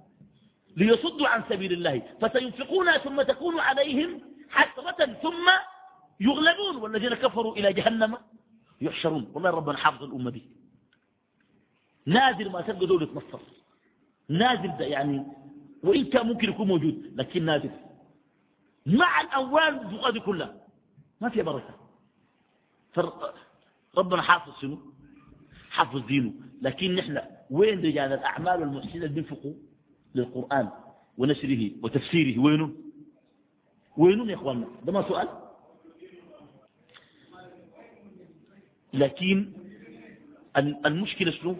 [0.76, 2.02] ليصدوا عن سبيل الله.
[2.20, 4.20] فسينفقونها ثم تكون عليهم
[4.50, 5.48] حسرة ثم
[6.20, 6.76] يغلبون.
[6.82, 8.18] والذين كفروا إلى جهنم
[8.80, 9.30] يحشرون.
[9.34, 10.42] والله ربنا حافظ الأمة دي.
[12.06, 13.40] نادر ما تلقى دولة مصر.
[14.78, 15.22] ده يعني
[15.82, 17.70] وإن كان ممكن يكون موجود لكن نادر
[18.86, 20.54] مع الأموال دي كلها.
[21.20, 21.74] ما فيها بركة.
[23.98, 24.78] ربنا حافظ شنو؟
[25.70, 26.32] حافظ دينه.
[26.62, 29.54] لكن نحن وين رجال الأعمال والمحسنين اللي بينفقوا
[30.14, 30.68] للقرآن
[31.18, 32.38] ونشره وتفسيره.
[32.40, 32.76] وينهم
[33.96, 35.28] وينهم يا إخواننا؟ ده ما سؤال.
[38.94, 39.52] لكن
[40.86, 41.56] المشكلة شنو؟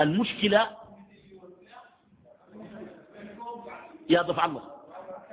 [0.00, 0.81] المشكلة
[4.10, 4.62] يا دفع الله.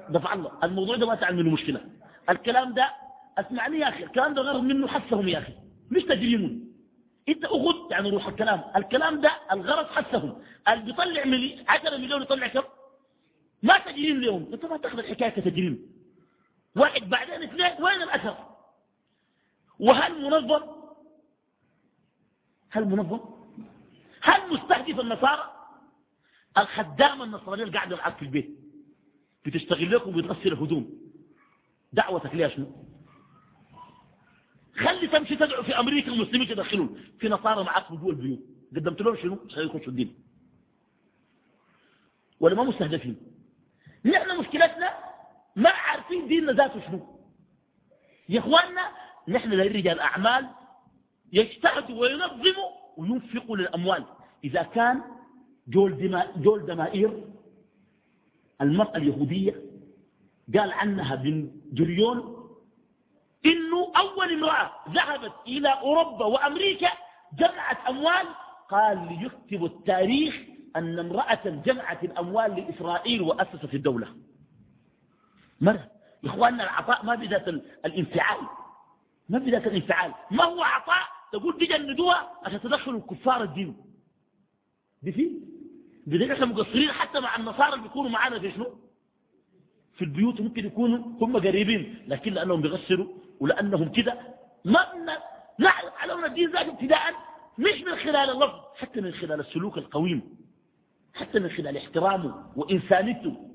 [0.09, 0.51] دفع الله.
[0.63, 1.81] الموضوع ده ما تعمل منه مشكلة.
[2.29, 2.93] الكلام ده
[3.37, 4.03] اسمعني يا أخي.
[4.03, 5.53] الكلام ده غرض منه حسهم يا أخي.
[5.91, 6.71] مش تجريمون.
[7.29, 8.63] انت أخذ يعني روح الكلام.
[8.75, 10.41] الكلام ده الغرض حسهم.
[10.67, 12.63] اللي بيطلع ملي 10 مليون يطلع كم؟
[13.63, 15.91] ما تجريم لهم انت ما تاخذ الحكاية كتجريم.
[16.75, 17.83] واحد بعدين اثنين.
[17.83, 18.37] وين الأثر؟
[19.79, 20.61] وهل منظم؟
[22.69, 23.19] هل منظم؟
[24.21, 25.58] هل مستهدف النصارى؟
[26.57, 28.59] الخدامة النصرانية اللي قاعدة معك في البيت.
[29.45, 30.99] بتشتغل لكم وبتغسل الهدوم.
[31.93, 32.85] دعوتك ليها شنو؟
[34.75, 37.03] خلي تمشي تدعو في أمريكا المسلمين تدخلون.
[37.19, 38.39] في نصارى معك في جوا البيوت.
[38.75, 40.15] قدمت لهم شنو؟ عشان يخشوا الدين.
[42.39, 43.17] ولا ما مستهدفين.
[44.05, 44.93] نحن مشكلتنا
[45.55, 47.19] ما عارفين ديننا ذاته شنو.
[48.29, 48.91] يا إخواننا
[49.27, 50.49] نحن لرجال أعمال
[51.33, 54.05] يجتهدوا وينظموا وينفقوا للأموال.
[54.43, 55.03] إذا كان
[55.69, 57.23] جول, دماء جول دمائير
[58.61, 59.55] المرأة اليهودية
[60.57, 62.17] قال عنها بن جريون
[63.45, 66.89] إنه أول امرأة ذهبت إلى أوروبا وأمريكا
[67.37, 68.25] جمعت أموال.
[68.69, 70.35] قال ليكتب التاريخ
[70.75, 74.15] أن امرأة جمعت الأموال لإسرائيل وأسست الدولة.
[75.61, 75.91] مرة
[76.23, 77.47] يا إخواننا العطاء ما بذات
[77.85, 78.39] الانفعال.
[79.29, 80.13] ما بذات الانفعال.
[80.31, 83.77] ما هو عطاء؟ تقول تجندوها عشان تدخلوا الكفار الدين.
[85.03, 85.39] دي في؟
[86.09, 88.79] بدل إحنا مقصرين حتى مع النصارى اللي بيكونوا معانا في شنو؟
[89.95, 93.07] في البيوت ممكن يكونوا هم قريبين لكن لأنهم بيغسلوا
[93.39, 94.19] ولأنهم كده
[94.65, 94.79] ما
[95.59, 97.13] نعرف على الدين ذاته ابتداء
[97.57, 100.21] مش من خلال اللفظ حتى من خلال السلوك القويم
[101.13, 103.49] حتى من خلال احترامه وإنسانيته.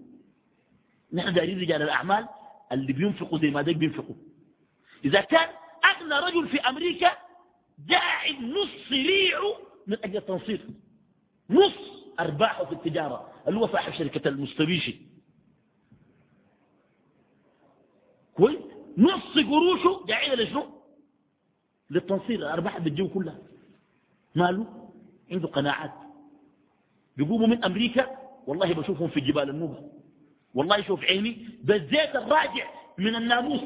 [1.12, 2.28] نحن دايرين رجال الأعمال
[2.72, 4.14] اللي بينفقوا زي ما ديك بينفقوا.
[5.04, 5.48] إذا كان
[5.84, 7.10] أغنى رجل في أمريكا
[7.90, 9.54] قاعد نص ريعه
[9.86, 10.60] من أجل التنصير.
[11.50, 11.93] نص.
[12.20, 13.32] أرباحه في التجارة.
[13.48, 14.96] اللي هو صاحب شركة المستبيشي.
[18.34, 18.58] كويس؟
[18.98, 20.66] نص قروشه قاعدة لشنو
[21.90, 23.38] للتنصير الأرباح بالجو كلها.
[24.34, 24.90] ماله؟
[25.30, 25.92] عنده قناعات.
[27.16, 29.90] بيقوموا من أمريكا؟ والله بشوفهم في جبال النوبة.
[30.54, 31.48] والله شوف عيني.
[31.62, 33.60] بالزيت الراجع من الناموس.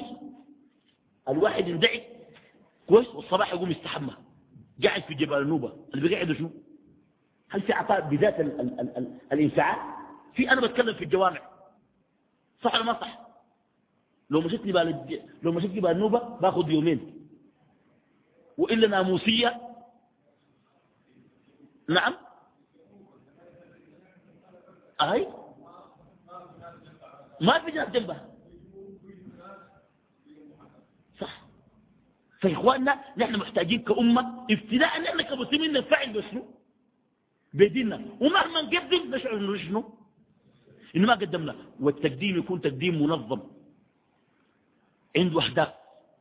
[1.29, 2.03] الواحد يندعي.
[2.89, 4.17] كويس؟ والصباح يقوم يستحمى.
[4.85, 5.73] قاعد في جبال النوبة.
[5.95, 6.51] اللي بيقعدوا شنو؟
[7.51, 9.79] هل في عطاء بذات ال ال ال ال الانفعال
[10.35, 11.41] في أنا بتكلم في الجوامع.
[12.63, 13.29] صح ولا ما صح؟
[14.31, 16.09] لو مشيت جبال لو مشيت جبال
[16.41, 17.29] باخذ يومين.
[18.59, 19.61] وإلا ناموسية.
[21.89, 22.15] نعم.
[25.03, 25.29] أي
[27.41, 28.29] ما في ناس جنبها.
[31.21, 31.43] صح.
[32.41, 36.59] فإخواننا نحن محتاجين كأمة ابتداء نحن كمسلمين نفعل بشنو؟
[37.55, 39.85] بديننا ومهما نقدم نشعر انه شنو؟
[40.97, 41.57] انه ما قدمنا.
[41.81, 43.41] والتقديم يكون تقديم منظم.
[45.17, 45.75] عنده اهداف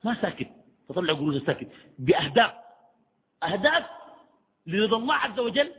[0.04, 0.50] ما ساكت.
[0.90, 1.68] تطلع قروش ساكت.
[2.00, 2.52] بأهداف.
[3.44, 3.86] أهداف
[4.68, 5.72] لرضا الله عز وجل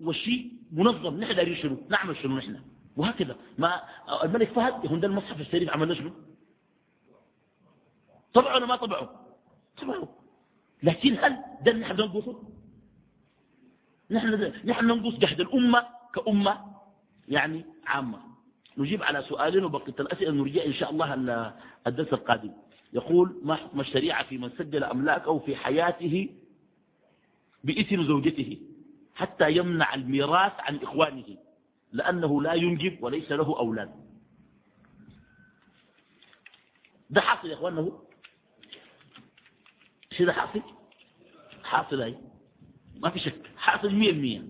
[0.00, 1.20] والشيء منظم.
[1.20, 2.60] نحن دارين شنو؟ نعمل شنو نحن؟
[2.96, 3.36] وهكذا.
[3.58, 3.82] ما
[4.24, 6.12] الملك فهد يكون ده المصحف الشريف عملنا شنو؟
[8.34, 9.26] طبعه ولا ما طبعه؟
[9.82, 10.08] طبعه.
[10.82, 12.42] لكن هل ده نحن ننقصه
[14.10, 16.64] نحن نحن ننقص جهد الأمة كأمة
[17.28, 18.18] يعني عامة.
[18.78, 21.14] نجيب على سؤالين وبقية الأسئلة نرجع إن شاء الله
[21.86, 22.52] الدرس القادم.
[22.92, 26.28] يقول ما حكم الشريعة في من سجل أملاكه في حياته
[27.64, 28.58] بإثم زوجته
[29.14, 31.36] حتى يمنع الميراث عن إخوانه؟
[31.92, 33.90] لأنه لا ينجب وليس له أولاد.
[37.10, 37.92] ده حاصل يا إخواننا هو
[40.12, 40.62] شيء ده حاصل؟
[41.64, 42.18] حاصل هاي
[43.00, 44.44] ما في شك حاصل مية مية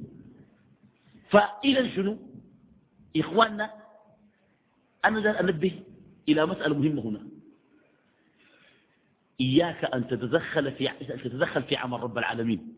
[1.30, 2.18] فإذا شنو؟
[3.16, 3.74] إخواننا
[5.04, 5.82] أنا ذا أنبه
[6.28, 7.26] إلى مسألة مهمة هنا.
[9.40, 10.88] إياك أن تتدخل في
[11.24, 12.74] تتدخل في عمل رب العالمين.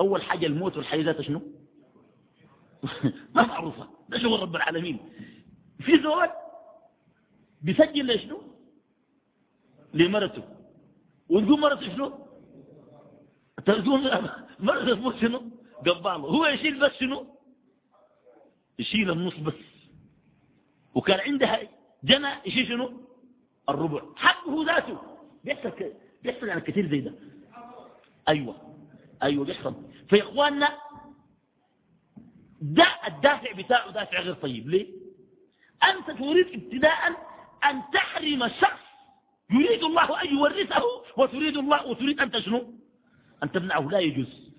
[0.00, 1.42] أول حاجة الموت والحياة ذات شنو؟
[3.34, 3.88] ما معروفة.
[4.08, 4.98] ده شغل رب العالمين.
[5.80, 6.28] في زول
[7.62, 8.42] بيسجل لشنو؟
[9.94, 10.42] لمرته.
[11.28, 12.25] وتقول مرته شنو؟
[13.66, 14.30] تقول
[14.60, 15.42] مرته تموت شنو؟
[15.86, 17.26] قباله هو يشيل بس شنو؟
[18.78, 19.54] يشيل النص بس.
[20.94, 21.60] وكان عندها
[22.04, 23.00] جنى يشيل شنو؟
[23.68, 24.02] الربع.
[24.16, 24.98] حقه ذاته.
[25.44, 27.14] بيحصل بيحصل يعني كثير زي ده.
[28.28, 28.76] أيوه.
[29.22, 29.74] أيوه بيحصل.
[30.08, 30.68] فيا اخواننا
[32.60, 34.68] ده الدافع بتاعه دافع غير طيب.
[34.68, 34.86] ليه؟
[35.84, 37.08] أنت تريد ابتداء
[37.64, 38.86] أن تحرم شخص
[39.50, 40.82] يريد الله أن يورثه
[41.16, 42.74] وتريد الله وتريد أن تشنو
[43.46, 44.50] أن تمنعه لا يجوز.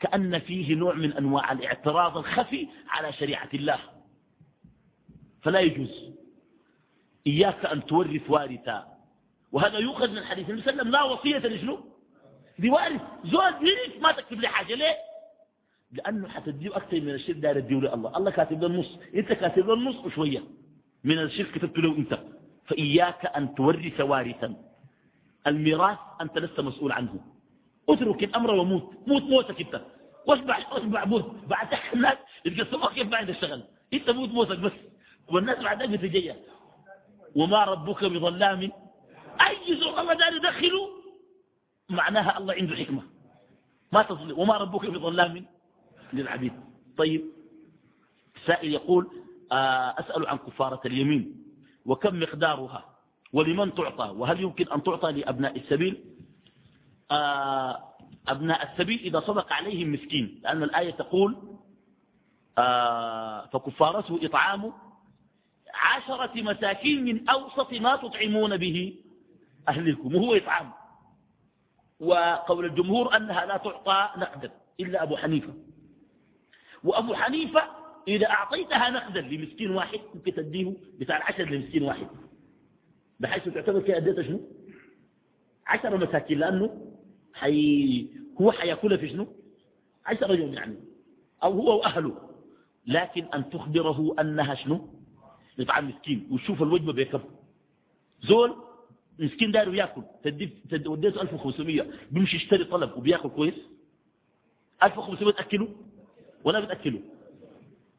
[0.00, 3.78] كأن فيه نوع من أنواع الاعتراض الخفي على شريعة الله.
[5.42, 6.12] فلا يجوز.
[7.26, 8.86] إياك أن تورث وارثا.
[9.52, 10.92] وهذا يؤخذ من حديث النبي صلى الله عليه وسلم.
[10.92, 11.80] لا وصية لشنو؟
[12.58, 13.00] لوارث.
[13.24, 14.74] زول يرث ما تكتب لي حاجة.
[14.74, 14.96] ليه؟
[15.92, 18.98] لأنه حتديه أكثر من الشيء دار الديو الله الله كاتب له النص.
[19.14, 20.42] أنت كاتب له النص وشوية
[21.04, 22.20] من الشرك كتبت له أنت.
[22.66, 24.56] فإياك أن تورث وارثا.
[25.46, 27.20] الميراث أنت لست مسؤول عنه.
[27.94, 28.94] اترك الأمر وموت.
[29.06, 29.82] موت موتك انت.
[30.26, 31.30] واشبع واشبع موت.
[31.48, 33.62] بعد الناس يتقسموا كيف بعد الشغل
[33.94, 34.72] انت موت موتك بس.
[35.28, 36.36] والناس بعد ذلك بتجيه
[37.34, 38.60] وما ربك بظلام.
[39.40, 40.88] أي زور الله دار يدخله
[41.90, 43.02] معناها الله عنده حكمة.
[43.92, 45.44] ما تظلم وما ربك بظلام.
[46.12, 46.52] للعبيد.
[46.96, 47.24] طيب.
[48.46, 49.08] سائل يقول
[49.52, 51.44] آه، أسأل عن كفارة اليمين.
[51.86, 52.84] وكم مقدارها؟
[53.32, 56.04] ولمن تعطى؟ وهل يمكن أن تعطى لأبناء السبيل؟
[58.28, 61.36] أبناء السبيل إذا صدق عليهم مسكين لأن الآية تقول
[62.58, 64.72] آه، فكفارته إطعام
[65.74, 68.94] عشرة مساكين من أوسط ما تطعمون به
[69.68, 70.72] أهلكم وهو إطعام.
[72.00, 74.50] وقول الجمهور أنها لا تعطى نقدا
[74.80, 75.54] إلا أبو حنيفة.
[76.84, 77.62] وأبو حنيفة
[78.08, 82.06] إذا أعطيتها نقدا لمسكين واحد ممكن تديه بتاع العشر لمسكين واحد.
[83.20, 84.40] بحيث تعتبر كي أديت شنو؟
[85.66, 86.92] عشر مساكين لأنه
[87.34, 88.06] حي
[88.40, 89.26] هو حياكلها في شنو؟
[90.06, 90.76] عشر يوم يعني
[91.42, 92.30] أو هو وأهله.
[92.86, 94.88] لكن أن تخبره أنها شنو؟
[95.58, 96.28] يطعم مسكين.
[96.30, 97.20] وشوف الوجبة بيكب
[98.22, 98.56] زول
[99.18, 100.02] مسكين داير ياكل
[100.86, 103.54] وديته 1500 بيمشي يشتري طلب وبيأكل كويس.
[104.82, 105.68] 1500 تأكله؟
[106.44, 107.00] ولا بتأكله.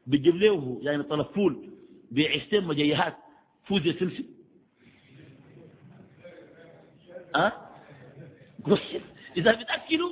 [0.08, 1.70] بيجيب له يعني طلب فول
[2.12, 3.18] بعشتين مجيهات.
[3.66, 4.24] فوز يا سمسم
[7.36, 7.54] أه؟
[9.38, 10.12] إذا بتأكلوا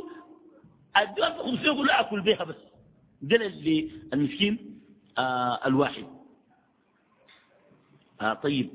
[0.95, 2.55] أدوا 1500 يقول له أكل بيها بس.
[3.21, 3.39] دل
[4.13, 4.81] للمسكين
[5.17, 6.05] آه الواحد.
[8.21, 8.69] آه طيب.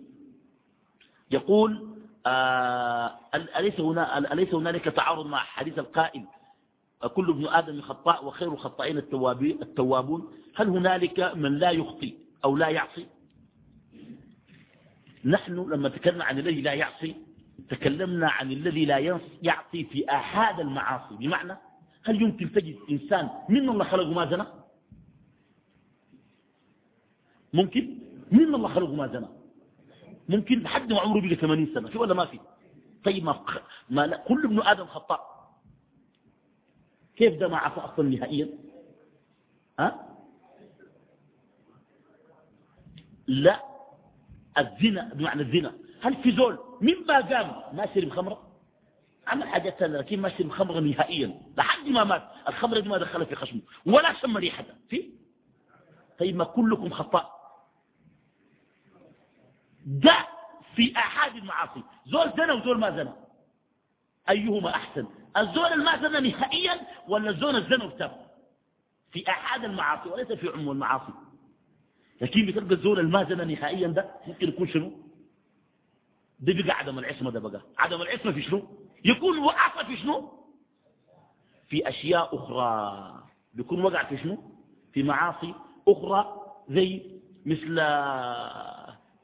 [1.31, 1.95] يقول
[2.27, 6.25] آه أليس, هنا أليس هنالك تعارض مع حديث القائل
[7.15, 8.99] كل ابن آدم خطاء وخير الخطائين
[9.63, 12.15] التوابون؟ هل هنالك من لا يخطي
[12.45, 13.07] أو لا يعصي؟
[15.25, 17.15] نحن لما تكلمنا عن الذي لا يعصي
[17.69, 18.99] تكلمنا عن الذي لا
[19.43, 21.15] يعصي في أحد المعاصي.
[21.17, 21.57] بمعنى
[22.05, 24.45] هل يمكن تجد إنسان من الله خلقه ما زنى؟
[27.53, 27.99] ممكن؟
[28.33, 29.27] من الله خلقه ما زنى؟
[30.29, 31.89] ممكن؟ لحد ما عمره بقى 80 سنة.
[31.89, 32.41] في ولا ما في؟
[33.05, 33.45] طيب ما,
[33.91, 35.35] ما لا كل ابن آدم خطاء.
[37.17, 38.49] كيف ده ما عصى أصلا نهائيا؟
[39.79, 40.17] ها؟
[43.27, 43.61] لا.
[44.59, 45.75] الزنا بمعنى الزنا.
[46.03, 48.51] هل في زول من ما قام ما شرب خمرة؟
[49.27, 51.41] عمل حاجات ثانية لكن ما شرب خمرة نهائيا.
[51.57, 52.23] لحد ما مات.
[52.49, 53.61] الخمرة دي ما دخلت في خشمه.
[53.87, 54.75] ولا شم ريحتها.
[54.89, 55.11] في؟
[56.19, 57.31] طيب ما كلكم خطاء.
[59.87, 60.27] ده
[60.75, 61.83] في أحد المعاصي.
[62.07, 63.17] زول زنا وزول ما زنا
[64.31, 65.07] أيهما أحسن؟
[65.37, 68.27] الزول الما زنا نهائيا ولا الزول الزنا وتاب
[69.13, 71.13] في أحد المعاصي وليس في عموم المعاصي.
[72.21, 75.04] لكن بتلقى الزول الما زنا نهائيا ده ممكن يكون شنو؟
[76.45, 77.61] ده بقى عدم العصمة ده بقى.
[77.79, 78.63] عدم العصمة في شنو؟
[79.05, 80.33] يكون وقع في شنو؟
[81.69, 83.23] في أشياء أخرى.
[83.55, 84.39] بيكون وقع في شنو؟
[84.93, 85.55] في معاصي
[85.89, 87.03] أخرى زي
[87.47, 87.77] مثل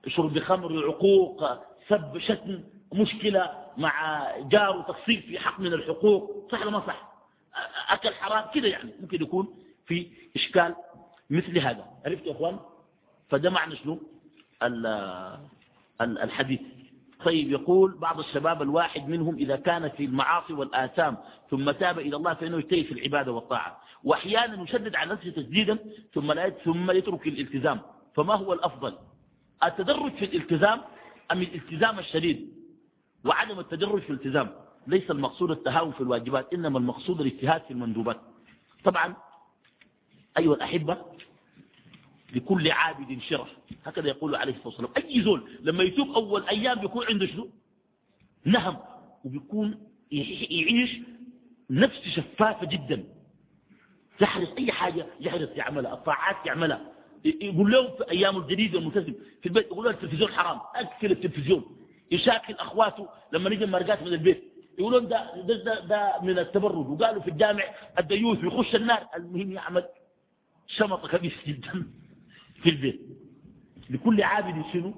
[0.06, 1.44] شرب خمر عقوق
[1.88, 2.60] سب شتم
[2.92, 6.48] مشكلة مع جار وتقصير في حق من الحقوق.
[6.52, 7.10] صح ولا ما صح؟
[7.88, 9.54] أكل حرام كده يعني ممكن يكون
[9.86, 10.74] في إشكال
[11.30, 11.86] مثل هذا.
[12.06, 12.58] عرفت يا أخوان؟
[13.28, 14.00] فده معنى شنو؟
[16.00, 16.60] الحديث.
[17.24, 21.16] طيب يقول بعض الشباب الواحد منهم إذا كان في المعاصي والآثام
[21.50, 23.80] ثم تاب إلى الله فإنه يجتهد في العبادة والطاعة.
[24.04, 25.78] وأحيانا يشدد على نفسه تجديدا
[26.14, 27.80] ثم, لا ثم يترك الالتزام.
[28.14, 28.94] فما هو الأفضل؟
[29.64, 30.80] التدرج في الالتزام
[31.32, 32.52] أم الالتزام الشديد؟
[33.24, 34.50] وعدم التدرج في الالتزام.
[34.86, 38.20] ليس المقصود التهاون في الواجبات إنما المقصود الاجتهاد في المندوبات.
[38.84, 39.16] طبعا
[40.38, 40.96] أيها الأحبة
[42.34, 43.48] لكل عابد شرف.
[43.84, 44.92] هكذا يقول عليه الصلاة والسلام.
[44.96, 47.50] أي زول لما يتوب أول أيام بيكون عنده شنو؟
[48.44, 48.76] نهم.
[49.24, 49.78] وبيكون
[50.12, 50.98] يعيش
[51.70, 53.04] نفس شفافة جدا.
[54.20, 55.94] يحرص أي حاجة يحرص يعملها.
[55.94, 56.92] الطاعات يعملها.
[57.24, 60.60] يقول لهم في أيام الجديدة الملتزم في البيت يقول له التلفزيون حرام.
[60.74, 61.76] أكل التلفزيون.
[62.10, 64.44] يشاكل أخواته لما نجي مرقات من البيت.
[64.78, 67.64] يقولون ده, ده, ده, ده من التبرج وقالوا في الجامع
[67.98, 69.06] الديوث ويخش النار.
[69.16, 69.84] المهم يعمل
[70.66, 71.86] شمط خبيث جدا.
[72.62, 73.00] في البيت.
[73.90, 74.94] لكل عابد شنو؟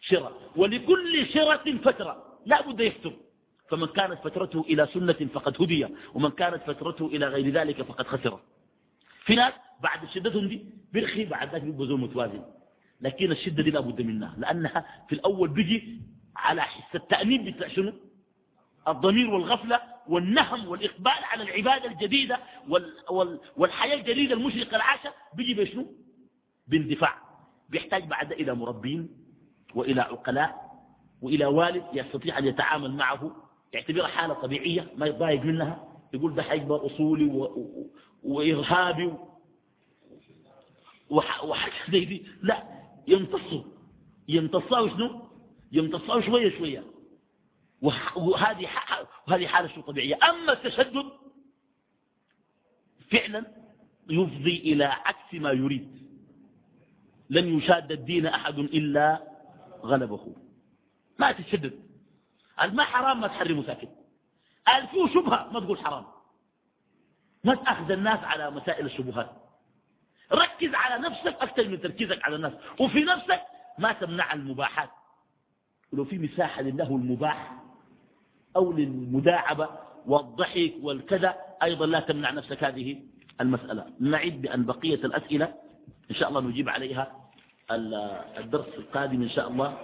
[0.00, 2.38] شرة ولكل شرة فترة.
[2.46, 3.12] لا بد يفتر.
[3.70, 8.40] فمن كانت فترته إلى سنة فقد هدي ومن كانت فترته إلى غير ذلك فقد خسر.
[9.24, 9.52] في ناس
[9.82, 12.44] بعد شدتهم دي بيرخي بعد ذلك بيبقى متوازن.
[13.00, 16.00] لكن الشدة دي لابد منها لأنها في الأول بيجي
[16.36, 17.92] على حس التأمين بتاع شنو؟
[18.88, 25.86] الضمير والغفلة والنهم والإقبال على العبادة الجديدة وال وال والحياة الجديدة المشرقة العاشة بيجي بشنو؟
[26.68, 27.14] باندفاع
[27.68, 29.08] بيحتاج بعد إلى مربين
[29.74, 30.64] وإلى عقلاء
[31.22, 33.36] وإلى والد يستطيع أن يتعامل معه
[33.72, 37.48] يعتبرها حالة طبيعية ما يتضايق منها يقول ده حيكبر أصولي
[38.22, 39.14] وإرهابي
[41.10, 42.26] وحاجة زي دي.
[42.42, 42.64] لا
[43.08, 43.62] يمتصوا
[44.28, 45.20] يمتصوا شنو؟
[45.72, 46.84] يمتصوا شوية شوية.
[47.82, 48.68] وهذه
[49.28, 50.18] وهذه حالة شو طبيعية.
[50.30, 51.04] أما التشدد
[53.10, 53.46] فعلا
[54.10, 56.03] يفضي إلى عكس ما يريد.
[57.30, 59.22] لن يشاد الدين أحد إلا
[59.82, 60.36] غلبه.
[61.18, 61.80] ما تتشدد.
[62.72, 63.88] ما حرام ما تحرمه ساكت
[64.66, 66.04] قال فيه شبهة ما تقول حرام.
[67.44, 69.30] ما تأخذ الناس على مسائل الشبهات.
[70.32, 72.52] ركز على نفسك أكثر من تركيزك على الناس.
[72.80, 73.40] وفي نفسك
[73.78, 74.90] ما تمنع المباحات.
[75.92, 77.52] ولو في مساحة لله المباح
[78.56, 79.68] أو للمداعبة
[80.06, 83.02] والضحك والكذا أيضا لا تمنع نفسك هذه
[83.40, 83.86] المسألة.
[84.00, 85.63] نعد بأن بقية الأسئلة.
[86.10, 87.12] إن شاء الله نجيب عليها
[88.38, 89.78] الدرس القادم إن شاء الله.